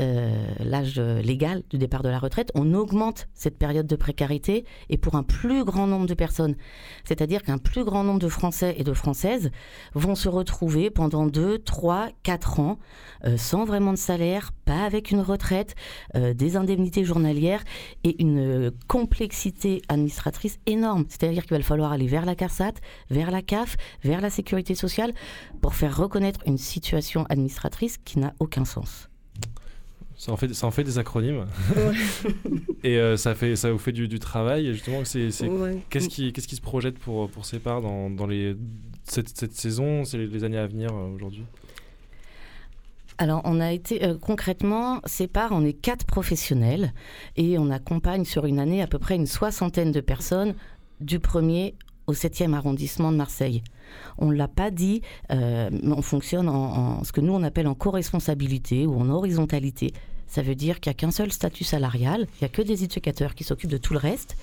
l'âge 0.00 0.94
euh, 0.98 1.20
légal 1.22 1.62
du 1.70 1.78
départ 1.78 2.02
de 2.02 2.08
la 2.08 2.18
retraite, 2.18 2.50
on 2.54 2.74
augmente 2.74 3.28
cette 3.34 3.58
période 3.58 3.86
de 3.86 3.96
précarité 3.96 4.64
et 4.88 4.98
pour 4.98 5.14
un 5.14 5.22
plus 5.22 5.64
grand 5.64 5.86
nombre 5.86 6.06
de 6.06 6.14
personnes. 6.14 6.56
C'est-à-dire 7.04 7.42
qu'un 7.42 7.58
plus 7.58 7.84
grand 7.84 8.04
nombre 8.04 8.18
de 8.18 8.28
Français 8.28 8.74
et 8.78 8.84
de 8.84 8.92
Françaises 8.92 9.50
vont 9.94 10.14
se 10.14 10.28
retrouver 10.28 10.90
pendant 10.90 11.26
2, 11.26 11.58
3, 11.58 12.08
4 12.22 12.60
ans 12.60 12.78
euh, 13.26 13.36
sans 13.36 13.64
vraiment 13.64 13.92
de 13.92 13.98
salaire, 13.98 14.52
pas 14.64 14.84
avec 14.84 15.10
une 15.10 15.20
retraite, 15.20 15.74
euh, 16.16 16.32
des 16.32 16.56
indemnités 16.56 17.04
journalières 17.04 17.62
et 18.04 18.20
une 18.22 18.38
euh, 18.38 18.70
complexité 18.88 19.82
administratrice 19.88 20.58
énorme. 20.66 21.04
C'est-à-dire 21.08 21.44
qu'il 21.44 21.56
va 21.56 21.62
falloir 21.62 21.92
aller 21.92 22.06
vers 22.06 22.24
la 22.24 22.34
CARSAT, 22.34 22.74
vers 23.10 23.30
la 23.30 23.42
CAF, 23.42 23.76
vers 24.02 24.20
la 24.20 24.30
Sécurité 24.30 24.74
sociale 24.74 25.12
pour 25.60 25.74
faire 25.74 25.96
reconnaître 25.96 26.40
une 26.46 26.58
situation 26.58 27.26
administratrice 27.28 27.98
qui 27.98 28.18
n'a 28.18 28.32
aucun 28.38 28.64
sens. 28.64 29.09
Ça 30.20 30.32
en 30.32 30.36
fait, 30.36 30.52
ça 30.52 30.66
en 30.66 30.70
fait 30.70 30.84
des 30.84 30.98
acronymes. 30.98 31.46
et 32.84 32.98
euh, 32.98 33.16
ça, 33.16 33.34
fait, 33.34 33.56
ça 33.56 33.72
vous 33.72 33.78
fait 33.78 33.92
du, 33.92 34.06
du 34.06 34.18
travail. 34.18 34.66
Et 34.66 34.74
justement, 34.74 35.02
c'est, 35.04 35.30
c'est- 35.30 35.48
Ouais. 35.48 35.78
qu'est-ce, 35.88 36.10
qui, 36.10 36.30
qu'est-ce 36.34 36.46
qui 36.46 36.56
se 36.56 36.60
projette 36.60 36.98
pour, 36.98 37.30
pour 37.30 37.46
ces 37.46 37.58
parts 37.58 37.80
dans, 37.80 38.10
dans 38.10 38.26
les, 38.26 38.54
cette, 39.04 39.30
cette 39.34 39.54
saison, 39.54 40.04
c'est 40.04 40.18
les, 40.18 40.26
les 40.26 40.44
années 40.44 40.58
à 40.58 40.66
venir 40.66 40.90
euh, 40.92 41.08
aujourd'hui? 41.14 41.44
Alors, 43.16 43.40
on 43.44 43.60
a 43.60 43.72
été 43.72 44.04
euh, 44.04 44.18
concrètement, 44.20 45.00
Sépar, 45.06 45.52
on 45.52 45.64
est 45.64 45.72
quatre 45.72 46.04
professionnels 46.04 46.92
et 47.38 47.56
on 47.58 47.70
accompagne 47.70 48.26
sur 48.26 48.44
une 48.44 48.58
année 48.58 48.82
à 48.82 48.86
peu 48.86 48.98
près 48.98 49.16
une 49.16 49.26
soixantaine 49.26 49.90
de 49.90 50.00
personnes 50.02 50.54
du 51.00 51.18
premier 51.18 51.74
au 52.06 52.12
7e 52.12 52.52
arrondissement 52.52 53.10
de 53.10 53.16
Marseille. 53.16 53.62
On 54.18 54.26
ne 54.30 54.36
l'a 54.36 54.48
pas 54.48 54.70
dit, 54.70 55.00
euh, 55.32 55.70
mais 55.72 55.92
on 55.92 56.02
fonctionne 56.02 56.48
en, 56.48 56.98
en 56.98 57.04
ce 57.04 57.12
que 57.12 57.20
nous 57.22 57.32
on 57.32 57.42
appelle 57.42 57.66
en 57.68 57.74
co-responsabilité 57.74 58.86
ou 58.86 58.94
en 59.00 59.08
horizontalité. 59.10 59.92
Ça 60.30 60.40
veut 60.42 60.54
dire 60.54 60.80
qu'il 60.80 60.90
n'y 60.90 60.94
a 60.94 60.94
qu'un 60.94 61.10
seul 61.10 61.30
statut 61.32 61.64
salarial, 61.64 62.26
il 62.40 62.44
n'y 62.44 62.46
a 62.46 62.48
que 62.48 62.62
des 62.62 62.84
éducateurs 62.84 63.34
qui 63.34 63.44
s'occupent 63.44 63.70
de 63.70 63.76
tout 63.78 63.92
le 63.92 63.98
reste. 63.98 64.36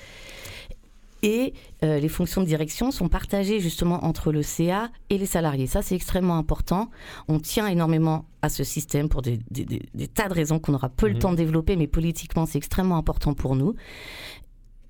Et 1.23 1.53
euh, 1.83 1.99
les 1.99 2.09
fonctions 2.09 2.41
de 2.41 2.45
direction 2.45 2.91
sont 2.91 3.09
partagées 3.09 3.59
justement 3.59 4.05
entre 4.05 4.31
le 4.31 4.43
CA 4.43 4.91
et 5.09 5.17
les 5.17 5.25
salariés. 5.25 5.65
Ça, 5.65 5.81
c'est 5.81 5.95
extrêmement 5.95 6.37
important. 6.37 6.91
On 7.27 7.39
tient 7.39 7.65
énormément 7.67 8.25
à 8.43 8.49
ce 8.49 8.63
système 8.63 9.09
pour 9.09 9.23
des, 9.23 9.39
des- 9.49 9.65
des- 9.65 9.81
des 9.95 10.07
tas 10.07 10.27
de 10.29 10.33
raisons 10.35 10.59
qu'on 10.59 10.75
aura 10.75 10.89
peu 10.89 11.07
le 11.07 11.13
Mhm. 11.15 11.19
temps 11.19 11.31
de 11.31 11.37
développer, 11.37 11.75
mais 11.75 11.87
politiquement, 11.87 12.45
c'est 12.45 12.59
extrêmement 12.59 12.97
important 12.97 13.33
pour 13.33 13.55
nous. 13.55 13.73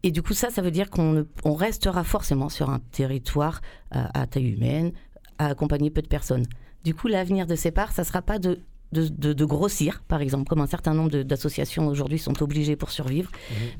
Et 0.03 0.11
du 0.11 0.21
coup, 0.21 0.33
ça, 0.33 0.49
ça 0.49 0.61
veut 0.61 0.71
dire 0.71 0.89
qu'on 0.89 1.25
on 1.45 1.53
restera 1.53 2.03
forcément 2.03 2.49
sur 2.49 2.69
un 2.69 2.79
territoire 2.91 3.61
euh, 3.95 4.03
à 4.13 4.27
taille 4.27 4.49
humaine, 4.49 4.91
à 5.37 5.45
accompagner 5.47 5.89
peu 5.91 6.01
de 6.01 6.07
personnes. 6.07 6.45
Du 6.83 6.93
coup, 6.93 7.07
l'avenir 7.07 7.47
de 7.47 7.55
CEPAR, 7.55 7.91
ça 7.93 8.01
ne 8.01 8.07
sera 8.07 8.21
pas 8.21 8.37
de, 8.37 8.59
de, 8.91 9.07
de- 9.07 9.33
de 9.33 9.45
grossir, 9.45 10.01
par 10.07 10.21
exemple, 10.21 10.45
comme 10.47 10.61
un 10.61 10.67
certain 10.67 10.93
nombre 10.93 11.09
d'associations 11.23 11.87
aujourd'hui 11.87 12.19
sont 12.19 12.41
obligées 12.41 12.75
pour 12.75 12.89
survivre, 12.91 13.29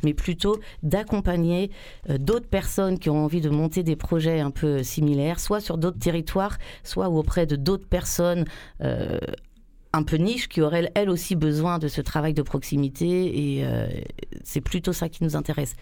mais 0.04 0.14
plutôt 0.14 0.60
d'accompagner 0.84 1.72
euh, 2.10 2.18
d'autres 2.18 2.48
personnes 2.48 3.00
qui 3.00 3.10
ont 3.10 3.24
envie 3.24 3.42
de 3.42 3.50
monter 3.50 3.84
des 3.84 3.96
projets 3.96 4.40
un 4.42 4.52
peu 4.52 4.84
similaires, 4.84 5.40
soit 5.40 5.60
sur 5.62 5.78
d'autres 5.78 6.00
territoires, 6.00 6.58
soit 6.84 7.10
auprès 7.10 7.46
de 7.46 7.56
d'autres 7.56 7.88
personnes 7.88 8.46
euh, 8.82 9.18
un 9.94 10.04
peu 10.04 10.18
niches 10.18 10.48
qui 10.50 10.62
auraient 10.62 10.92
elles 10.96 11.10
aussi 11.10 11.36
besoin 11.36 11.80
de 11.80 11.88
ce 11.88 12.02
travail 12.02 12.34
de 12.34 12.42
proximité. 12.42 13.56
Et 13.56 13.66
euh, 13.66 13.88
c'est 14.44 14.62
plutôt 14.62 14.94
ça 14.94 15.08
qui 15.10 15.24
nous 15.24 15.36
intéresse. 15.36 15.76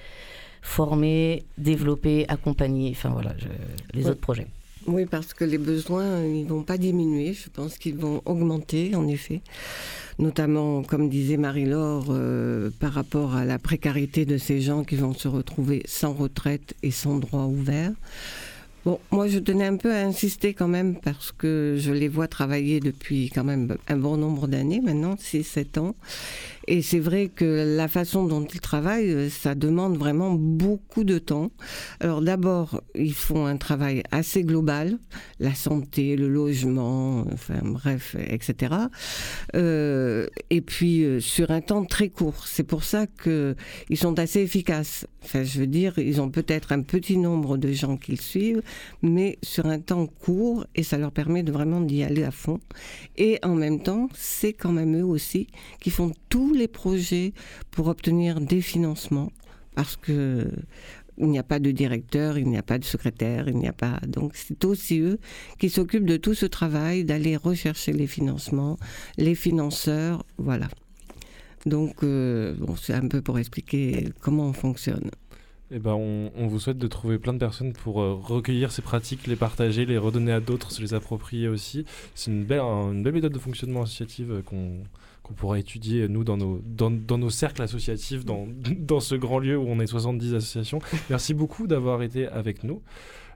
Former, 0.62 1.44
développer, 1.58 2.26
accompagner, 2.28 2.92
enfin 2.92 3.10
voilà, 3.10 3.34
je- 3.38 3.48
les 3.94 4.06
Ouais. 4.06 4.12
autres 4.12 4.22
projets. 4.22 4.48
Oui, 4.88 5.06
parce 5.06 5.34
que 5.34 5.44
les 5.44 5.58
besoins, 5.58 6.24
ils 6.24 6.46
vont 6.46 6.62
pas 6.62 6.78
diminuer. 6.78 7.34
Je 7.34 7.50
pense 7.50 7.78
qu'ils 7.78 7.98
vont 7.98 8.22
augmenter, 8.26 8.96
en 8.96 9.08
effet. 9.08 9.42
Notamment, 10.20 10.84
comme 10.84 11.10
disait 11.10 11.38
Marie-Laure, 11.38 12.08
euh, 12.10 12.70
par 12.80 12.94
rapport 12.94 13.36
à 13.36 13.46
la 13.46 13.58
précarité 13.58 14.26
de 14.26 14.38
ces 14.38 14.62
gens 14.62 14.84
qui 14.84 14.96
vont 14.96 15.14
se 15.14 15.28
retrouver 15.28 15.82
sans 15.86 16.14
retraite 16.14 16.76
et 16.84 16.92
sans 16.92 17.18
droit 17.18 17.46
ouvert. 17.46 17.92
Bon, 18.86 19.00
moi, 19.10 19.28
je 19.28 19.40
tenais 19.40 19.66
un 19.66 19.78
peu 19.78 19.92
à 19.92 20.06
insister 20.06 20.54
quand 20.54 20.68
même 20.68 20.96
parce 20.96 21.32
que 21.32 21.76
je 21.80 21.92
les 21.92 22.08
vois 22.08 22.28
travailler 22.28 22.80
depuis 22.80 23.32
quand 23.34 23.44
même 23.44 23.76
un 23.88 23.98
bon 23.98 24.16
nombre 24.16 24.48
d'années 24.48 24.80
maintenant, 24.80 25.16
6-7 25.16 25.80
ans. 25.80 25.96
Et 26.68 26.82
c'est 26.82 27.00
vrai 27.00 27.30
que 27.30 27.76
la 27.78 27.88
façon 27.88 28.26
dont 28.26 28.44
ils 28.46 28.60
travaillent, 28.60 29.12
euh, 29.12 29.30
ça 29.30 29.56
demande 29.56 29.98
vraiment 29.98 30.32
beaucoup 30.34 31.04
de 31.04 31.20
temps. 31.20 31.52
Alors 32.00 32.22
d'abord, 32.22 32.82
ils 32.96 33.14
font 33.14 33.46
un 33.46 33.58
travail 33.58 34.02
assez 34.12 34.44
global, 34.44 34.98
la 35.40 35.54
santé, 35.54 36.16
le 36.16 36.28
logement, 36.28 37.26
enfin 37.32 37.60
bref, 37.64 38.16
etc. 38.20 38.74
Euh, 39.56 40.28
et 40.50 40.62
puis 40.62 41.04
euh, 41.04 41.20
sur 41.20 41.52
un 41.52 41.62
temps 41.62 41.86
très 41.86 42.10
court. 42.10 42.48
C'est 42.48 42.64
pour 42.64 42.84
ça 42.84 43.06
que 43.06 43.56
ils 43.90 43.98
sont 43.98 44.18
assez 44.20 44.42
efficaces. 44.42 45.06
Enfin, 45.24 45.44
je 45.44 45.60
veux 45.60 45.68
dire, 45.68 45.98
ils 45.98 46.22
ont 46.22 46.30
peut-être 46.30 46.72
un 46.72 46.82
petit 46.82 47.18
nombre 47.18 47.58
de 47.58 47.72
gens 47.72 47.98
qu'ils 47.98 48.22
suivent, 48.22 48.62
mais 49.02 49.38
sur 49.42 49.66
un 49.66 49.80
temps 49.80 50.06
court, 50.06 50.66
et 50.76 50.84
ça 50.84 50.98
leur 50.98 51.12
permet 51.12 51.42
de 51.42 51.52
vraiment 51.52 51.82
d'y 51.82 52.04
aller 52.04 52.24
à 52.24 52.32
fond. 52.32 52.60
Et 53.18 53.40
en 53.44 53.56
même 53.56 53.82
temps, 53.82 54.10
c'est 54.14 54.54
quand 54.54 54.72
même 54.72 54.96
eux 55.00 55.06
aussi 55.06 55.48
qui 55.80 55.90
font 55.90 56.12
tous 56.30 56.55
les 56.56 56.68
projets 56.68 57.34
pour 57.72 57.88
obtenir 57.88 58.42
des 58.42 58.62
financements, 58.62 59.32
parce 59.76 59.96
que 59.96 60.50
il 61.18 61.28
n'y 61.30 61.40
a 61.40 61.44
pas 61.44 61.60
de 61.60 61.72
directeur, 61.72 62.38
il 62.38 62.48
n'y 62.50 62.58
a 62.58 62.64
pas 62.64 62.78
de 62.78 62.84
secrétaire, 62.84 63.48
il 63.48 63.56
n'y 63.56 63.70
a 63.70 63.74
pas. 63.74 64.00
Donc 64.06 64.36
c'est 64.36 64.66
aussi 64.66 65.00
eux 65.00 65.18
qui 65.60 65.70
s'occupent 65.70 66.06
de 66.06 66.18
tout 66.18 66.34
ce 66.34 66.46
travail, 66.46 67.06
d'aller 67.06 67.38
rechercher 67.38 67.94
les 67.94 68.08
financements, 68.08 68.78
les 69.18 69.36
financeurs, 69.36 70.26
voilà. 70.38 70.68
Donc 71.66 72.04
euh, 72.04 72.54
bon, 72.60 72.76
c'est 72.76 72.94
un 72.94 73.08
peu 73.08 73.22
pour 73.22 73.40
expliquer 73.40 74.10
comment 74.22 74.48
on 74.48 74.54
fonctionne. 74.54 75.10
Eh 75.72 75.80
ben, 75.80 75.94
on, 75.94 76.48
vous 76.48 76.60
souhaite 76.60 76.78
de 76.78 76.88
trouver 76.88 77.18
plein 77.18 77.34
de 77.34 77.40
personnes 77.40 77.74
pour 77.74 78.00
euh, 78.02 78.14
recueillir 78.14 78.72
ces 78.72 78.84
pratiques, 78.84 79.26
les 79.26 79.36
partager, 79.36 79.86
les 79.88 79.98
redonner 79.98 80.32
à 80.32 80.40
d'autres, 80.40 80.72
se 80.72 80.80
les 80.82 80.94
approprier 80.94 81.48
aussi. 81.48 81.86
C'est 82.14 82.30
une 82.30 82.44
belle, 82.44 82.60
un- 82.60 82.92
une 82.92 83.02
belle 83.02 83.14
méthode 83.14 83.34
de 83.34 83.40
fonctionnement 83.40 83.82
associative 83.82 84.32
euh, 84.32 84.42
qu'on 84.44 84.84
qu'on 85.26 85.34
pourra 85.34 85.58
étudier, 85.58 86.08
nous, 86.08 86.24
dans 86.24 86.38
nos, 86.38 87.30
cercles 87.30 87.64
associatifs, 87.64 88.26
dans, 88.26 89.00
ce 89.00 89.16
grand 89.16 89.40
lieu 89.40 89.58
où 89.58 89.66
on 89.68 89.80
est 89.80 89.88
70 89.88 90.36
associations. 90.36 90.80
Merci 91.10 91.34
beaucoup 91.34 91.66
d'avoir 91.66 92.04
été 92.04 92.28
avec 92.28 92.64
nous. 92.64 92.82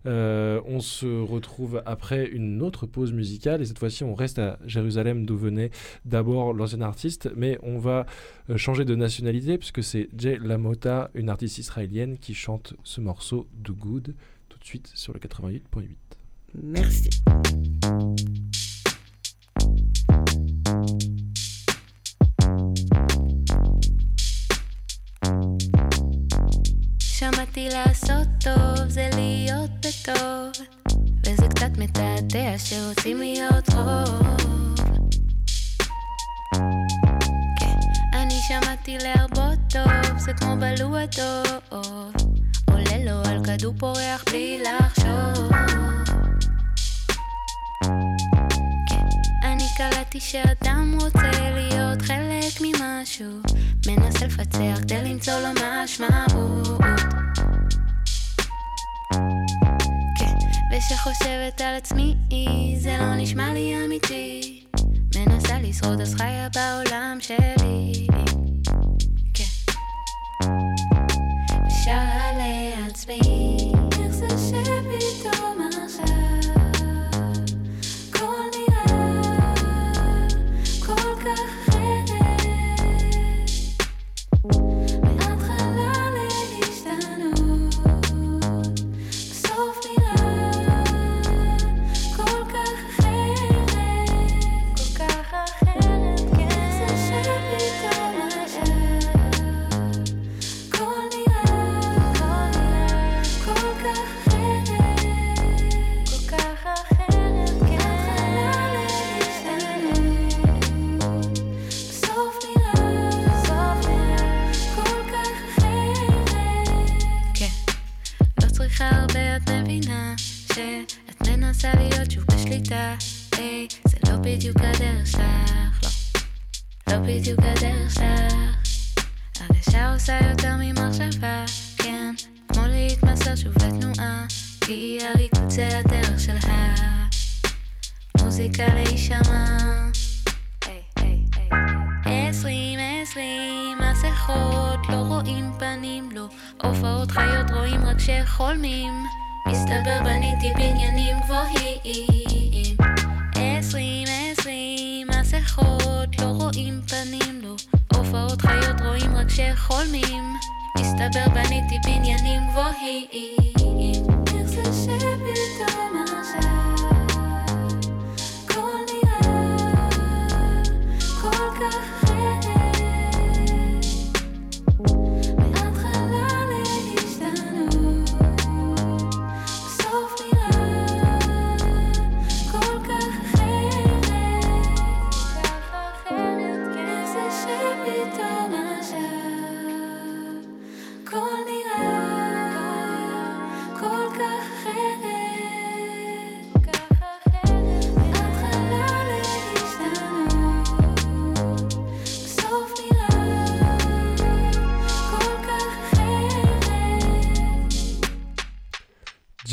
Euh, 0.06 0.62
on 0.66 0.80
se 0.80 1.08
retrouve 1.22 1.82
après 1.86 2.26
une 2.28 2.62
autre 2.62 2.86
pause 2.86 3.12
musicale 3.12 3.62
et 3.62 3.66
cette 3.66 3.80
fois-ci 3.80 4.06
on 4.06 4.14
reste 4.14 4.40
à 4.40 4.58
Jérusalem 4.66 5.26
d'où 5.26 5.36
venait 5.36 5.72
d'abord 6.06 6.54
l'ancien 6.54 6.80
artiste 6.80 7.30
mais 7.36 7.60
on 7.64 7.80
va 7.80 8.06
euh, 8.50 8.56
changer 8.56 8.86
de 8.86 8.96
nationalité 8.96 9.58
puisque 9.58 9.84
c'est 9.84 10.08
Jay 10.18 10.40
Lamota, 10.42 11.12
une 11.16 11.28
artiste 11.28 11.58
israélienne 11.58 12.18
qui 12.18 12.34
chante 12.34 12.76
ce 12.86 13.02
morceau 13.02 13.50
Do 13.54 13.74
Good 13.74 14.16
tout 14.48 14.60
de 14.60 14.64
suite 14.64 14.90
sur 14.94 15.12
le 15.12 15.20
88.8. 15.20 15.90
Merci. 16.64 17.10
שמעתי 27.40 27.70
לעשות 27.70 28.28
טוב 28.44 28.90
זה 28.90 29.10
להיות 29.16 29.70
בטוב 29.80 30.66
וזה 31.26 31.48
קצת 31.50 31.78
מתעתע 31.78 32.58
שרוצים 32.58 33.18
להיות 33.18 33.70
רוב. 33.70 34.76
כן, 37.60 37.80
אני 38.14 38.40
שמעתי 38.48 38.98
להרבות 38.98 39.60
טוב 39.70 40.18
זה 40.18 40.34
כמו 40.34 40.56
בלוע 40.56 41.06
טוב 41.06 41.80
עולה 42.66 42.98
לו 43.06 43.30
על 43.30 43.46
כדור 43.46 43.74
פורח 43.78 44.24
בלי 44.32 44.64
לחשוב. 44.64 45.52
כן, 49.42 49.58
קלטתי 49.80 50.20
שאדם 50.20 50.98
רוצה 51.02 51.52
להיות 51.54 52.02
חלק 52.02 52.62
ממשהו 52.62 53.42
מנסה 53.88 54.26
לפצח 54.26 54.82
כדי 54.82 55.02
למצוא 55.04 55.34
לו 55.34 55.50
משמעות 55.54 57.29
ושחושבת 60.72 61.62
על 61.62 61.76
עצמי 61.76 62.16
זה 62.80 62.98
לא 63.00 63.16
נשמע 63.16 63.54
לי 63.54 63.86
אמיתי. 63.86 64.64
מנסה 65.16 65.60
לשרוד 65.62 66.02
אז 66.02 66.16
חיה 66.16 66.48
בעולם 66.56 67.18
שלי. 67.20 68.08
כן. 69.34 69.74
ושרה 71.68 72.32
לעצמי 72.38 73.39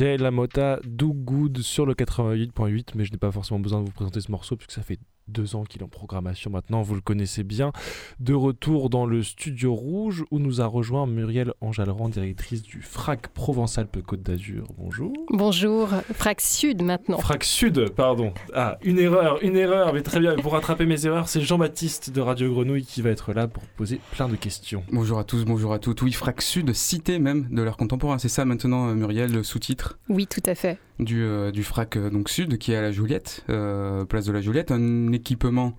Jay 0.07 0.19
Lamota, 0.19 0.79
Do 0.85 1.13
Good 1.13 1.63
sur 1.63 1.85
le 1.85 1.95
88.8, 1.95 2.91
mais 2.95 3.05
je 3.05 3.11
n'ai 3.11 3.19
pas 3.19 3.33
forcément 3.33 3.59
besoin 3.59 3.81
de 3.81 3.87
vous 3.87 3.93
présenter 3.93 4.21
ce 4.21 4.31
morceau 4.31 4.55
puisque 4.55 4.71
ça 4.71 4.83
fait 4.83 5.01
deux 5.29 5.57
ans 5.57 5.65
qu'il 5.65 5.81
est 5.81 5.85
en 5.85 5.89
programmation 5.89 6.51
maintenant, 6.51 6.83
vous 6.83 6.95
le 6.95 7.01
connaissez 7.01 7.43
bien. 7.43 7.73
De 8.21 8.35
retour 8.35 8.91
dans 8.91 9.07
le 9.07 9.23
studio 9.23 9.75
rouge 9.75 10.25
où 10.31 10.39
nous 10.39 10.61
a 10.61 10.67
rejoint 10.67 11.07
Muriel 11.07 11.53
Anjalran, 11.61 12.09
directrice 12.09 12.63
du 12.63 12.81
FRAC 12.83 13.29
Provence-Alpes-Côte 13.29 14.23
d'Azur. 14.23 14.69
Bonjour. 14.79 15.13
Bonjour, 15.31 15.89
Frac 16.15 16.41
Sud 16.41 16.83
maintenant. 16.83 17.19
FRAC 17.19 17.45
Sud, 17.45 17.91
pardon. 17.91 18.33
Ah, 18.55 18.79
une 18.83 18.99
erreur, 18.99 19.43
une 19.43 19.57
erreur, 19.57 19.93
mais 19.93 20.03
très 20.03 20.21
bien. 20.21 20.37
Pour 20.37 20.53
rattraper 20.53 20.87
mes 20.87 21.07
erreurs, 21.07 21.29
c'est 21.29 21.41
Jean-Baptiste 21.41 22.11
de 22.11 22.21
Radio 22.21 22.53
Grenouille 22.53 22.85
qui 22.85 23.03
va 23.03 23.11
être 23.11 23.33
là 23.33 23.49
pour 23.49 23.63
poser 23.77 24.01
plein 24.13 24.29
de 24.29 24.37
questions. 24.37 24.85
Bonjour 24.93 25.19
à 25.19 25.25
tous, 25.25 25.45
bonjour 25.45 25.73
à 25.73 25.79
toutes. 25.79 26.03
Oui, 26.03 26.13
Frac 26.13 26.43
Sud, 26.43 26.73
cité 26.73 27.19
même 27.19 27.49
de 27.51 27.63
l'art 27.63 27.77
contemporain. 27.77 28.19
C'est 28.19 28.29
ça 28.29 28.45
maintenant, 28.45 28.89
euh, 28.89 28.95
Muriel, 28.95 29.33
le 29.33 29.43
sous-titre? 29.43 29.99
Oui, 30.09 30.27
tout 30.27 30.43
à 30.47 30.55
fait. 30.55 30.79
Du, 30.99 31.25
euh, 31.25 31.51
du 31.51 31.63
Frac 31.63 31.97
euh, 31.97 32.11
donc 32.11 32.29
Sud 32.29 32.59
qui 32.59 32.73
est 32.73 32.77
à 32.77 32.83
la 32.83 32.91
Juliette, 32.91 33.45
euh, 33.51 34.05
place 34.05 34.25
de 34.25 34.33
la 34.33 34.41
Juliette, 34.41 34.71
un 34.71 35.13
équipement 35.13 35.75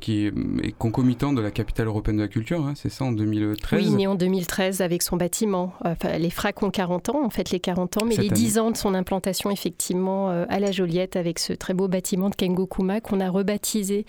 qui 0.00 0.26
est, 0.26 0.34
est 0.62 0.72
concomitant 0.76 1.32
de 1.32 1.40
la 1.40 1.50
capitale 1.50 1.86
européenne 1.86 2.18
de 2.18 2.22
la 2.22 2.28
culture, 2.28 2.66
hein, 2.66 2.74
c'est 2.76 2.90
ça 2.90 3.06
en 3.06 3.12
2013 3.12 3.88
Oui, 3.88 3.94
né 3.94 4.06
en 4.06 4.14
2013 4.14 4.82
avec 4.82 5.02
son 5.02 5.16
bâtiment. 5.16 5.72
Enfin, 5.82 6.18
les 6.18 6.28
Frac 6.28 6.62
ont 6.62 6.70
40 6.70 7.08
ans, 7.08 7.24
en 7.24 7.30
fait 7.30 7.50
les 7.50 7.58
40 7.58 7.96
ans, 7.96 8.04
mais 8.06 8.16
Cette 8.16 8.24
les 8.24 8.30
10 8.30 8.58
ans 8.58 8.70
de 8.70 8.76
son 8.76 8.92
implantation 8.92 9.50
effectivement 9.50 10.28
à 10.28 10.60
la 10.60 10.72
Joliette 10.72 11.16
avec 11.16 11.38
ce 11.38 11.54
très 11.54 11.72
beau 11.72 11.88
bâtiment 11.88 12.28
de 12.28 12.34
Kengokuma 12.34 13.00
qu'on 13.00 13.20
a 13.20 13.30
rebaptisé 13.30 14.04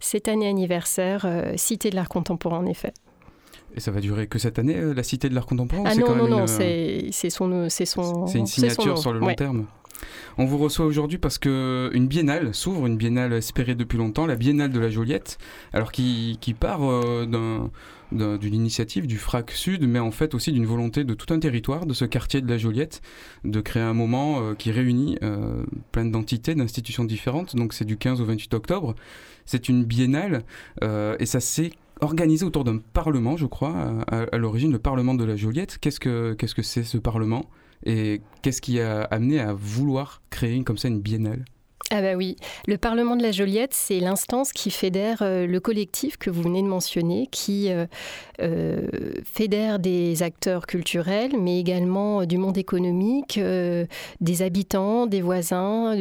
cette 0.00 0.26
année 0.26 0.48
anniversaire 0.48 1.26
Cité 1.56 1.90
de 1.90 1.96
l'art 1.96 2.08
contemporain 2.08 2.58
en 2.58 2.66
effet. 2.66 2.94
Et 3.74 3.80
ça 3.80 3.90
va 3.90 4.00
durer 4.00 4.26
que 4.26 4.38
cette 4.38 4.58
année, 4.58 4.76
euh, 4.76 4.92
la 4.94 5.02
cité 5.02 5.28
de 5.28 5.34
l'art 5.34 5.46
contemporain 5.46 5.84
Ah 5.86 5.94
non, 5.94 6.06
quand 6.06 6.14
non, 6.16 6.22
même 6.24 6.30
non, 6.30 6.46
une, 6.46 6.62
euh, 6.62 7.08
c'est 7.10 7.30
son, 7.30 7.68
c'est 7.70 7.86
son, 7.86 8.26
C'est 8.26 8.38
une 8.38 8.46
son 8.46 8.52
signature 8.54 8.98
sur 8.98 9.12
le 9.12 9.18
long 9.18 9.26
Ouais. 9.26 9.34
terme. 9.34 9.66
On 10.36 10.46
vous 10.46 10.58
reçoit 10.58 10.84
aujourd'hui 10.84 11.18
parce 11.18 11.38
que 11.38 11.90
une 11.94 12.08
biennale 12.08 12.54
s'ouvre, 12.54 12.86
une 12.86 12.96
biennale 12.96 13.32
espérée 13.34 13.74
depuis 13.76 13.98
longtemps, 13.98 14.26
la 14.26 14.34
biennale 14.34 14.70
de 14.72 14.80
la 14.80 14.90
Joliette, 14.90 15.38
alors 15.72 15.92
qui, 15.92 16.38
qui 16.40 16.54
part 16.54 16.80
euh, 16.82 17.24
d'un- 17.24 17.70
d'un- 18.10 18.36
d'une 18.36 18.54
initiative 18.54 19.06
du 19.06 19.16
FRAC 19.16 19.52
Sud, 19.52 19.86
mais 19.86 20.00
en 20.00 20.10
fait 20.10 20.34
aussi 20.34 20.50
d'une 20.50 20.66
volonté 20.66 21.04
de 21.04 21.14
tout 21.14 21.32
un 21.32 21.38
territoire, 21.38 21.86
de 21.86 21.94
ce 21.94 22.04
quartier 22.04 22.40
de 22.40 22.48
la 22.48 22.58
Joliette, 22.58 23.00
de 23.44 23.60
créer 23.60 23.82
un 23.82 23.94
moment 23.94 24.40
euh, 24.40 24.54
qui 24.54 24.70
réunit 24.72 25.18
euh, 25.22 25.62
plein 25.92 26.04
d'entités, 26.04 26.54
d'institutions 26.56 27.04
différentes. 27.04 27.54
Donc 27.54 27.72
c'est 27.72 27.84
du 27.84 27.96
15 27.96 28.20
au 28.20 28.24
28 28.24 28.52
octobre. 28.54 28.94
C'est 29.46 29.68
une 29.68 29.84
biennale 29.84 30.44
et 30.82 31.26
ça 31.26 31.40
s'est 31.40 31.72
organisé 32.02 32.44
autour 32.44 32.64
d'un 32.64 32.78
parlement, 32.78 33.36
je 33.36 33.46
crois, 33.46 34.04
à, 34.10 34.36
l'origine, 34.36 34.72
le 34.72 34.78
parlement 34.78 35.14
de 35.14 35.24
la 35.24 35.36
Joliette. 35.36 35.78
Qu'est-ce 35.78 36.00
que 36.00 36.62
c'est 36.62 36.84
ce 36.84 36.98
parlement? 36.98 37.46
Et 37.84 38.20
qu'est-ce 38.42 38.60
qui 38.60 38.80
a 38.80 39.02
amené 39.04 39.40
à 39.40 39.52
vouloir 39.52 40.22
créer 40.30 40.62
comme 40.64 40.78
ça 40.78 40.88
une 40.88 41.00
biennale? 41.00 41.44
Ah 41.94 42.00
bah 42.00 42.14
oui, 42.14 42.36
le 42.66 42.78
Parlement 42.78 43.16
de 43.16 43.22
la 43.22 43.32
Joliette, 43.32 43.74
c'est 43.74 44.00
l'instance 44.00 44.54
qui 44.54 44.70
fédère 44.70 45.18
euh, 45.20 45.46
le 45.46 45.60
collectif 45.60 46.16
que 46.16 46.30
vous 46.30 46.40
venez 46.40 46.62
de 46.62 46.66
mentionner, 46.66 47.28
qui 47.30 47.70
euh, 47.70 47.84
euh, 48.40 48.88
fédère 49.30 49.78
des 49.78 50.22
acteurs 50.22 50.66
culturels, 50.66 51.32
mais 51.38 51.60
également 51.60 52.24
du 52.24 52.38
monde 52.38 52.56
économique, 52.56 53.38
des 53.38 54.42
habitants, 54.42 55.06
des 55.06 55.20
voisins, 55.20 55.94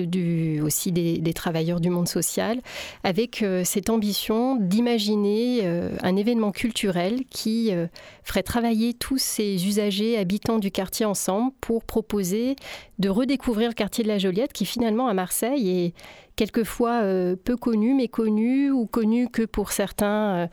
aussi 0.64 0.94
des, 0.94 1.34
travailleurs 1.34 1.82
du 1.82 1.90
monde 1.90 2.08
social, 2.08 2.62
avec 3.04 3.44
cette 3.66 3.90
ambition 3.90 4.56
d'imaginer 4.56 5.66
un 6.02 6.16
événement 6.16 6.52
culturel 6.52 7.24
qui 7.30 7.72
ferait 8.24 8.44
travailler 8.44 8.94
tous 8.94 9.18
ces 9.18 9.68
usagers, 9.68 10.18
habitants 10.18 10.60
du 10.60 10.72
quartier 10.72 11.06
ensemble 11.06 11.52
pour 11.62 11.84
proposer 11.84 12.56
de 13.00 13.10
redécouvrir 13.10 13.70
le 13.70 13.74
quartier 13.74 14.04
de 14.04 14.10
la 14.10 14.20
Joliette 14.20 14.54
qui 14.54 14.66
finalement 14.66 15.08
à 15.08 15.14
Marseille 15.14 15.70
est 15.70 15.81
quelquefois 16.36 17.02
euh, 17.04 17.36
peu 17.36 17.56
connu, 17.56 17.94
mais 17.94 18.08
connu 18.08 18.72
ou 18.72 18.86
connu 18.86 19.30
que 19.30 19.44
pour 19.44 19.72
certains 19.72 20.36
euh, 20.36 20.48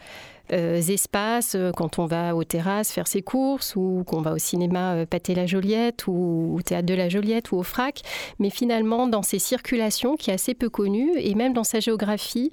euh, 0.53 0.77
espaces, 0.77 1.57
quand 1.77 1.99
on 1.99 2.07
va 2.07 2.35
aux 2.35 2.45
terrasses 2.45 2.91
faire 2.93 3.07
ses 3.07 3.23
courses 3.23 3.77
ou 3.77 4.03
qu'on 4.07 4.23
va 4.23 4.33
au 4.33 4.39
cinéma 4.39 5.07
Pâté 5.07 5.35
la 5.35 5.47
Joliette 5.47 6.07
ou 6.07 6.57
au 6.59 6.63
théâtre 6.63 6.87
de 6.87 6.95
la 6.95 7.09
Joliette 7.09 7.53
ou 7.53 7.57
au 7.57 7.63
FRAC. 7.63 8.03
Mais 8.39 8.51
finalement, 8.51 9.07
dans 9.07 9.23
ces 9.23 9.39
circulations 9.39 10.17
qui 10.17 10.31
est 10.31 10.35
assez 10.35 10.55
peu 10.55 10.71
connue 10.71 11.13
et 11.19 11.35
même 11.35 11.53
dans 11.53 11.65
sa 11.65 11.81
géographie, 11.81 12.53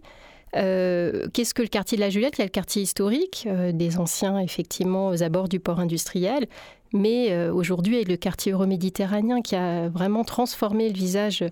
Qu'est-ce 0.53 1.53
que 1.53 1.61
le 1.61 1.67
quartier 1.67 1.97
de 1.97 2.01
la 2.01 2.09
Juliette 2.09 2.36
Il 2.38 2.39
y 2.39 2.43
a 2.43 2.45
le 2.45 2.49
quartier 2.49 2.82
historique, 2.82 3.45
des 3.73 3.97
anciens, 3.97 4.39
effectivement, 4.39 5.09
aux 5.09 5.21
abords 5.21 5.49
du 5.49 5.59
port 5.59 5.82
industriel. 5.82 6.47
Mais 6.95 7.32
euh, 7.32 7.53
aujourd'hui, 7.53 7.95
il 7.95 7.99
y 8.03 8.05
a 8.05 8.07
le 8.07 8.15
quartier 8.15 8.53
euroméditerranéen 8.53 9.41
qui 9.41 9.55
a 9.55 9.89
vraiment 9.89 10.23
transformé 10.23 10.88
le 10.88 10.95
visage 10.95 11.43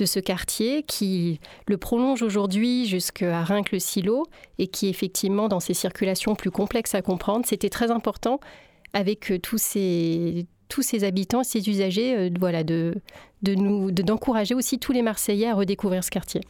de 0.00 0.06
ce 0.06 0.18
quartier, 0.18 0.82
qui 0.82 1.38
le 1.68 1.76
prolonge 1.76 2.22
aujourd'hui 2.22 2.86
jusqu'à 2.86 3.42
Rinque-le-Silo 3.42 4.24
et 4.58 4.66
qui, 4.66 4.88
effectivement, 4.88 5.46
dans 5.48 5.60
ses 5.60 5.74
circulations 5.74 6.34
plus 6.34 6.50
complexes 6.50 6.94
à 6.94 7.02
comprendre, 7.02 7.44
c'était 7.46 7.68
très 7.68 7.90
important 7.90 8.40
avec 8.94 9.30
euh, 9.30 9.38
tous 9.38 9.58
ces 9.58 10.46
tous 10.68 10.82
ces 10.82 11.02
habitants, 11.02 11.42
ces 11.42 11.68
usagers, 11.68 12.16
euh, 12.16 12.30
voilà, 12.38 12.62
de, 12.62 12.94
de 13.42 13.54
nous, 13.56 13.90
de- 13.90 14.02
d'encourager 14.02 14.54
aussi 14.54 14.78
tous 14.78 14.92
les 14.92 15.02
Marseillais 15.02 15.48
à 15.48 15.54
redécouvrir 15.54 16.02
ce 16.04 16.10
quartier. 16.10 16.40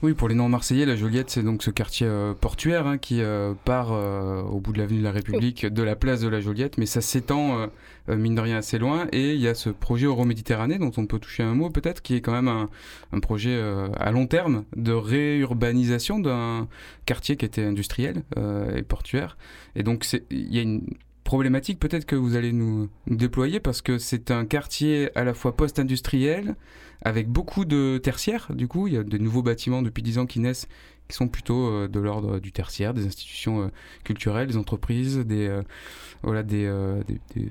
Oui, 0.00 0.14
pour 0.14 0.28
les 0.28 0.36
non-marseillais, 0.36 0.86
la 0.86 0.94
Joliette, 0.94 1.28
c'est 1.28 1.42
donc 1.42 1.64
ce 1.64 1.72
quartier 1.72 2.06
euh, 2.06 2.32
portuaire 2.32 2.86
hein, 2.86 2.98
qui 2.98 3.20
euh, 3.20 3.54
part 3.64 3.90
euh, 3.90 4.42
au 4.42 4.60
bout 4.60 4.72
de 4.72 4.78
l'avenue 4.78 5.00
de 5.00 5.04
la 5.04 5.10
République, 5.10 5.66
de 5.66 5.82
la 5.82 5.96
place 5.96 6.20
de 6.20 6.28
la 6.28 6.40
Joliette, 6.40 6.78
mais 6.78 6.86
ça 6.86 7.00
s'étend, 7.00 7.58
euh, 7.58 7.66
euh, 8.08 8.16
mine 8.16 8.36
de 8.36 8.40
rien, 8.40 8.58
assez 8.58 8.78
loin. 8.78 9.08
Et 9.10 9.34
il 9.34 9.40
y 9.40 9.48
a 9.48 9.56
ce 9.56 9.70
projet 9.70 10.06
Euroméditerranée, 10.06 10.78
dont 10.78 10.92
on 10.98 11.06
peut 11.06 11.18
toucher 11.18 11.42
un 11.42 11.54
mot 11.54 11.68
peut-être, 11.68 12.00
qui 12.00 12.14
est 12.14 12.20
quand 12.20 12.30
même 12.30 12.46
un, 12.46 12.70
un 13.12 13.18
projet 13.18 13.60
à 13.98 14.12
long 14.12 14.28
terme 14.28 14.66
de 14.76 14.92
réurbanisation 14.92 16.20
d'un 16.20 16.68
quartier 17.04 17.36
qui 17.36 17.44
était 17.44 17.64
industriel 17.64 18.22
et 18.76 18.82
portuaire. 18.82 19.36
Et 19.74 19.82
donc, 19.82 20.06
il 20.30 20.54
y 20.54 20.60
a 20.60 20.62
une 20.62 20.82
problématique 21.28 21.78
peut-être 21.78 22.06
que 22.06 22.16
vous 22.16 22.36
allez 22.36 22.54
nous, 22.54 22.88
déployer 23.06 23.60
parce 23.60 23.82
que 23.82 23.98
c'est 23.98 24.30
un 24.30 24.46
quartier 24.46 25.10
à 25.14 25.24
la 25.24 25.34
fois 25.34 25.54
post-industriel, 25.54 26.56
avec 27.02 27.28
beaucoup 27.28 27.66
de 27.66 28.00
tertiaires, 28.02 28.48
du 28.54 28.66
coup, 28.66 28.86
il 28.86 28.94
y 28.94 28.96
a 28.96 29.02
de 29.02 29.18
nouveaux 29.18 29.42
bâtiments 29.42 29.82
depuis 29.82 30.02
10 30.02 30.20
ans 30.20 30.24
qui 30.24 30.40
naissent, 30.40 30.68
qui 31.06 31.14
sont 31.14 31.28
plutôt 31.28 31.68
euh, 31.68 31.86
de 31.86 32.00
l'ordre 32.00 32.38
du 32.38 32.50
tertiaire, 32.50 32.94
des 32.94 33.04
institutions 33.04 33.60
euh, 33.60 33.68
culturelles, 34.04 34.46
des 34.46 34.56
entreprises, 34.56 35.18
des, 35.18 35.48
euh, 35.48 35.60
voilà, 36.22 36.42
des, 36.42 36.66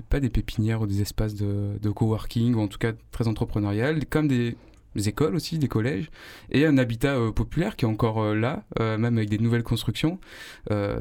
pas 0.10 0.20
des 0.20 0.30
pépinières 0.32 0.82
ou 0.82 0.88
des 0.88 1.04
espaces 1.04 1.36
de, 1.36 1.78
de 1.80 1.90
coworking, 1.92 2.56
ou 2.56 2.62
en 2.62 2.68
tout 2.68 2.80
cas 2.80 2.94
très 3.12 3.28
entrepreneurial, 3.28 4.08
comme 4.08 4.28
des 4.28 4.56
écoles 5.00 5.36
aussi, 5.36 5.58
des 5.58 5.68
collèges, 5.68 6.10
et 6.52 6.66
un 6.66 6.78
habitat 6.78 7.16
euh, 7.16 7.32
populaire 7.32 7.76
qui 7.76 7.86
est 7.86 7.88
encore 7.88 8.22
euh, 8.22 8.36
là, 8.36 8.64
euh, 8.80 8.98
même 8.98 9.18
avec 9.18 9.30
des 9.30 9.38
nouvelles 9.38 9.64
constructions. 9.64 10.20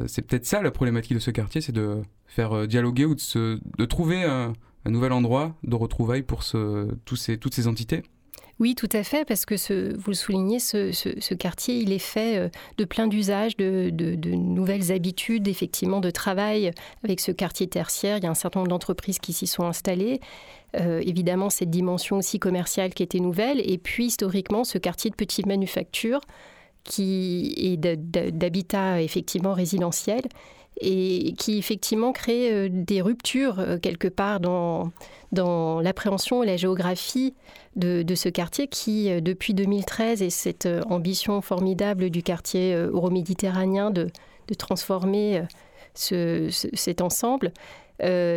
C'est 0.07 0.23
peut-être 0.23 0.47
ça 0.47 0.63
la 0.63 0.71
problématique 0.71 1.15
de 1.15 1.19
ce 1.19 1.31
quartier, 1.31 1.61
c'est 1.61 1.73
de 1.73 2.03
faire 2.27 2.67
dialoguer 2.67 3.05
ou 3.05 3.15
de, 3.15 3.21
se, 3.21 3.59
de 3.79 3.85
trouver 3.85 4.25
un, 4.25 4.53
un 4.85 4.91
nouvel 4.91 5.13
endroit 5.13 5.57
de 5.65 5.75
retrouvailles 5.75 6.23
pour 6.23 6.43
ce, 6.43 6.89
tous 7.05 7.17
ces, 7.17 7.39
toutes 7.39 7.55
ces 7.55 7.67
entités. 7.67 8.03
Oui, 8.59 8.75
tout 8.75 8.89
à 8.93 9.03
fait, 9.03 9.27
parce 9.27 9.45
que 9.45 9.55
vous 9.97 10.11
le 10.11 10.15
soulignez, 10.15 10.59
ce, 10.59 11.35
quartier, 11.35 11.77
il 11.77 11.93
est 11.93 11.99
fait 11.99 12.39
euh, 12.39 12.49
de 12.79 12.87
plein 12.87 13.07
d'usages, 13.07 13.55
de, 13.59 13.91
nouvelles 14.35 14.93
habitudes, 14.93 15.47
effectivement, 15.47 16.01
de 16.01 16.11
travail 16.11 16.71
avec 17.05 17.21
ce 17.21 17.33
quartier 17.33 17.67
tertiaire. 17.67 18.17
Il 18.17 18.25
y 18.25 18.27
a 18.27 18.31
un 18.31 18.35
certain 18.35 18.61
nombre 18.61 18.71
d'entreprises 18.71 19.19
qui 19.19 19.35
s'y 19.35 19.47
sont 19.47 19.65
installées. 19.65 20.21
Euh, 20.81 21.03
évidemment, 21.05 21.51
cette 21.51 21.69
dimension 21.69 22.17
aussi 22.17 22.39
commerciale 22.39 22.95
qui 22.95 23.03
était 23.03 23.21
nouvelle. 23.21 23.61
Et 23.61 23.77
puis, 23.77 24.07
historiquement, 24.07 24.65
ce 24.65 24.79
quartier 24.79 25.11
de 25.11 25.17
petite 25.17 25.45
manufacture 25.45 26.21
qui 26.83 27.53
est 27.59 27.77
d'habitat, 27.77 29.03
effectivement, 29.03 29.53
résidentiel 29.53 30.23
et 30.81 31.33
qui 31.39 31.59
effectivement 31.59 32.13
crée 32.13 32.53
euh, 32.53 32.69
des 32.71 33.01
ruptures 33.01 33.59
euh, 33.61 33.79
quelque 33.79 34.09
part 34.09 34.41
dans, 34.41 34.91
dans 35.33 35.81
l'appréhension 35.81 36.43
et 36.43 36.47
la 36.47 36.57
géographie 36.57 37.35
de, 37.77 38.03
ce 38.15 38.29
quartier 38.29 38.69
qui, 38.69 39.11
euh, 39.11 39.21
depuis 39.21 39.55
2013, 39.55 40.23
et 40.23 40.31
cette 40.31 40.69
ambition 40.89 41.41
formidable 41.41 42.11
du 42.11 42.23
quartier 42.23 42.75
euroméditerranéen 42.75 43.91
de, 43.91 44.09
de 44.49 44.55
transformer 44.55 45.43
ce- 45.95 46.49
ce- 46.51 46.69
cet 46.75 47.01
ensemble, 47.01 47.53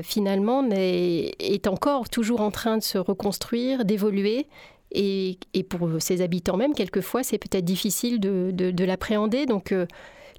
finalement 0.03 0.65
est 0.71 1.67
encore 1.67 2.09
toujours 2.09 2.39
en 2.39 2.49
train 2.51 2.77
de 2.77 2.83
se 2.83 2.97
reconstruire, 2.97 3.83
d'évoluer. 3.83 4.47
Et, 4.91 5.37
et 5.53 5.63
pour 5.63 5.87
ses 5.99 6.21
habitants 6.21 6.55
même, 6.57 6.73
quelquefois, 6.73 7.23
c'est 7.23 7.37
peut-être 7.37 7.65
difficile 7.65 8.19
de, 8.21 8.51
de- 8.53 8.71
de 8.71 8.83
l'appréhender. 8.85 9.45
Donc, 9.45 9.73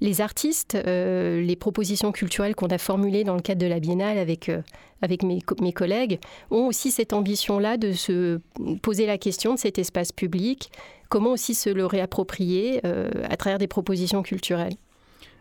les 0.01 0.19
artistes, 0.19 0.75
euh, 0.75 1.41
les 1.41 1.55
propositions 1.55 2.11
culturelles 2.11 2.55
qu'on 2.55 2.67
a 2.67 2.79
formulées 2.79 3.23
dans 3.23 3.35
le 3.35 3.41
cadre 3.41 3.61
de 3.61 3.67
la 3.67 3.79
Biennale 3.79 4.17
avec, 4.17 4.49
euh, 4.49 4.61
avec 5.03 5.21
mes, 5.23 5.39
mes 5.61 5.71
collègues 5.73 6.19
ont 6.49 6.65
aussi 6.67 6.89
cette 6.91 7.13
ambition-là 7.13 7.77
de 7.77 7.91
se 7.91 8.39
poser 8.81 9.05
la 9.05 9.19
question 9.19 9.53
de 9.53 9.59
cet 9.59 9.77
espace 9.77 10.11
public, 10.11 10.71
comment 11.07 11.31
aussi 11.31 11.53
se 11.53 11.69
le 11.69 11.85
réapproprier 11.85 12.81
euh, 12.83 13.09
à 13.29 13.37
travers 13.37 13.59
des 13.59 13.67
propositions 13.67 14.23
culturelles. 14.23 14.73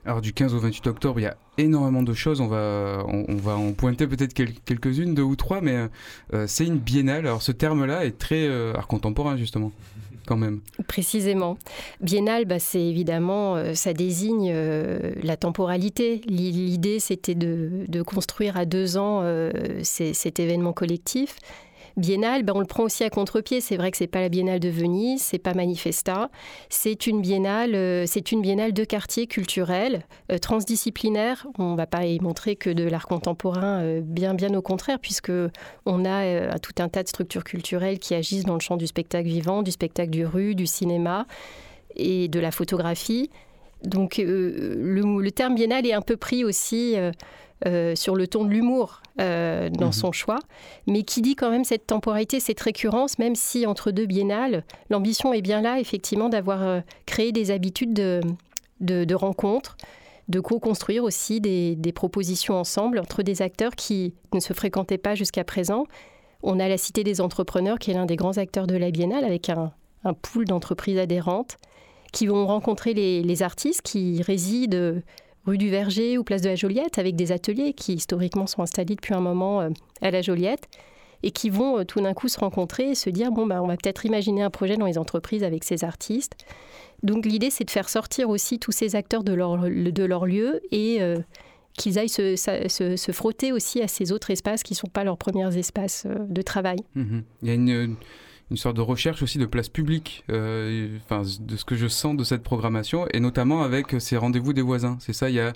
Alors 0.04 0.20
du 0.20 0.32
15 0.32 0.54
au 0.54 0.58
28 0.58 0.86
octobre, 0.88 1.20
il 1.20 1.24
y 1.24 1.26
a 1.26 1.36
énormément 1.58 2.02
de 2.02 2.14
choses. 2.14 2.40
On 2.40 2.46
va, 2.46 3.02
on, 3.06 3.24
on 3.28 3.36
va 3.36 3.56
en 3.56 3.72
pointer 3.72 4.06
peut-être 4.06 4.32
quel- 4.34 4.54
quelques-unes, 4.60 5.14
deux 5.14 5.22
ou 5.22 5.36
trois, 5.36 5.60
mais 5.60 5.76
c'est 6.46 6.64
une 6.66 6.78
biennale. 6.78 7.26
Alors 7.26 7.42
ce 7.42 7.52
terme-là 7.52 8.06
est 8.06 8.16
très 8.16 8.48
art 8.74 8.86
contemporain 8.86 9.36
justement, 9.36 9.72
même. 10.36 10.60
Précisément. 10.88 11.56
Biennale, 12.00 12.44
bah, 12.44 12.58
c'est 12.58 12.80
évidemment, 12.82 13.56
euh, 13.56 13.74
ça 13.74 13.92
désigne 13.92 14.50
euh, 14.52 15.12
la 15.22 15.36
temporalité. 15.36 16.20
L'i- 16.26 16.50
L'idée, 16.52 16.98
c'était 17.00 17.34
de, 17.34 18.02
construire 18.02 18.56
à 18.56 18.64
deux 18.64 18.96
ans 18.96 19.20
euh, 19.22 19.50
cet 19.82 20.40
événement 20.40 20.72
collectif. 20.72 21.36
Biennale, 21.96 22.42
bah, 22.42 22.52
on 22.54 22.60
le 22.60 22.66
prend 22.66 22.84
aussi 22.84 23.04
à 23.04 23.10
contre-pied. 23.10 23.60
C'est 23.60 23.76
vrai 23.76 23.90
que 23.90 23.96
c'est 23.96 24.06
pas 24.06 24.20
la 24.20 24.28
Biennale 24.28 24.60
de 24.60 24.68
Venise, 24.68 25.22
c'est 25.22 25.38
pas 25.38 25.54
Manifesta. 25.54 26.30
C'est 26.68 27.06
une 27.06 27.20
biennale, 27.20 27.74
euh, 27.74 28.04
c'est 28.06 28.32
une 28.32 28.40
biennale 28.40 28.72
de 28.72 28.84
quartier 28.84 29.26
culturel, 29.26 30.04
euh, 30.30 30.38
transdisciplinaire. 30.38 31.46
On 31.58 31.74
va 31.74 31.86
pas 31.86 32.06
y 32.06 32.18
montrer 32.20 32.56
que 32.56 32.70
de 32.70 32.84
l'art 32.84 33.06
contemporain, 33.06 33.80
euh, 33.80 34.00
bien, 34.02 34.34
bien 34.34 34.54
au 34.54 34.62
contraire, 34.62 34.98
puisque 34.98 35.32
on 35.86 36.04
a 36.04 36.58
tout 36.58 36.74
un 36.78 36.88
tas 36.88 37.02
de 37.02 37.08
structures 37.08 37.44
culturelles 37.44 37.98
qui 37.98 38.14
agissent 38.14 38.44
dans 38.44 38.54
le 38.54 38.60
champ 38.60 38.76
du 38.76 38.86
spectacle 38.86 39.28
vivant, 39.28 39.62
du 39.62 39.70
spectacle 39.70 40.10
du 40.10 40.24
rue, 40.24 40.54
du 40.54 40.66
cinéma 40.66 41.26
et 41.96 42.28
de 42.28 42.40
la 42.40 42.50
photographie. 42.50 43.30
Donc 43.82 44.18
le, 44.18 45.28
terme 45.30 45.54
biennale 45.54 45.86
est 45.86 45.92
un 45.92 46.02
peu 46.02 46.16
pris 46.16 46.44
aussi 46.44 46.96
euh, 47.66 47.94
sur 47.94 48.16
le 48.16 48.26
ton 48.26 48.44
de 48.44 48.50
l'humour 48.50 49.02
euh, 49.20 49.68
dans 49.70 49.86
Mhm. 49.86 49.92
son 49.92 50.12
choix, 50.12 50.38
mais 50.86 51.02
qui 51.02 51.20
dit 51.20 51.34
quand 51.36 51.50
même 51.50 51.64
cette 51.64 51.86
temporalité, 51.86 52.40
cette 52.40 52.60
récurrence, 52.60 53.18
même 53.18 53.34
si 53.34 53.66
entre 53.66 53.90
deux 53.90 54.06
biennales, 54.06 54.64
l'ambition 54.88 55.32
est 55.32 55.42
bien 55.42 55.60
là, 55.60 55.78
effectivement, 55.78 56.28
d'avoir 56.28 56.62
euh, 56.62 56.80
créé 57.06 57.32
des 57.32 57.50
habitudes 57.50 57.92
de, 57.92 58.20
de, 58.80 59.04
de 59.04 59.14
rencontres, 59.14 59.76
de 60.28 60.40
co-construire 60.40 61.04
aussi 61.04 61.40
des, 61.40 61.74
des 61.76 61.92
propositions 61.92 62.54
ensemble 62.54 62.98
entre 62.98 63.22
des 63.22 63.42
acteurs 63.42 63.74
qui 63.74 64.14
ne 64.32 64.40
se 64.40 64.52
fréquentaient 64.52 64.96
pas 64.98 65.14
jusqu'à 65.14 65.44
présent. 65.44 65.84
On 66.42 66.58
a 66.60 66.68
la 66.68 66.78
Cité 66.78 67.04
des 67.04 67.20
entrepreneurs, 67.20 67.78
qui 67.78 67.90
est 67.90 67.94
l'un 67.94 68.06
des 68.06 68.16
grands 68.16 68.38
acteurs 68.38 68.66
de 68.66 68.76
la 68.76 68.90
biennale, 68.90 69.24
avec 69.24 69.50
un, 69.50 69.72
un 70.04 70.14
pool 70.14 70.46
d'entreprises 70.46 70.98
adhérentes 70.98 71.58
qui 72.12 72.26
vont 72.26 72.46
rencontrer 72.46 72.94
les, 72.94 73.22
les 73.22 73.42
artistes 73.42 73.82
qui 73.82 74.22
résident 74.22 75.02
rue 75.46 75.58
du 75.58 75.70
Verger 75.70 76.18
ou 76.18 76.24
place 76.24 76.42
de 76.42 76.48
la 76.48 76.56
Joliette, 76.56 76.98
avec 76.98 77.16
des 77.16 77.32
ateliers 77.32 77.72
qui 77.72 77.94
historiquement 77.94 78.46
sont 78.46 78.62
installés 78.62 78.94
depuis 78.94 79.14
un 79.14 79.20
moment 79.20 79.60
euh, 79.62 79.70
à 80.02 80.10
la 80.10 80.22
Joliette 80.22 80.68
et 81.22 81.30
qui 81.30 81.50
vont 81.50 81.78
euh, 81.80 81.84
tout 81.84 82.00
d'un 82.00 82.14
coup 82.14 82.28
se 82.28 82.38
rencontrer 82.40 82.90
et 82.90 82.94
se 82.94 83.10
dire 83.10 83.30
bon 83.30 83.46
bah 83.46 83.62
on 83.62 83.66
va 83.66 83.76
peut-être 83.76 84.04
imaginer 84.06 84.42
un 84.42 84.50
projet 84.50 84.76
dans 84.76 84.86
les 84.86 84.98
entreprises 84.98 85.44
avec 85.44 85.64
ces 85.64 85.84
artistes. 85.84 86.34
Donc 87.02 87.24
l'idée 87.26 87.50
c'est 87.50 87.64
de 87.64 87.70
faire 87.70 87.88
sortir 87.88 88.28
aussi 88.28 88.58
tous 88.58 88.72
ces 88.72 88.96
acteurs 88.96 89.24
de 89.24 89.32
leur, 89.32 89.58
de 89.58 90.04
leur 90.04 90.26
lieu 90.26 90.60
et 90.70 91.00
euh, 91.00 91.16
qu'ils 91.74 91.98
aillent 91.98 92.08
se, 92.10 92.36
se- 92.36 92.96
se 92.96 93.12
frotter 93.12 93.52
aussi 93.52 93.80
à 93.80 93.88
ces 93.88 94.12
autres 94.12 94.30
espaces 94.30 94.62
qui 94.62 94.74
ne 94.74 94.76
sont 94.78 94.88
pas 94.88 95.04
leurs 95.04 95.16
premiers 95.16 95.56
espaces 95.56 96.06
de 96.06 96.42
travail. 96.42 96.78
Mhm. 96.94 97.22
Il 97.42 97.48
y 97.48 97.50
a 97.50 97.54
une, 97.54 97.96
une 98.50 98.56
sorte 98.56 98.76
de 98.76 98.80
recherche 98.80 99.22
aussi 99.22 99.38
de 99.38 99.46
place 99.46 99.68
publique, 99.68 100.24
euh, 100.30 100.98
enfin, 101.04 101.22
de 101.40 101.56
ce 101.56 101.64
que 101.64 101.76
je 101.76 101.86
sens 101.86 102.16
de 102.16 102.24
cette 102.24 102.42
programmation, 102.42 103.06
et 103.12 103.20
notamment 103.20 103.62
avec 103.62 104.00
ces 104.00 104.16
rendez-vous 104.16 104.52
des 104.52 104.62
voisins. 104.62 104.96
C'est 105.00 105.12
ça, 105.12 105.30
il 105.30 105.36
y 105.36 105.40
a 105.40 105.52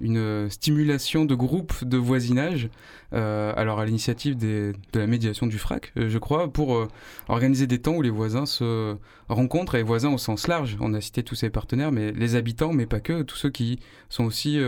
une 0.00 0.18
euh, 0.18 0.48
stimulation 0.48 1.24
de 1.24 1.34
groupes 1.34 1.82
de 1.82 1.96
voisinage, 1.96 2.68
euh, 3.14 3.52
alors 3.56 3.80
à 3.80 3.86
l'initiative 3.86 4.36
de 4.36 4.74
la 4.94 5.06
médiation 5.06 5.46
du 5.46 5.58
FRAC, 5.58 5.92
je 5.96 6.18
crois, 6.18 6.52
pour 6.52 6.86
organiser 7.28 7.66
des 7.66 7.80
temps 7.80 7.94
où 7.94 8.02
les 8.02 8.10
voisins 8.10 8.46
se 8.46 8.96
rencontrent, 9.28 9.74
et 9.74 9.82
voisins 9.82 10.12
au 10.12 10.18
sens 10.18 10.46
large. 10.46 10.76
On 10.80 10.94
a 10.94 11.00
cité 11.00 11.24
tous 11.24 11.34
ces 11.34 11.50
partenaires, 11.50 11.90
mais 11.90 12.12
les 12.12 12.36
habitants, 12.36 12.72
mais 12.72 12.86
pas 12.86 13.00
que, 13.00 13.22
tous 13.22 13.36
ceux 13.36 13.50
qui 13.50 13.80
sont 14.08 14.24
aussi 14.24 14.60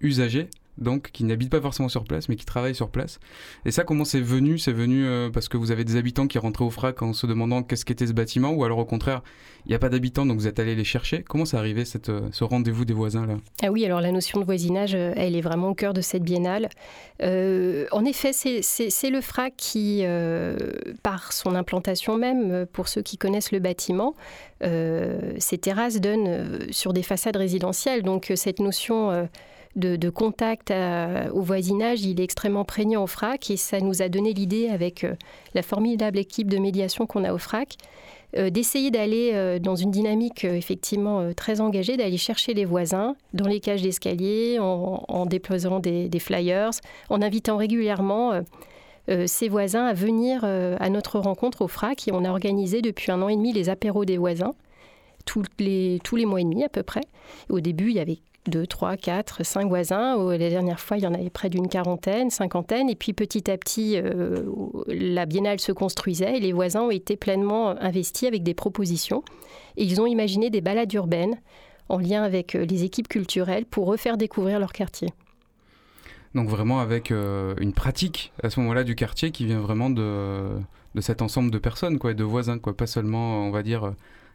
usagers 0.00 0.50
donc 0.78 1.10
qui 1.12 1.24
n'habitent 1.24 1.50
pas 1.50 1.60
forcément 1.60 1.88
sur 1.88 2.04
place, 2.04 2.28
mais 2.28 2.36
qui 2.36 2.44
travaillent 2.44 2.74
sur 2.74 2.90
place. 2.90 3.20
Et 3.64 3.70
ça, 3.70 3.84
comment 3.84 4.04
c'est 4.04 4.20
venu? 4.20 4.58
C'est 4.58 4.72
venu 4.72 5.06
euh, 5.06 5.30
parce 5.30 5.48
que 5.48 5.56
vous 5.56 5.70
avez 5.70 5.84
des 5.84 5.96
habitants 5.96 6.26
qui 6.26 6.38
rentraient 6.38 6.64
au 6.64 6.70
FRAC 6.70 7.02
en 7.02 7.12
se 7.12 7.26
demandant 7.26 7.62
qu'est-ce 7.62 7.84
qu'était 7.84 8.06
ce 8.06 8.12
bâtiment, 8.12 8.50
ou 8.50 8.64
alors 8.64 8.78
au 8.78 8.84
contraire, 8.84 9.22
il 9.66 9.70
n'y 9.70 9.74
a 9.74 9.78
pas 9.78 9.88
d'habitants, 9.88 10.26
donc 10.26 10.38
vous 10.38 10.46
êtes 10.46 10.58
allé 10.58 10.74
les 10.74 10.84
chercher. 10.84 11.22
Comment 11.22 11.44
c'est 11.44 11.56
arrivé 11.56 11.84
euh, 12.08 12.20
ce 12.32 12.44
rendez-vous 12.44 12.84
des 12.84 12.92
voisins 12.94 13.26
là? 13.26 13.36
Ah 13.62 13.70
oui, 13.70 13.84
alors 13.86 14.00
la 14.00 14.12
notion 14.12 14.40
de 14.40 14.44
voisinage, 14.44 14.94
euh, 14.94 15.12
elle 15.16 15.36
est 15.36 15.40
vraiment 15.40 15.70
au 15.70 15.74
cœur 15.74 15.94
de 15.94 16.00
cette 16.00 16.22
biennale. 16.22 16.68
En 17.20 18.04
effet, 18.04 18.32
c'est- 18.32 19.10
le 19.10 19.20
FRAC 19.20 19.54
qui, 19.56 20.02
par 21.02 21.32
son 21.32 21.54
implantation 21.54 22.16
même, 22.16 22.66
pour 22.72 22.88
ceux 22.88 23.02
qui 23.02 23.16
connaissent 23.18 23.52
le 23.52 23.60
bâtiment, 23.60 24.14
ces 24.60 25.58
terrasses 25.60 26.00
donnent 26.00 26.72
sur 26.72 26.92
des 26.92 27.02
façades 27.02 27.36
résidentielles. 27.36 28.02
Donc 28.02 28.32
cette 28.34 28.60
notion 28.60 29.28
de, 29.76 30.10
contact 30.10 30.70
à- 30.70 31.32
au 31.32 31.40
voisinage, 31.40 32.02
il 32.04 32.20
est 32.20 32.24
extrêmement 32.24 32.64
prégnant 32.64 33.02
au 33.02 33.06
FRAC 33.06 33.50
et 33.50 33.56
ça 33.56 33.80
nous 33.80 34.02
a 34.02 34.08
donné 34.08 34.32
l'idée 34.32 34.68
avec 34.68 35.04
euh, 35.04 35.14
la 35.54 35.62
formidable 35.62 36.18
équipe 36.18 36.48
de 36.48 36.58
médiation 36.58 37.06
qu'on 37.06 37.24
a 37.24 37.32
au 37.32 37.38
FRAC 37.38 37.74
euh, 38.36 38.50
d'essayer 38.50 38.90
d'aller 38.90 39.30
euh, 39.34 39.58
dans 39.58 39.76
une 39.76 39.90
dynamique 39.90 40.44
euh, 40.44 40.54
effectivement 40.54 41.20
euh, 41.20 41.32
très 41.32 41.60
engagée, 41.60 41.96
d'aller 41.96 42.16
chercher 42.16 42.54
les 42.54 42.64
voisins 42.64 43.16
dans 43.32 43.46
les 43.48 43.60
cages 43.60 43.82
d'escalier, 43.82 44.58
en, 44.60 45.04
en 45.08 45.26
déployant 45.26 45.80
des, 45.80 46.08
des 46.08 46.18
flyers, 46.20 46.70
en 47.10 47.20
invitant 47.22 47.56
régulièrement 47.56 48.32
euh, 48.32 48.42
euh, 49.10 49.26
ces 49.26 49.48
voisins 49.48 49.86
à 49.86 49.92
venir 49.92 50.42
euh, 50.44 50.76
à 50.80 50.88
notre 50.88 51.18
rencontre 51.18 51.62
au 51.62 51.68
FRAC. 51.68 52.08
Et 52.08 52.12
on 52.12 52.24
a 52.24 52.30
organisé 52.30 52.80
depuis 52.80 53.10
un 53.12 53.22
an 53.22 53.28
et 53.28 53.36
demi 53.36 53.52
les 53.52 53.68
apéros 53.68 54.04
des 54.04 54.18
voisins, 54.18 54.54
tous 55.26 55.42
les, 55.58 55.98
tous 56.04 56.16
les 56.16 56.26
mois 56.26 56.40
et 56.40 56.44
demi 56.44 56.64
à 56.64 56.68
peu 56.68 56.82
près. 56.82 57.02
Au 57.50 57.60
début, 57.60 57.90
il 57.90 57.96
y 57.96 58.00
avait 58.00 58.18
2, 58.46 58.66
3, 58.66 58.96
4, 58.96 59.44
5 59.44 59.68
voisins. 59.68 60.14
Au- 60.16 60.30
La 60.30 60.38
dernière 60.50 60.80
fois, 60.80 60.96
il 60.96 61.02
y 61.04 61.06
en 61.06 61.14
avait 61.14 61.30
près 61.30 61.48
d'une 61.50 61.68
quarantaine, 61.68 62.30
cinquantaine. 62.30 62.90
Et 62.90 62.94
puis 62.94 63.12
petit 63.12 63.50
à 63.50 63.56
petit, 63.56 63.96
euh, 63.96 64.42
la 64.88 65.26
biennale 65.26 65.60
se 65.60 65.72
construisait 65.72 66.36
et 66.36 66.40
les 66.40 66.52
voisins 66.52 66.82
ont 66.82 66.90
été 66.90 67.16
pleinement 67.16 67.70
investis 67.80 68.28
avec 68.28 68.42
des 68.42 68.54
propositions. 68.54 69.22
Ils 69.76 70.00
ont 70.00 70.06
imaginé 70.06 70.50
des 70.50 70.60
balades 70.60 70.92
urbaines 70.92 71.36
en 71.88 71.98
lien 71.98 72.22
avec 72.22 72.54
euh, 72.54 72.64
les 72.64 72.84
équipes 72.84 73.08
culturelles 73.08 73.64
pour 73.66 73.86
refaire 73.86 74.16
découvrir 74.16 74.58
leur 74.60 74.72
quartier. 74.72 75.08
Donc 76.34 76.48
vraiment 76.48 76.80
avec 76.80 77.10
euh, 77.12 77.54
une 77.60 77.72
pratique 77.72 78.32
à 78.42 78.50
ce 78.50 78.58
moment-là 78.60 78.82
du 78.84 78.94
quartier 78.96 79.30
qui 79.30 79.46
vient 79.46 79.60
vraiment 79.60 79.88
de, 79.88 80.48
cet 81.00 81.22
ensemble 81.22 81.50
de 81.50 81.58
personnes, 81.58 81.98
quoi, 81.98 82.10
et 82.10 82.14
de 82.14 82.24
voisins, 82.24 82.58
quoi, 82.58 82.76
pas 82.76 82.86
seulement, 82.88 83.46
on 83.46 83.50
va 83.50 83.62
dire, 83.62 83.92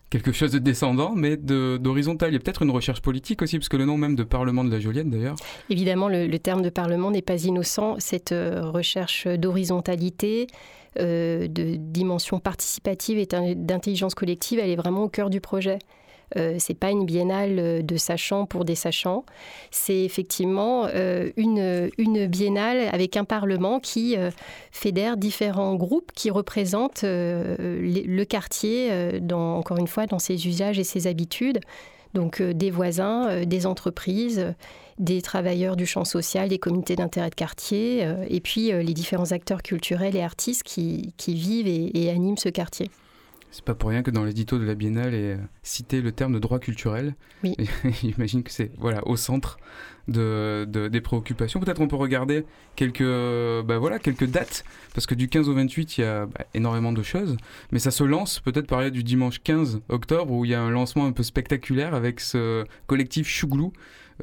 quelque 0.09 0.31
chose 0.31 0.51
de 0.51 0.59
descendant, 0.59 1.13
mais 1.15 1.37
de- 1.37 1.77
d'horizontal. 1.77 2.29
Il 2.31 2.33
y 2.33 2.35
a 2.35 2.39
peut-être 2.39 2.63
une 2.63 2.71
recherche 2.71 3.01
politique 3.01 3.41
aussi, 3.41 3.57
parce 3.59 3.69
que 3.69 3.77
le 3.77 3.85
nom 3.85 3.97
même 3.97 4.15
de 4.15 4.23
Parlement 4.23 4.63
de 4.63 4.71
la 4.71 4.79
Joliette, 4.79 5.09
d'ailleurs, 5.09 5.35
Évidemment, 5.69 6.07
le, 6.09 6.27
terme 6.39 6.61
de 6.61 6.69
parlement 6.69 7.11
n'est 7.11 7.21
pas 7.21 7.43
innocent. 7.43 7.95
Cette 7.99 8.31
euh, 8.31 8.61
recherche 8.69 9.27
d'horizontalité, 9.27 10.47
euh, 10.99 11.47
de 11.47 11.75
dimension 11.77 12.39
participative 12.39 13.17
et 13.19 13.25
d'in- 13.25 13.53
d'intelligence 13.55 14.15
collective, 14.15 14.59
elle 14.59 14.69
est 14.71 14.75
vraiment 14.75 15.03
au 15.03 15.09
cœur 15.09 15.29
du 15.29 15.41
projet. 15.41 15.79
Euh, 16.37 16.55
c'est 16.59 16.73
pas 16.73 16.91
une 16.91 17.05
biennale 17.05 17.57
euh, 17.59 17.81
de 17.81 17.97
sachants 17.97 18.45
pour 18.45 18.65
des 18.65 18.75
sachants. 18.75 19.25
C'est 19.71 20.03
effectivement 20.03 20.87
euh, 20.93 21.31
une, 21.37 21.89
biennale 22.27 22.89
avec 22.91 23.17
un 23.17 23.25
parlement 23.25 23.79
qui 23.79 24.15
euh, 24.17 24.31
fédère 24.71 25.17
différents 25.17 25.75
groupes 25.75 26.11
qui 26.13 26.29
représentent 26.29 27.03
le 27.03 28.23
quartier, 28.23 28.91
encore 29.31 29.77
une 29.77 29.87
fois, 29.87 30.05
dans 30.05 30.19
ses 30.19 30.47
usages 30.47 30.79
et 30.79 30.83
ses 30.83 31.07
habitudes. 31.07 31.59
Donc 32.13 32.41
des 32.41 32.71
voisins, 32.71 33.45
des 33.45 33.65
entreprises, 33.65 34.53
des 34.97 35.21
travailleurs 35.21 35.75
du 35.75 35.85
champ 35.85 36.05
social, 36.05 36.49
des 36.49 36.57
comités 36.57 36.95
d'intérêt 36.95 37.29
de 37.29 37.35
quartier, 37.35 38.07
et 38.27 38.39
puis 38.39 38.71
les 38.71 38.93
différents 38.93 39.31
acteurs 39.31 39.61
culturels 39.61 40.15
et 40.15 40.23
artistes 40.23 40.63
qui, 40.63 41.13
vivent 41.27 41.67
et 41.67 42.09
animent 42.09 42.37
ce 42.37 42.49
quartier. 42.49 42.89
C'est 43.51 43.63
pas 43.65 43.73
pour 43.73 43.89
rien 43.89 44.03
que 44.03 44.11
dans 44.11 44.23
l'édito 44.23 44.59
de 44.59 44.63
la 44.63 44.75
Biennale 44.75 45.13
est 45.15 45.33
euh, 45.33 45.37
cité 45.63 46.01
le 46.01 46.11
terme 46.11 46.33
de 46.33 46.39
droit 46.39 46.59
culturel. 46.59 47.15
Oui. 47.43 47.55
J'imagine 48.03 48.43
que 48.43 48.51
c'est 48.51 48.71
voilà, 48.77 49.05
au 49.07 49.15
centre 49.15 49.57
de, 50.07 50.65
de- 50.69 50.87
des 50.87 51.01
préoccupations. 51.01 51.59
Peut-être 51.59 51.81
on 51.81 51.87
peut 51.87 51.95
regarder 51.95 52.45
quelques, 52.75 53.01
bah 53.65 53.79
voilà, 53.79 53.97
quelques 53.97 54.27
dates, 54.27 54.63
parce 54.93 55.07
que 55.07 55.15
du 55.15 55.29
15 55.29 55.49
au 55.49 55.53
28, 55.55 55.97
il 55.97 56.01
y 56.01 56.03
a 56.03 56.27
bah, 56.27 56.45
énormément 56.53 56.91
de 56.93 57.01
choses. 57.01 57.37
Mais 57.71 57.79
ça 57.79 57.89
se 57.91 58.03
lance 58.03 58.39
peut-être 58.39 58.67
parler 58.67 58.91
du 58.91 59.03
dimanche 59.03 59.39
15 59.41 59.81
octobre, 59.89 60.31
où 60.31 60.45
il 60.45 60.51
y 60.51 60.55
a 60.55 60.61
un 60.61 60.69
lancement 60.69 61.05
un 61.07 61.11
peu 61.11 61.23
spectaculaire 61.23 61.95
avec 61.95 62.19
ce 62.19 62.65
collectif 62.85 63.27
Chouglou, 63.27 63.73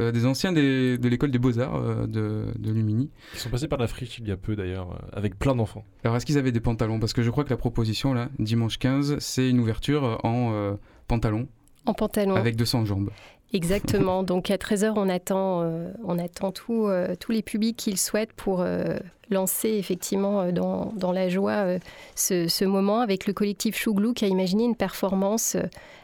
euh, 0.00 0.12
des 0.12 0.26
anciens 0.26 0.52
des- 0.52 0.98
de 0.98 1.08
l'école 1.08 1.30
des 1.30 1.38
beaux-arts 1.38 1.76
euh, 1.76 2.06
de, 2.06 2.44
de 2.58 2.70
Lumini. 2.72 3.10
Ils 3.34 3.38
sont 3.40 3.50
passés 3.50 3.68
par 3.68 3.78
la 3.78 3.86
friche 3.86 4.18
il 4.18 4.28
y 4.28 4.30
a 4.32 4.36
peu 4.36 4.56
d'ailleurs, 4.56 4.92
euh, 4.92 5.16
avec 5.18 5.38
plein 5.38 5.54
d'enfants. 5.54 5.84
Alors, 6.04 6.16
est-ce 6.16 6.26
qu'ils 6.26 6.38
avaient 6.38 6.52
des 6.52 6.60
pantalons? 6.60 6.98
Parce 7.00 7.12
que 7.12 7.22
je 7.22 7.30
crois 7.30 7.44
que 7.44 7.50
la 7.50 7.56
proposition, 7.56 8.12
là, 8.14 8.28
dimanche 8.38 8.78
15, 8.78 9.18
c'est 9.18 9.48
une 9.48 9.60
ouverture 9.60 10.20
en 10.24 10.52
euh, 10.52 10.74
pantalon 11.08 11.48
En 11.86 11.94
pantalon. 11.94 12.34
avec 12.36 12.56
200 12.56 12.84
jambes. 12.84 13.10
Exactement. 13.52 14.22
Donc 14.22 14.50
à 14.50 14.56
13h, 14.56 14.92
on 14.96 15.08
attend, 15.08 15.62
euh, 15.62 15.90
on 16.04 16.18
attend 16.18 16.50
tout, 16.50 16.86
euh, 16.88 17.14
tous 17.18 17.30
les 17.32 17.42
publics 17.42 17.76
qui 17.76 17.90
le 17.92 17.96
souhaitent 17.96 18.32
pour 18.32 18.60
euh, 18.60 18.98
lancer 19.30 19.70
effectivement 19.70 20.50
dans, 20.52 20.92
dans 20.96 21.12
la 21.12 21.28
joie 21.28 21.64
ce, 22.16 22.64
moment 22.64 23.00
avec 23.00 23.26
le 23.26 23.32
collectif 23.32 23.76
Chouglou 23.76 24.12
qui 24.14 24.24
a 24.24 24.28
imaginé 24.28 24.64
une 24.64 24.76
performance 24.76 25.56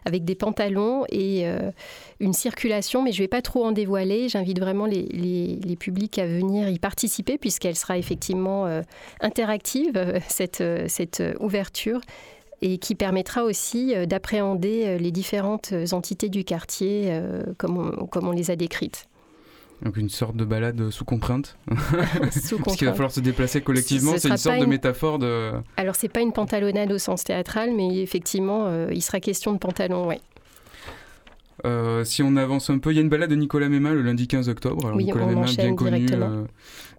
avec 0.04 0.24
des 0.24 0.34
pantalons 0.34 1.04
et 1.08 1.46
une 2.18 2.32
circulation, 2.32 3.00
mais 3.00 3.12
je 3.12 3.18
ne 3.18 3.24
vais 3.24 3.28
pas 3.28 3.40
trop 3.42 3.64
en 3.64 3.70
dévoiler. 3.70 4.28
J'invite 4.28 4.58
vraiment 4.58 4.86
les, 4.86 5.02
les- 5.12 5.60
les 5.62 5.76
publics 5.76 6.18
à 6.18 6.26
venir 6.26 6.68
y 6.68 6.80
participer 6.80 7.38
puisqu'elle 7.38 7.76
sera 7.76 7.96
effectivement 7.96 8.66
interactive, 9.20 10.20
cette, 10.26 10.64
cette 10.88 11.22
ouverture 11.38 12.00
et 12.62 12.78
qui 12.78 12.94
permettra 12.94 13.44
aussi 13.44 13.94
euh, 13.94 14.06
d'appréhender 14.06 14.84
euh, 14.86 14.96
les 14.96 15.10
différentes 15.10 15.72
euh, 15.72 15.86
entités 15.92 16.28
du 16.28 16.44
quartier 16.44 17.20
comme, 17.58 17.78
on, 17.78 18.06
comme 18.06 18.28
on 18.28 18.32
les 18.32 18.50
a 18.50 18.56
décrites. 18.56 19.08
Donc 19.82 19.96
une 19.96 20.08
sorte 20.08 20.36
de 20.36 20.44
balade 20.44 20.90
sous 20.90 21.04
contrainte. 21.04 21.56
Sous 22.30 22.58
Parce 22.58 22.76
qu'il 22.76 22.86
va 22.86 22.92
falloir 22.92 23.10
se 23.10 23.20
déplacer 23.20 23.62
collectivement. 23.62 24.12
Ce 24.12 24.18
C'est 24.18 24.28
une 24.28 24.36
sorte 24.36 24.60
de 24.60 24.66
métaphore 24.66 25.18
de... 25.18 25.52
Alors 25.76 25.96
c'est 25.96 26.08
pas 26.08 26.20
une 26.20 26.32
pantalonnade 26.32 26.92
au 26.92 26.98
sens 26.98 27.24
théâtral, 27.24 27.72
mais 27.74 28.00
effectivement, 28.00 28.66
euh, 28.66 28.88
il 28.92 29.02
sera 29.02 29.18
question 29.18 29.52
de 29.52 29.58
pantalon, 29.58 30.06
ouais. 30.06 30.20
Euh, 31.64 32.04
si 32.04 32.22
on 32.22 32.36
avance 32.36 32.70
un 32.70 32.78
peu, 32.78 32.90
il 32.92 32.96
y 32.96 32.98
a 32.98 33.02
une 33.02 33.08
balade 33.08 33.30
de 33.30 33.34
Nicolas 33.36 33.68
Mémin 33.68 33.92
le 33.92 34.02
lundi 34.02 34.26
15 34.26 34.48
octobre. 34.48 34.84
Alors, 34.86 34.96
Oui, 34.96 35.04
Nicolas 35.04 35.26
enchaîne 35.26 35.66
bien 35.66 35.74
connu, 35.76 36.06
euh, 36.30 36.44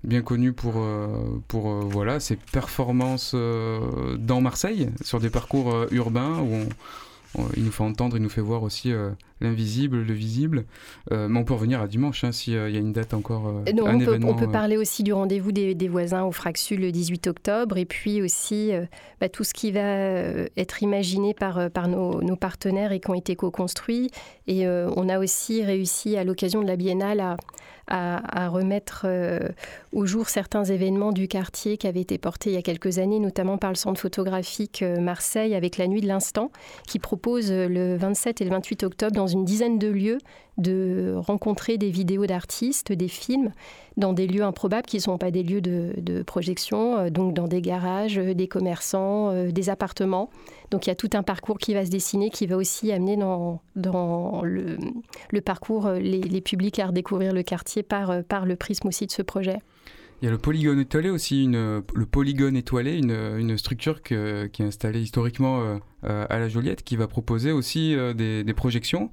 bien 0.04 0.22
connu 0.22 0.54
pour, 0.54 0.76
euh, 0.78 1.08
pour 1.48 1.70
voilà, 1.86 2.20
ses 2.20 2.36
performances 2.36 3.36
dans 4.18 4.42
Marseille, 4.42 4.90
sur 5.02 5.20
des 5.20 5.30
parcours 5.30 5.86
urbains 5.92 6.40
où 6.40 6.54
on- 7.36 7.42
on- 7.44 7.48
il 7.58 7.64
nous 7.66 7.72
fait 7.72 7.84
entendre, 7.84 8.16
il 8.18 8.24
nous 8.24 8.30
fait 8.30 8.42
voir 8.42 8.64
aussi 8.64 8.94
l'invisible, 9.44 10.02
le 10.02 10.14
visible. 10.14 10.66
Euh, 11.12 11.28
mais 11.28 11.40
on 11.40 11.44
peut 11.44 11.54
revenir 11.54 11.82
à 11.82 11.88
dimanche 11.88 12.24
hein, 12.24 12.32
s'il 12.32 12.54
y 12.54 12.58
a 12.58 12.68
une 12.80 12.94
date 12.94 13.14
encore, 13.14 13.48
euh, 13.48 13.72
Non, 13.74 13.86
un 13.86 13.96
on, 13.96 14.00
peut, 14.00 14.04
événement. 14.06 14.30
on 14.30 14.34
peut 14.36 14.46
euh, 14.46 14.52
parler 14.52 14.78
aussi 14.78 15.04
du 15.04 15.14
rendez-vous 15.14 15.52
des, 15.52 15.76
des 15.76 15.88
voisins 15.88 16.24
au 16.24 16.32
Fraxu 16.32 16.76
le 16.78 16.92
18 16.92 17.28
octobre 17.28 17.78
et 17.78 17.86
puis 17.86 18.22
aussi 18.22 18.74
euh, 18.74 18.86
bah, 19.22 19.30
tout 19.30 19.44
ce 19.44 19.54
qui 19.54 19.72
va 19.72 19.82
euh, 19.82 20.48
être 20.58 20.82
imaginé 20.82 21.34
par, 21.34 21.58
euh, 21.60 21.70
par 21.70 21.88
nos, 21.88 22.22
nos 22.22 22.36
partenaires 22.36 22.92
et 22.92 23.00
qui 23.00 23.10
ont 23.10 23.14
été 23.16 23.36
co-construits. 23.36 24.10
Et 24.48 24.66
euh, 24.66 24.90
on 24.96 25.10
a 25.10 25.20
aussi 25.20 25.64
réussi 25.64 26.18
à 26.18 26.24
l'occasion 26.24 26.62
de 26.62 26.68
la 26.68 26.76
biennale 26.76 27.20
à, 27.20 27.38
à- 27.88 28.46
à 28.46 28.48
remettre 28.50 29.02
euh, 29.06 29.40
au 29.92 30.06
jour 30.06 30.30
certains 30.30 30.64
événements 30.64 31.12
du 31.12 31.28
quartier 31.28 31.76
qui 31.78 31.86
avaient 31.88 32.00
été 32.02 32.18
portés 32.18 32.52
il 32.52 32.54
y 32.54 32.58
a 32.58 32.62
quelques 32.62 32.98
années, 32.98 33.20
notamment 33.20 33.58
par 33.58 33.72
le 33.72 33.76
centre 33.76 34.00
photographique 34.00 34.82
euh, 34.82 35.02
Marseille 35.02 35.54
avec 35.54 35.78
la 35.78 35.88
Nuit 35.88 36.00
de 36.00 36.08
l'Instant, 36.08 36.50
qui 36.88 37.00
propose 37.00 37.52
euh, 37.52 37.68
le 37.68 37.98
27 37.98 38.40
et 38.40 38.46
le 38.46 38.52
28 38.52 38.84
octobre 38.84 39.12
dans 39.14 39.28
une 39.28 39.33
dizaine 39.36 39.80
de 39.80 39.88
lieux 39.88 40.20
de 40.58 41.16
rencontrer 41.18 41.78
des 41.78 41.90
vidéos 41.90 42.26
d'artistes, 42.26 42.92
des 42.92 43.08
films, 43.08 43.52
dans 43.98 44.14
des 44.14 44.28
lieux 44.28 44.44
improbables 44.44 44.86
qui 44.86 44.98
ne 44.98 45.02
sont 45.02 45.18
pas 45.18 45.32
des 45.32 45.44
lieux 45.44 45.62
de, 45.62 46.24
projection, 46.24 46.98
euh, 46.98 47.10
donc 47.10 47.34
dans 47.34 47.48
des 47.48 47.62
garages, 47.62 48.18
euh, 48.18 48.34
des 48.34 48.48
commerçants, 48.48 49.32
euh, 49.32 49.52
des 49.52 49.70
appartements. 49.70 50.30
Donc 50.72 50.86
il 50.86 50.90
y 50.90 50.92
a 50.92 50.96
tout 50.96 51.10
un 51.14 51.24
parcours 51.24 51.58
qui 51.58 51.74
va 51.74 51.86
se 51.86 51.92
dessiner, 51.92 52.30
qui 52.30 52.46
va 52.48 52.58
aussi 52.58 52.92
amener 52.92 53.18
dans, 53.18 53.62
dans 53.76 54.42
le, 54.44 54.78
parcours 55.42 55.90
les, 55.90 56.42
publics 56.42 56.80
à 56.80 56.88
redécouvrir 56.88 57.34
le 57.34 57.44
quartier 57.44 57.84
par, 57.84 58.24
par 58.24 58.46
le 58.46 58.56
prisme 58.56 58.88
aussi 58.88 59.06
de 59.06 59.12
ce 59.12 59.22
projet. 59.22 59.58
Il 60.22 60.26
y 60.26 60.28
a 60.28 60.32
le 60.32 60.38
polygone 60.38 60.80
étoilé 60.80 61.10
aussi, 61.10 61.44
une, 61.44 61.84
le 61.94 62.06
polygone 62.06 62.56
étoilé, 62.56 62.98
une, 62.98 63.12
une 63.12 63.58
structure 63.58 64.02
que- 64.02 64.48
qui 64.48 64.62
est 64.62 64.66
installée 64.66 65.02
historiquement 65.02 65.80
à 66.04 66.40
la 66.40 66.50
Joliette, 66.50 66.84
qui 66.84 66.96
va 66.96 67.08
proposer 67.08 67.52
aussi 67.52 67.96
euh, 67.96 68.14
des, 68.14 68.54
projections 68.54 69.12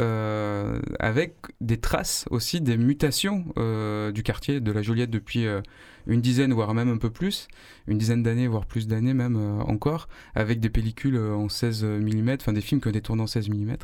euh, 0.00 0.80
avec 0.98 1.36
des 1.60 1.78
traces 1.78 2.26
aussi 2.30 2.60
des 2.60 2.76
mutations 2.76 3.44
euh, 3.58 4.12
du 4.12 4.22
quartier 4.22 4.60
de 4.60 4.72
la 4.72 4.82
Joliette 4.82 5.10
depuis 5.10 5.46
euh, 5.46 5.60
une 6.06 6.20
dizaine, 6.20 6.52
voire 6.52 6.74
même 6.74 6.88
un 6.88 6.96
peu 6.96 7.10
plus, 7.10 7.48
une 7.86 7.98
dizaine 7.98 8.22
d'années, 8.22 8.46
voire 8.46 8.66
plus 8.66 8.86
d'années 8.86 9.14
même 9.14 9.36
euh, 9.36 9.60
encore, 9.62 10.08
avec 10.34 10.60
des 10.60 10.70
pellicules 10.70 11.16
euh, 11.16 11.34
en 11.34 11.48
16 11.48 11.84
mm, 11.84 12.30
enfin 12.40 12.52
des 12.52 12.60
films 12.60 12.80
qui 12.80 12.88
ont 12.88 12.92
des 12.92 13.00
tournants 13.00 13.24
en 13.24 13.28
16 13.28 13.48
mm, 13.50 13.76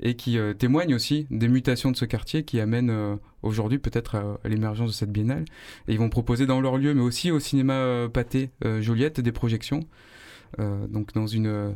et 0.00 0.14
qui 0.14 0.38
euh, 0.38 0.54
témoignent 0.54 0.94
aussi 0.94 1.26
des 1.30 1.48
mutations 1.48 1.90
de 1.90 1.96
ce 1.96 2.04
quartier 2.04 2.44
qui 2.44 2.60
amènent 2.60 2.90
euh, 2.90 3.16
aujourd'hui 3.42 3.78
peut-être 3.78 4.16
à, 4.16 4.38
à 4.44 4.48
l'émergence 4.48 4.90
de 4.90 4.94
cette 4.94 5.12
biennale. 5.12 5.44
Et 5.88 5.92
ils 5.92 5.98
vont 5.98 6.08
proposer 6.08 6.46
dans 6.46 6.60
leur 6.60 6.78
lieu, 6.78 6.94
mais 6.94 7.02
aussi 7.02 7.30
au 7.30 7.40
cinéma 7.40 7.74
euh, 7.74 8.08
Pâté 8.08 8.50
euh, 8.64 8.80
Joliette, 8.80 9.20
des 9.20 9.32
projections. 9.32 9.80
Euh, 10.58 10.86
donc 10.86 11.12
dans 11.12 11.26
une, 11.26 11.46
euh, 11.46 11.70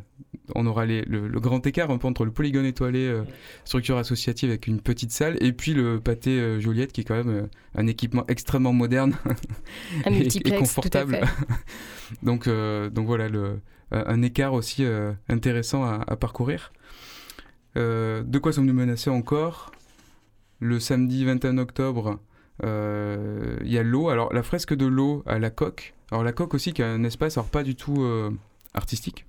on 0.54 0.66
aura 0.66 0.86
les- 0.86 1.02
le, 1.02 1.28
le 1.28 1.40
grand 1.40 1.66
écart 1.66 1.90
un 1.90 1.98
peu 1.98 2.06
entre 2.06 2.24
le 2.24 2.30
polygone 2.30 2.64
étoilé, 2.64 3.06
euh, 3.06 3.22
structure 3.64 3.96
associative 3.98 4.48
avec 4.50 4.66
une 4.66 4.80
petite 4.80 5.10
salle, 5.12 5.36
et 5.42 5.52
puis 5.52 5.74
le 5.74 6.00
pâté 6.00 6.60
Joliette 6.60 6.92
qui 6.92 7.02
est 7.02 7.04
quand 7.04 7.22
même 7.22 7.48
un 7.74 7.86
équipement 7.86 8.24
extrêmement 8.28 8.72
moderne 8.72 9.14
Un 10.06 10.12
et- 10.14 10.28
confortable. 10.58 11.20
donc, 12.22 12.48
donc 12.48 13.06
voilà, 13.06 13.28
le, 13.28 13.60
un 13.92 14.22
écart 14.22 14.54
aussi 14.54 14.84
intéressant 15.28 15.84
à, 15.84 16.04
à 16.06 16.16
parcourir. 16.16 16.72
De 17.76 18.38
quoi 18.38 18.52
sommes-nous 18.52 18.72
menacés 18.74 19.10
encore? 19.10 19.72
Le 20.60 20.78
samedi 20.80 21.24
21 21.24 21.58
octobre, 21.58 22.18
il 22.62 22.68
y 23.72 23.78
a 23.78 23.82
l'eau. 23.82 24.08
Alors 24.08 24.32
la 24.32 24.42
fresque 24.42 24.74
de 24.74 24.86
l'eau 24.86 25.22
à 25.26 25.38
la 25.38 25.50
coque. 25.50 25.94
Alors 26.10 26.24
la 26.24 26.32
coque 26.32 26.54
aussi 26.54 26.72
qui 26.72 26.82
a 26.82 26.88
un 26.88 27.04
espace, 27.04 27.36
alors 27.38 27.48
pas 27.48 27.62
du 27.62 27.74
tout 27.76 28.04
artistique. 28.74 29.24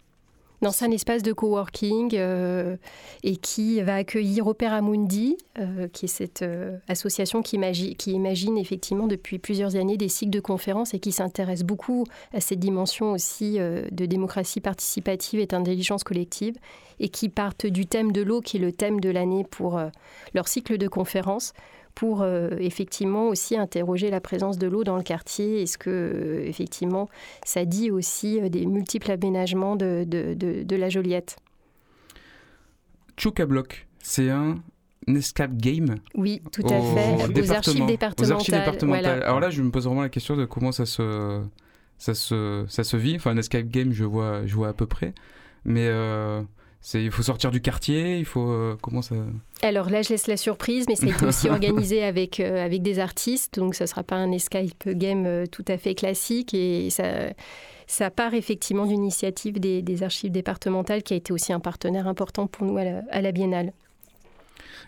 C'est 0.71 0.85
un 0.85 0.91
espace 0.91 1.23
de 1.23 1.33
coworking 1.33 2.11
euh, 2.13 2.77
et 3.23 3.35
qui 3.35 3.81
va 3.81 3.95
accueillir 3.95 4.45
Opera 4.45 4.79
Mundi, 4.81 5.35
euh, 5.57 5.87
qui 5.87 6.05
est 6.05 6.07
cette 6.07 6.43
euh, 6.43 6.77
association 6.87 7.41
qui, 7.41 7.57
imagi- 7.57 7.95
qui 7.95 8.11
imagine 8.11 8.59
effectivement 8.59 9.07
depuis 9.07 9.39
plusieurs 9.39 9.75
années 9.75 9.97
des 9.97 10.07
cycles 10.07 10.29
de 10.29 10.39
conférences 10.39 10.93
et 10.93 10.99
qui 10.99 11.11
s'intéresse 11.11 11.63
beaucoup 11.63 12.05
à 12.31 12.41
cette 12.41 12.59
dimension 12.59 13.11
aussi 13.11 13.57
de 13.57 14.05
démocratie 14.05 14.61
participative 14.61 15.39
et 15.39 15.47
d'intelligence 15.47 16.03
collective 16.03 16.57
et 16.99 17.09
qui 17.09 17.27
partent 17.29 17.65
du 17.65 17.87
thème 17.87 18.11
de 18.11 18.21
l'eau 18.21 18.41
qui 18.41 18.57
est 18.57 18.59
le 18.59 18.71
thème 18.71 18.99
de 18.99 19.09
l'année 19.09 19.43
pour 19.49 19.81
leur 20.35 20.47
cycle 20.47 20.77
de 20.77 20.87
conférences 20.87 21.53
pour 21.95 22.21
euh, 22.21 22.49
effectivement 22.59 23.27
aussi 23.27 23.57
interroger 23.57 24.09
la 24.09 24.21
présence 24.21 24.57
de 24.57 24.67
l'eau 24.67 24.83
dans 24.83 24.97
le 24.97 25.03
quartier. 25.03 25.61
Est-ce 25.61 25.77
que 25.77 25.89
euh, 25.89 26.43
effectivement 26.47 27.09
ça 27.45 27.65
dit 27.65 27.91
aussi 27.91 28.39
euh, 28.39 28.49
des 28.49 28.65
multiples 28.65 29.11
aménagements 29.11 29.75
de, 29.75 30.03
de, 30.07 30.33
de- 30.33 30.63
de 30.63 30.75
la 30.75 30.89
Joliette? 30.89 31.37
Choc 33.17 33.41
Block, 33.43 33.87
c'est 33.99 34.29
un 34.29 34.59
escape 35.07 35.55
game? 35.57 35.95
Oui, 36.15 36.41
tout 36.51 36.63
à 36.65 36.79
fait. 36.81 37.41
Aux 37.41 37.51
archives 37.51 37.83
Aux 37.83 37.85
départementales. 37.85 38.31
archives 38.37 38.53
départementales. 38.55 39.03
voilà. 39.03 39.25
Alors 39.27 39.39
là, 39.39 39.49
je 39.49 39.61
me 39.61 39.69
pose 39.71 39.85
vraiment 39.85 40.01
la 40.01 40.09
question 40.09 40.35
de 40.35 40.45
comment 40.45 40.71
ça 40.71 40.85
se, 40.85 41.41
ça 41.97 42.13
se, 42.13 42.65
ça 42.67 42.83
se 42.83 42.97
vit. 42.97 43.15
Enfin, 43.15 43.31
un 43.31 43.37
escape 43.37 43.67
game, 43.67 43.91
je 43.91 44.05
vois, 44.05 44.45
je 44.45 44.55
vois 44.55 44.69
à 44.69 44.73
peu 44.73 44.85
près. 44.87 45.13
Mais 45.65 45.87
euh, 45.87 46.41
c'est, 46.81 47.03
il 47.03 47.11
faut 47.11 47.21
sortir 47.21 47.51
du 47.51 47.61
quartier, 47.61 48.17
il 48.17 48.25
faut. 48.25 48.49
euh, 48.49 48.75
comment 48.81 49.03
ça. 49.03 49.15
Alors 49.61 49.89
là, 49.89 50.01
je 50.01 50.09
laisse 50.09 50.25
la 50.25 50.37
surprise, 50.37 50.85
mais 50.89 50.95
ça 50.95 51.05
a 51.05 51.09
été 51.09 51.25
aussi 51.25 51.47
organisé 51.51 52.03
avec, 52.03 52.39
euh, 52.39 52.65
avec 52.65 52.81
des 52.81 52.97
artistes, 52.97 53.59
donc 53.59 53.75
ce 53.75 53.83
ne 53.83 53.87
sera 53.87 54.03
pas 54.03 54.15
un 54.15 54.31
escape 54.31 54.87
game 54.87 55.25
euh, 55.27 55.45
tout 55.45 55.65
à 55.67 55.77
fait 55.77 55.93
classique. 55.93 56.55
Et 56.55 56.89
ça, 56.89 57.05
ça 57.85 58.09
part 58.09 58.33
effectivement 58.33 58.85
d'une 58.87 59.01
initiative 59.03 59.59
des, 59.59 59.83
des 59.83 60.01
archives 60.01 60.31
départementales 60.31 61.03
qui 61.03 61.13
a 61.13 61.17
été 61.17 61.31
aussi 61.31 61.53
un 61.53 61.59
partenaire 61.59 62.07
important 62.07 62.47
pour 62.47 62.65
nous 62.65 62.77
à 62.77 62.83
la, 62.83 63.01
à 63.11 63.21
la 63.21 63.31
Biennale. 63.31 63.73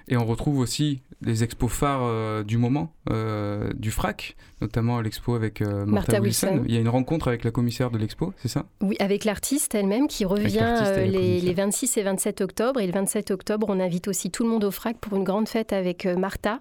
Et 0.08 0.18
on 0.18 0.26
retrouve 0.26 0.60
aussi 0.60 1.02
les 1.22 1.44
expos 1.44 1.72
phares 1.72 2.02
euh, 2.04 2.44
du 2.44 2.58
moment, 2.58 2.92
euh, 3.10 3.72
du 3.76 3.92
FRAC, 3.92 4.36
notamment 4.62 5.00
l'expo 5.02 5.36
avec 5.36 5.62
euh, 5.62 5.86
Martha, 5.86 5.92
Martha 5.92 6.22
Wilson. 6.22 6.48
Wilson. 6.48 6.64
Il 6.68 6.74
y 6.74 6.78
a 6.78 6.82
une 6.82 6.90
rencontre 6.90 7.28
avec 7.30 7.44
la 7.44 7.52
commissaire 7.52 7.92
de 7.92 7.98
l'expo, 7.98 8.34
c'est 8.38 8.48
ça? 8.48 8.66
Oui, 8.82 8.96
avec 9.00 9.24
l'artiste 9.26 9.74
elle-même 9.76 10.08
qui 10.08 10.26
revient 10.26 10.82
les, 10.98 11.40
les 11.40 11.54
26 11.54 11.98
et 11.98 12.04
27 12.04 12.42
octobre. 12.42 12.80
Et 12.80 12.86
le 12.86 12.94
27 12.94 13.32
octobre, 13.32 13.68
on 13.70 13.80
invite 13.80 14.08
aussi 14.08 14.32
tout 14.32 14.44
le 14.44 14.50
monde 14.50 14.64
au 14.64 14.72
FRAC 14.72 14.98
pour 14.98 15.18
une 15.18 15.24
grande 15.24 15.48
fête 15.48 15.74
avec 15.74 16.06
Martha, 16.06 16.60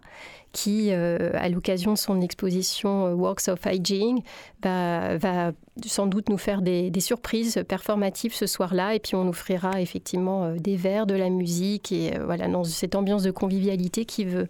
qui, 0.52 0.88
euh, 0.90 1.30
à 1.34 1.48
l'occasion 1.48 1.92
de 1.92 1.98
son 1.98 2.20
exposition 2.20 3.06
euh, 3.06 3.14
Works 3.14 3.48
of 3.48 3.60
Hygiene, 3.66 4.20
va, 4.62 5.52
sans 5.84 6.06
doute 6.06 6.28
nous 6.28 6.38
faire 6.38 6.62
des, 6.62 6.92
surprises 7.00 7.64
performatives 7.66 8.34
ce 8.34 8.46
soir-là. 8.46 8.94
Et 8.94 9.00
puis 9.00 9.16
on 9.16 9.28
offrira 9.28 9.80
effectivement 9.80 10.44
euh, 10.44 10.56
des 10.56 10.76
verres, 10.76 11.06
de 11.06 11.14
la 11.14 11.30
musique, 11.30 11.90
et 11.90 12.12
voilà, 12.24 12.48
dans 12.48 12.64
cette 12.64 12.94
ambiance 12.94 13.22
de 13.22 13.30
convivialité 13.30 14.04
qui 14.04 14.24
veut 14.24 14.48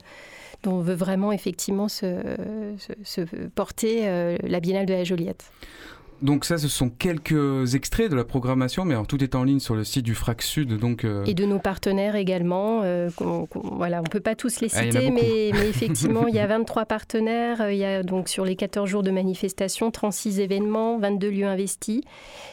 dont 0.64 0.78
veut 0.78 0.94
vraiment 0.94 1.32
effectivement 1.32 1.88
se, 1.88 2.06
porter 3.56 4.36
la 4.44 4.60
Biennale 4.60 4.86
de 4.86 4.94
la 4.94 5.02
Joliette. 5.02 5.50
Donc 6.22 6.44
ça, 6.44 6.56
ce 6.56 6.68
sont 6.68 6.88
quelques 6.88 7.74
extraits 7.74 8.08
de 8.10 8.14
la 8.14 8.24
programmation, 8.24 8.84
mais 8.84 8.94
alors 8.94 9.08
tout 9.08 9.22
est 9.24 9.34
en 9.34 9.42
ligne 9.42 9.58
sur 9.58 9.74
le 9.74 9.82
site 9.82 10.04
du 10.04 10.14
FRAC 10.14 10.40
Sud, 10.42 10.78
donc... 10.78 11.04
euh, 11.04 11.24
Et 11.26 11.34
de 11.34 11.44
nos 11.44 11.58
partenaires 11.58 12.14
également. 12.14 12.82
euh, 12.84 13.10
qu'on- 13.16 13.48
voilà, 13.52 13.98
on 13.98 14.04
ne 14.04 14.08
peut 14.08 14.20
pas 14.20 14.36
tous 14.36 14.60
les 14.60 14.68
Ah, 14.72 14.84
citer, 14.84 15.10
mais, 15.10 15.50
mais 15.52 15.68
effectivement, 15.68 16.28
il 16.28 16.34
y 16.34 16.38
a 16.38 16.46
23 16.46 16.84
partenaires. 16.84 17.60
euh, 17.60 17.72
Il 17.72 17.78
y 17.78 17.84
a 17.84 18.04
donc 18.04 18.28
sur 18.28 18.44
les 18.44 18.54
14 18.54 18.88
jours 18.88 19.02
de 19.02 19.10
manifestation, 19.10 19.90
36 19.90 20.38
événements, 20.38 20.98
22 20.98 21.28
lieux 21.30 21.46
investis. 21.46 22.02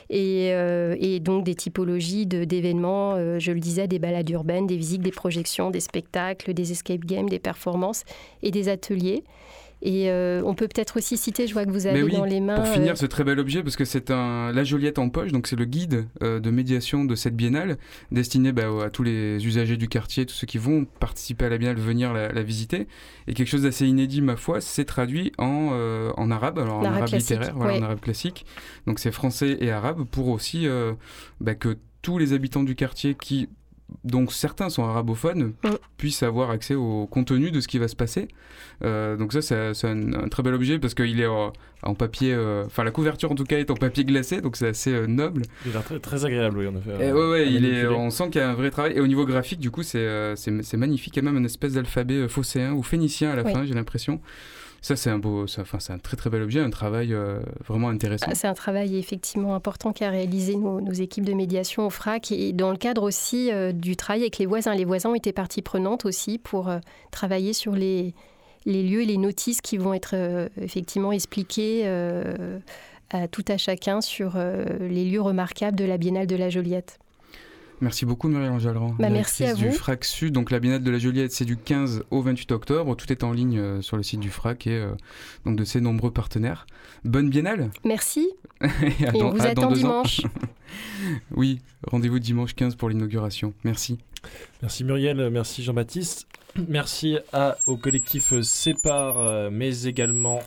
Et, 0.10 0.50
euh, 0.54 0.96
et 1.00 1.20
donc 1.20 1.44
des 1.44 1.54
typologies 1.54 2.26
d'événements, 2.26 3.18
je 3.40 3.52
le 3.52 3.60
disais, 3.60 3.88
des 3.88 4.00
balades 4.00 4.30
urbaines, 4.32 4.66
des 4.66 4.78
visites, 4.78 5.04
des 5.04 5.12
projections, 5.12 5.70
des 5.70 5.80
spectacles, 5.80 6.56
des 6.56 6.72
escape 6.72 7.06
games, 7.06 7.30
des 7.30 7.38
performances 7.40 8.04
et 8.42 8.50
des 8.50 8.68
ateliers. 8.70 9.24
Et 9.82 10.10
euh, 10.10 10.42
on 10.46 10.56
peut 10.56 10.68
peut-être 10.68 10.98
aussi 10.98 11.16
citer, 11.16 11.48
je 11.48 11.54
vois 11.54 11.66
que 11.66 11.72
vous 11.72 11.88
avez 11.88 12.04
oui, 12.04 12.12
dans 12.12 12.26
les 12.26 12.42
mains. 12.42 12.56
pour 12.56 12.68
finir 12.68 12.94
euh, 12.94 12.96
ce 12.96 13.06
très 13.06 13.24
bel 13.24 13.40
objet, 13.40 13.64
parce 13.64 13.78
que 13.78 13.86
c'est 13.86 14.12
un 14.12 14.52
la 14.52 14.64
Joliette 14.64 15.00
en 15.00 15.10
poche, 15.10 15.32
donc 15.32 15.48
c'est 15.48 15.56
le 15.56 15.66
guide 15.66 16.08
euh, 16.22 16.40
de 16.40 16.52
médiation 16.52 17.06
de 17.06 17.16
cette 17.16 17.36
biennale, 17.36 17.78
destiné 18.12 18.52
bah, 18.52 18.68
à 18.84 18.90
tous 18.90 19.04
les 19.04 19.46
usagers 19.46 19.78
du 19.78 19.88
quartier, 19.88 20.26
tous 20.26 20.34
ceux 20.34 20.48
qui 20.48 20.58
vont 20.58 20.86
participer 21.00 21.46
à 21.46 21.50
la 21.50 21.58
biennale, 21.58 21.78
venir 21.78 22.14
la, 22.14 22.32
la 22.32 22.44
visiter. 22.44 22.88
Et 23.28 23.34
quelque 23.34 23.48
chose 23.48 23.64
d'assez 23.64 23.88
inédit, 23.88 24.22
ma 24.22 24.36
foi, 24.36 24.60
c'est 24.60 24.86
traduit 24.86 25.32
en, 25.38 25.70
euh, 25.72 26.12
en 26.18 26.30
arabe, 26.30 26.60
alors 26.60 26.80
en 26.80 26.84
arabe 26.84 27.08
classique, 27.08 27.30
littéraire, 27.30 27.56
voilà, 27.56 27.74
ouais. 27.74 27.80
en 27.80 27.84
arabe 27.84 28.00
classique. 28.02 28.46
Donc 28.86 29.00
c'est 29.00 29.12
français 29.12 29.58
et 29.62 29.72
arabe, 29.72 30.04
pour 30.12 30.28
aussi 30.28 30.68
euh, 30.68 30.94
bah, 31.40 31.56
que 31.56 31.78
tous 32.02 32.18
les 32.18 32.34
habitants 32.34 32.64
du 32.64 32.76
quartier 32.76 33.16
qui 33.16 33.50
donc 34.04 34.32
certains 34.34 34.70
sont 34.70 34.84
arabophones, 34.84 35.54
Mm. 35.64 35.70
puissent 35.98 36.24
avoir 36.24 36.50
accès 36.52 36.76
au 36.76 37.08
contenu 37.08 37.52
de 37.52 37.60
ce 37.62 37.68
qui 37.68 37.78
va 37.80 37.88
se 37.88 37.96
passer. 37.96 38.28
Euh, 38.84 39.18
donc 39.18 39.34
ça, 39.34 39.42
c'est 39.74 39.88
un, 39.88 40.14
un 40.14 40.28
très 40.30 40.44
bel 40.44 40.54
objet 40.54 40.80
parce 40.80 40.94
qu'il 40.94 41.20
est 41.20 41.26
en, 41.28 41.52
en 41.84 41.94
papier, 41.96 42.34
euh, 42.34 42.64
enfin 42.66 42.84
la 42.84 42.92
couverture 42.92 43.32
en 43.32 43.36
tout 43.36 43.44
cas 43.44 43.58
est 43.60 43.72
en 43.72 43.76
papier 43.76 44.06
glacé, 44.06 44.42
donc 44.42 44.56
c'est 44.56 44.68
assez 44.68 44.94
euh, 44.94 45.08
noble. 45.08 45.42
Il 45.66 45.72
a 45.72 45.74
l'air 45.76 45.84
très, 45.84 46.00
très 46.00 46.26
agréable, 46.26 46.58
oui, 46.60 46.68
en 46.68 46.76
effet. 46.78 46.92
Et 47.06 47.10
euh, 47.10 47.14
ouais, 47.14 47.32
ouais, 47.46 47.52
il 47.54 47.66
est, 47.66 47.86
on 47.88 48.10
sent 48.10 48.30
qu'il 48.30 48.40
y 48.42 48.44
a 48.44 48.50
un 48.50 48.54
vrai 48.54 48.72
travail. 48.72 48.94
Et 48.96 49.02
au 49.02 49.08
niveau 49.08 49.26
graphique, 49.26 49.60
du 49.60 49.72
coup, 49.72 49.84
c'est 49.84 49.98
euh, 50.00 50.36
magnifique. 50.74 51.16
Il 51.18 51.24
y 51.24 51.28
a 51.28 51.30
même 51.32 51.38
une 51.38 51.46
espèce 51.46 51.74
d'alphabet 51.74 52.28
phocéen 52.28 52.72
ou 52.74 52.84
phénicien 52.84 53.32
à 53.32 53.36
la 53.36 53.44
Oui. 53.44 53.52
fin, 53.54 53.66
j'ai 53.66 53.74
l'impression. 53.74 54.22
Ça, 54.82 54.96
c'est 54.96 55.10
un 55.10 55.20
beau, 55.20 55.44
enfin, 55.44 55.80
c'est 55.80 55.94
un 55.94 55.98
très 55.98 56.16
très 56.16 56.30
bel 56.30 56.42
objet, 56.42 56.60
un 56.60 56.70
travail 56.70 57.14
euh, 57.14 57.40
vraiment 57.68 57.90
intéressant. 57.90 58.28
Ah, 58.30 58.36
C'est 58.36 58.48
un 58.48 58.54
travail 58.54 58.98
effectivement 58.98 59.56
important 59.56 59.92
qu'a 59.92 60.10
réalisé 60.10 60.56
nos, 60.56 60.80
équipes 60.92 61.26
de 61.26 61.34
médiation 61.34 61.86
au 61.86 61.90
FRAC 61.90 62.32
et 62.32 62.54
dans 62.54 62.72
le 62.72 62.78
cadre 62.78 63.04
aussi 63.04 63.52
euh, 63.52 63.72
du 63.72 63.96
travail 63.96 64.22
avec 64.22 64.38
les 64.38 64.46
voisins. 64.46 64.74
Les 64.74 64.86
voisins 64.86 65.10
ont 65.10 65.16
été 65.16 65.34
partie 65.34 65.62
prenante 65.62 66.06
aussi 66.06 66.38
pour 66.38 66.70
euh, 66.70 66.80
travailler 67.12 67.54
sur 67.54 67.74
les, 67.74 68.14
lieux 68.66 69.02
et 69.02 69.06
les 69.06 69.18
notices 69.18 69.62
qui 69.62 69.78
vont 69.78 69.94
être 69.94 70.16
effectivement 70.62 71.12
expliquées 71.12 71.88
à 73.10 73.28
tout 73.28 73.46
à 73.48 73.58
chacun 73.58 74.00
sur 74.02 74.38
les 74.80 75.06
lieux 75.06 75.22
remarquables 75.22 75.78
de 75.78 75.86
la 75.86 75.98
Biennale 75.98 76.28
de 76.28 76.36
la 76.36 76.50
Joliette. 76.50 77.00
Merci 77.82 78.06
beaucoup 78.06 78.28
Muriel 78.28 78.52
Angelran. 78.52 78.96
Bah, 79.00 79.10
merci 79.10 79.44
à 79.44 79.48
directrice 79.54 79.64
du 79.66 79.70
vous. 79.72 79.78
FRAC 79.84 80.04
Sud. 80.06 80.34
Donc 80.34 80.52
la 80.52 80.60
Biennale 80.60 80.84
de 80.84 80.92
la 80.92 81.00
Joliette, 81.00 81.32
c'est 81.32 81.46
du 81.46 81.56
15 81.58 82.04
au 82.12 82.22
28 82.22 82.52
octobre. 82.52 82.96
Tout 82.96 83.12
est 83.12 83.24
en 83.24 83.32
ligne 83.32 83.58
euh, 83.58 83.82
sur 83.82 83.96
le 83.98 84.04
site 84.04 84.20
du 84.20 84.30
FRAC 84.30 84.68
et 84.68 84.72
euh, 84.72 84.92
donc 85.46 85.56
de 85.56 85.64
ses 85.64 85.80
nombreux 85.82 86.12
partenaires. 86.12 86.68
Bonne 87.06 87.30
Biennale 87.30 87.72
Merci 87.86 88.30
et, 88.62 89.06
à 89.08 89.16
et 89.16 89.20
dans- 89.20 89.28
on 89.30 89.32
vous 89.32 89.42
à 89.42 89.46
attend 89.46 89.70
deux 89.70 89.76
ans. 89.86 90.04
dimanche. 90.04 90.22
oui, 91.36 91.60
rendez-vous 91.88 92.20
dimanche 92.20 92.54
15 92.56 92.76
pour 92.76 92.90
l'inauguration. 92.90 93.54
Merci. 93.64 93.98
Merci 94.62 94.84
Muriel, 94.84 95.30
merci 95.32 95.64
Jean-Baptiste. 95.64 96.28
Merci 96.68 97.18
à, 97.34 97.58
au 97.68 97.78
collectif 97.78 98.34
Sépare, 98.42 99.18
euh, 99.18 99.50
mais 99.52 99.84
également 99.86 100.40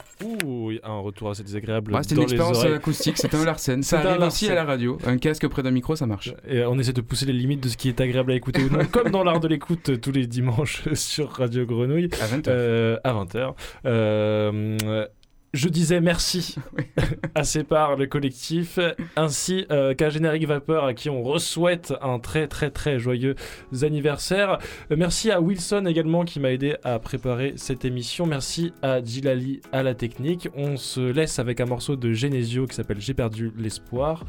ouh, 0.44 0.72
un 0.82 0.98
retour 0.98 1.30
assez 1.30 1.42
désagréable. 1.42 1.96
C'était 2.02 2.16
une 2.16 2.22
expérience 2.22 2.64
acoustique, 2.64 3.16
c'était 3.18 3.36
un 3.36 3.44
Larsen. 3.44 3.82
Ça 3.82 4.00
arrive 4.00 4.22
aussi 4.22 4.48
à 4.48 4.54
la 4.54 4.64
radio. 4.64 4.98
Un 5.06 5.18
casque 5.18 5.46
près 5.48 5.62
d'un 5.62 5.70
micro, 5.70 5.96
ça 5.96 6.06
marche. 6.06 6.34
Et 6.48 6.64
on 6.64 6.78
essaie 6.78 6.92
de 6.92 7.00
pousser 7.00 7.26
les 7.26 7.32
limites 7.32 7.62
de 7.62 7.68
ce 7.68 7.76
qui 7.76 7.88
est 7.88 8.00
agréable 8.00 8.32
à 8.32 8.34
écouter 8.34 8.62
ou 8.64 8.68
non, 8.70 8.84
comme 8.84 9.10
dans 9.10 9.24
l'art 9.24 9.40
de 9.40 9.48
l'écoute 9.48 9.90
euh, 9.90 9.96
tous 9.96 10.12
les 10.12 10.26
dimanches 10.26 10.82
sur 10.94 11.30
Radio 11.30 11.64
Grenouille 11.66 12.08
À 12.20 12.26
20h. 12.26 12.44
euh, 12.48 12.96
à 13.04 13.12
20h. 13.12 13.54
Euh, 13.86 15.06
je 15.52 15.68
disais 15.68 16.00
merci 16.00 16.56
à 17.34 17.44
Sépare, 17.44 17.96
le 17.96 18.06
collectif, 18.06 18.78
ainsi 19.16 19.66
euh, 19.70 19.94
qu'à 19.94 20.10
Générique 20.10 20.46
Vapeur, 20.46 20.84
à 20.84 20.94
qui 20.94 21.10
on 21.10 21.22
re-souhaite 21.22 21.94
un 22.02 22.18
très 22.18 22.48
très 22.48 22.70
très 22.70 22.98
joyeux 22.98 23.34
anniversaire. 23.82 24.58
Euh, 24.90 24.96
merci 24.98 25.30
à 25.30 25.40
Wilson 25.40 25.84
également 25.86 26.24
qui 26.24 26.40
m'a 26.40 26.52
aidé 26.52 26.76
à 26.84 26.98
préparer 26.98 27.54
cette 27.56 27.84
émission. 27.84 28.26
Merci 28.26 28.72
à 28.82 29.02
Gilali 29.02 29.60
à 29.72 29.82
la 29.82 29.94
technique. 29.94 30.48
On 30.54 30.76
se 30.76 31.00
laisse 31.00 31.38
avec 31.38 31.60
un 31.60 31.66
morceau 31.66 31.96
de 31.96 32.12
Genesio 32.12 32.66
qui 32.66 32.74
s'appelle 32.74 33.00
J'ai 33.00 33.14
perdu 33.14 33.52
l'espoir, 33.56 34.24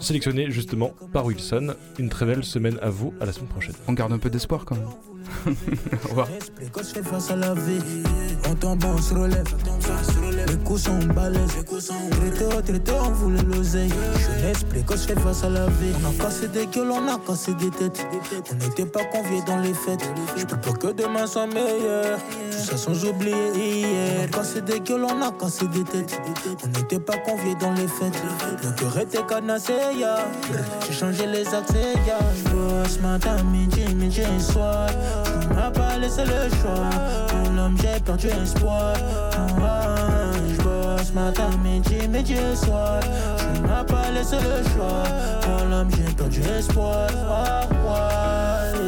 sélectionné 0.00 0.50
justement 0.50 0.92
par 1.12 1.26
Wilson. 1.26 1.74
Une 1.98 2.08
très 2.08 2.26
belle 2.26 2.44
semaine 2.44 2.78
à 2.82 2.90
vous, 2.90 3.14
à 3.20 3.26
la 3.26 3.32
semaine 3.32 3.48
prochaine. 3.48 3.74
On 3.88 3.92
garde 3.92 4.12
un 4.12 4.18
peu 4.18 4.30
d'espoir 4.30 4.64
quand 4.64 4.76
même. 4.76 4.88
Au 6.04 6.08
revoir. 6.08 6.28
Quand 6.72 6.82
je 6.82 6.88
fais 6.88 7.02
face 7.02 7.30
à 7.30 7.36
la 7.36 7.54
vie, 7.54 7.80
on 8.48 8.54
tombe, 8.54 8.84
on 8.84 8.98
se 8.98 9.14
relève. 9.14 9.44
Les 10.48 10.56
coups 10.58 10.82
sont 10.82 10.98
balèzes. 11.14 11.64
Traité, 11.66 12.62
traité, 12.64 12.92
on 12.92 13.10
voulait 13.10 13.42
l'oseille. 13.42 13.92
Je 14.18 14.46
l'esprit 14.46 14.84
quand 14.84 14.96
je 14.96 15.02
fais 15.02 15.20
face 15.20 15.44
à 15.44 15.48
la 15.48 15.66
vie. 15.66 15.92
On 16.02 16.10
a 16.10 16.24
cassé 16.24 16.48
des 16.48 16.66
gueules, 16.66 16.90
on 16.90 17.08
a 17.08 17.18
cassé 17.18 17.54
des 17.54 17.70
têtes. 17.70 18.06
On 18.50 18.54
n'était 18.54 18.86
pas 18.86 19.04
conviés 19.04 19.42
dans 19.46 19.58
les 19.58 19.74
fêtes. 19.74 20.08
Je 20.36 20.44
peux 20.44 20.56
pas 20.56 20.72
que 20.72 20.92
demain 20.92 21.26
soit 21.26 21.46
meilleur. 21.46 22.18
Tout 22.50 22.58
ça 22.58 22.76
sans 22.76 23.04
oublier 23.04 23.34
hier. 23.54 24.20
On 24.20 24.24
a 24.24 24.28
cassé 24.28 24.60
des 24.60 24.80
gueules, 24.80 25.04
on 25.04 25.22
a 25.22 25.32
cassé 25.32 25.66
des 25.68 25.84
têtes. 25.84 26.20
On 26.64 26.68
n'était 26.68 27.00
pas 27.00 27.18
conviés 27.18 27.56
dans 27.60 27.72
les 27.72 27.88
fêtes. 27.88 28.22
Le 28.62 28.70
cœur 28.72 28.98
était 28.98 29.22
cadenassé, 29.26 29.72
ya. 29.98 30.28
J'ai 30.86 30.94
changé 30.94 31.26
les 31.26 31.46
accès, 31.46 31.94
ya. 32.06 32.18
Bosse 32.66 32.98
matin, 33.00 33.44
midi, 33.44 33.94
midi 33.94 34.22
et 34.22 34.40
soir. 34.40 34.88
Tu 35.40 35.54
m'as 35.54 35.70
pas 35.70 35.96
laissé 35.98 36.22
le 36.24 36.50
choix. 36.56 36.90
Pour 37.28 37.52
l'homme, 37.52 37.76
j'ai 37.80 38.00
perdu 38.00 38.26
espoir. 38.26 38.94
Je 40.48 40.62
bosse 40.62 41.12
matin, 41.12 41.50
midi, 41.62 42.08
midi 42.08 42.34
et 42.34 42.56
soir. 42.56 42.98
Tu 43.38 43.60
m'as 43.62 43.84
pas 43.84 44.10
laissé 44.10 44.36
le 44.36 44.68
choix. 44.70 45.04
Pour 45.42 45.68
l'homme, 45.68 45.90
j'ai 45.92 46.12
perdu 46.14 46.40
espoir. 46.58 47.08
Ah, 47.30 47.60
ouais. 47.84 48.80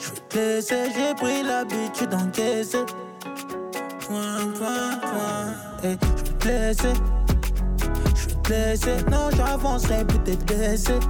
Je 0.00 0.10
vais 0.10 0.20
te 0.28 0.36
laisser, 0.36 0.84
j'ai 0.94 1.14
pris 1.16 1.42
l'habitude 1.42 2.10
d'encaisser. 2.10 2.84
Point, 4.06 4.52
point, 4.56 4.98
point. 5.00 5.90
Et 5.90 5.96
je 6.00 6.22
vais 6.22 6.38
te 6.38 6.48
laisser. 6.48 6.94
Je 8.14 8.28
vais 8.28 8.34
te 8.42 8.50
laisser. 8.52 9.04
Non, 9.10 9.30
j'avancerai 9.36 10.04
peut-être 10.04 10.44
baisser. 10.46 11.00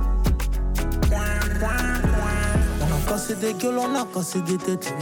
On 2.80 2.84
a 2.84 3.08
cassé 3.08 3.34
des 3.36 3.54
gueules, 3.54 3.78
on 3.78 3.94
a 3.94 4.06
cassé 4.06 4.40
des 4.42 4.56
têtes. 4.58 4.92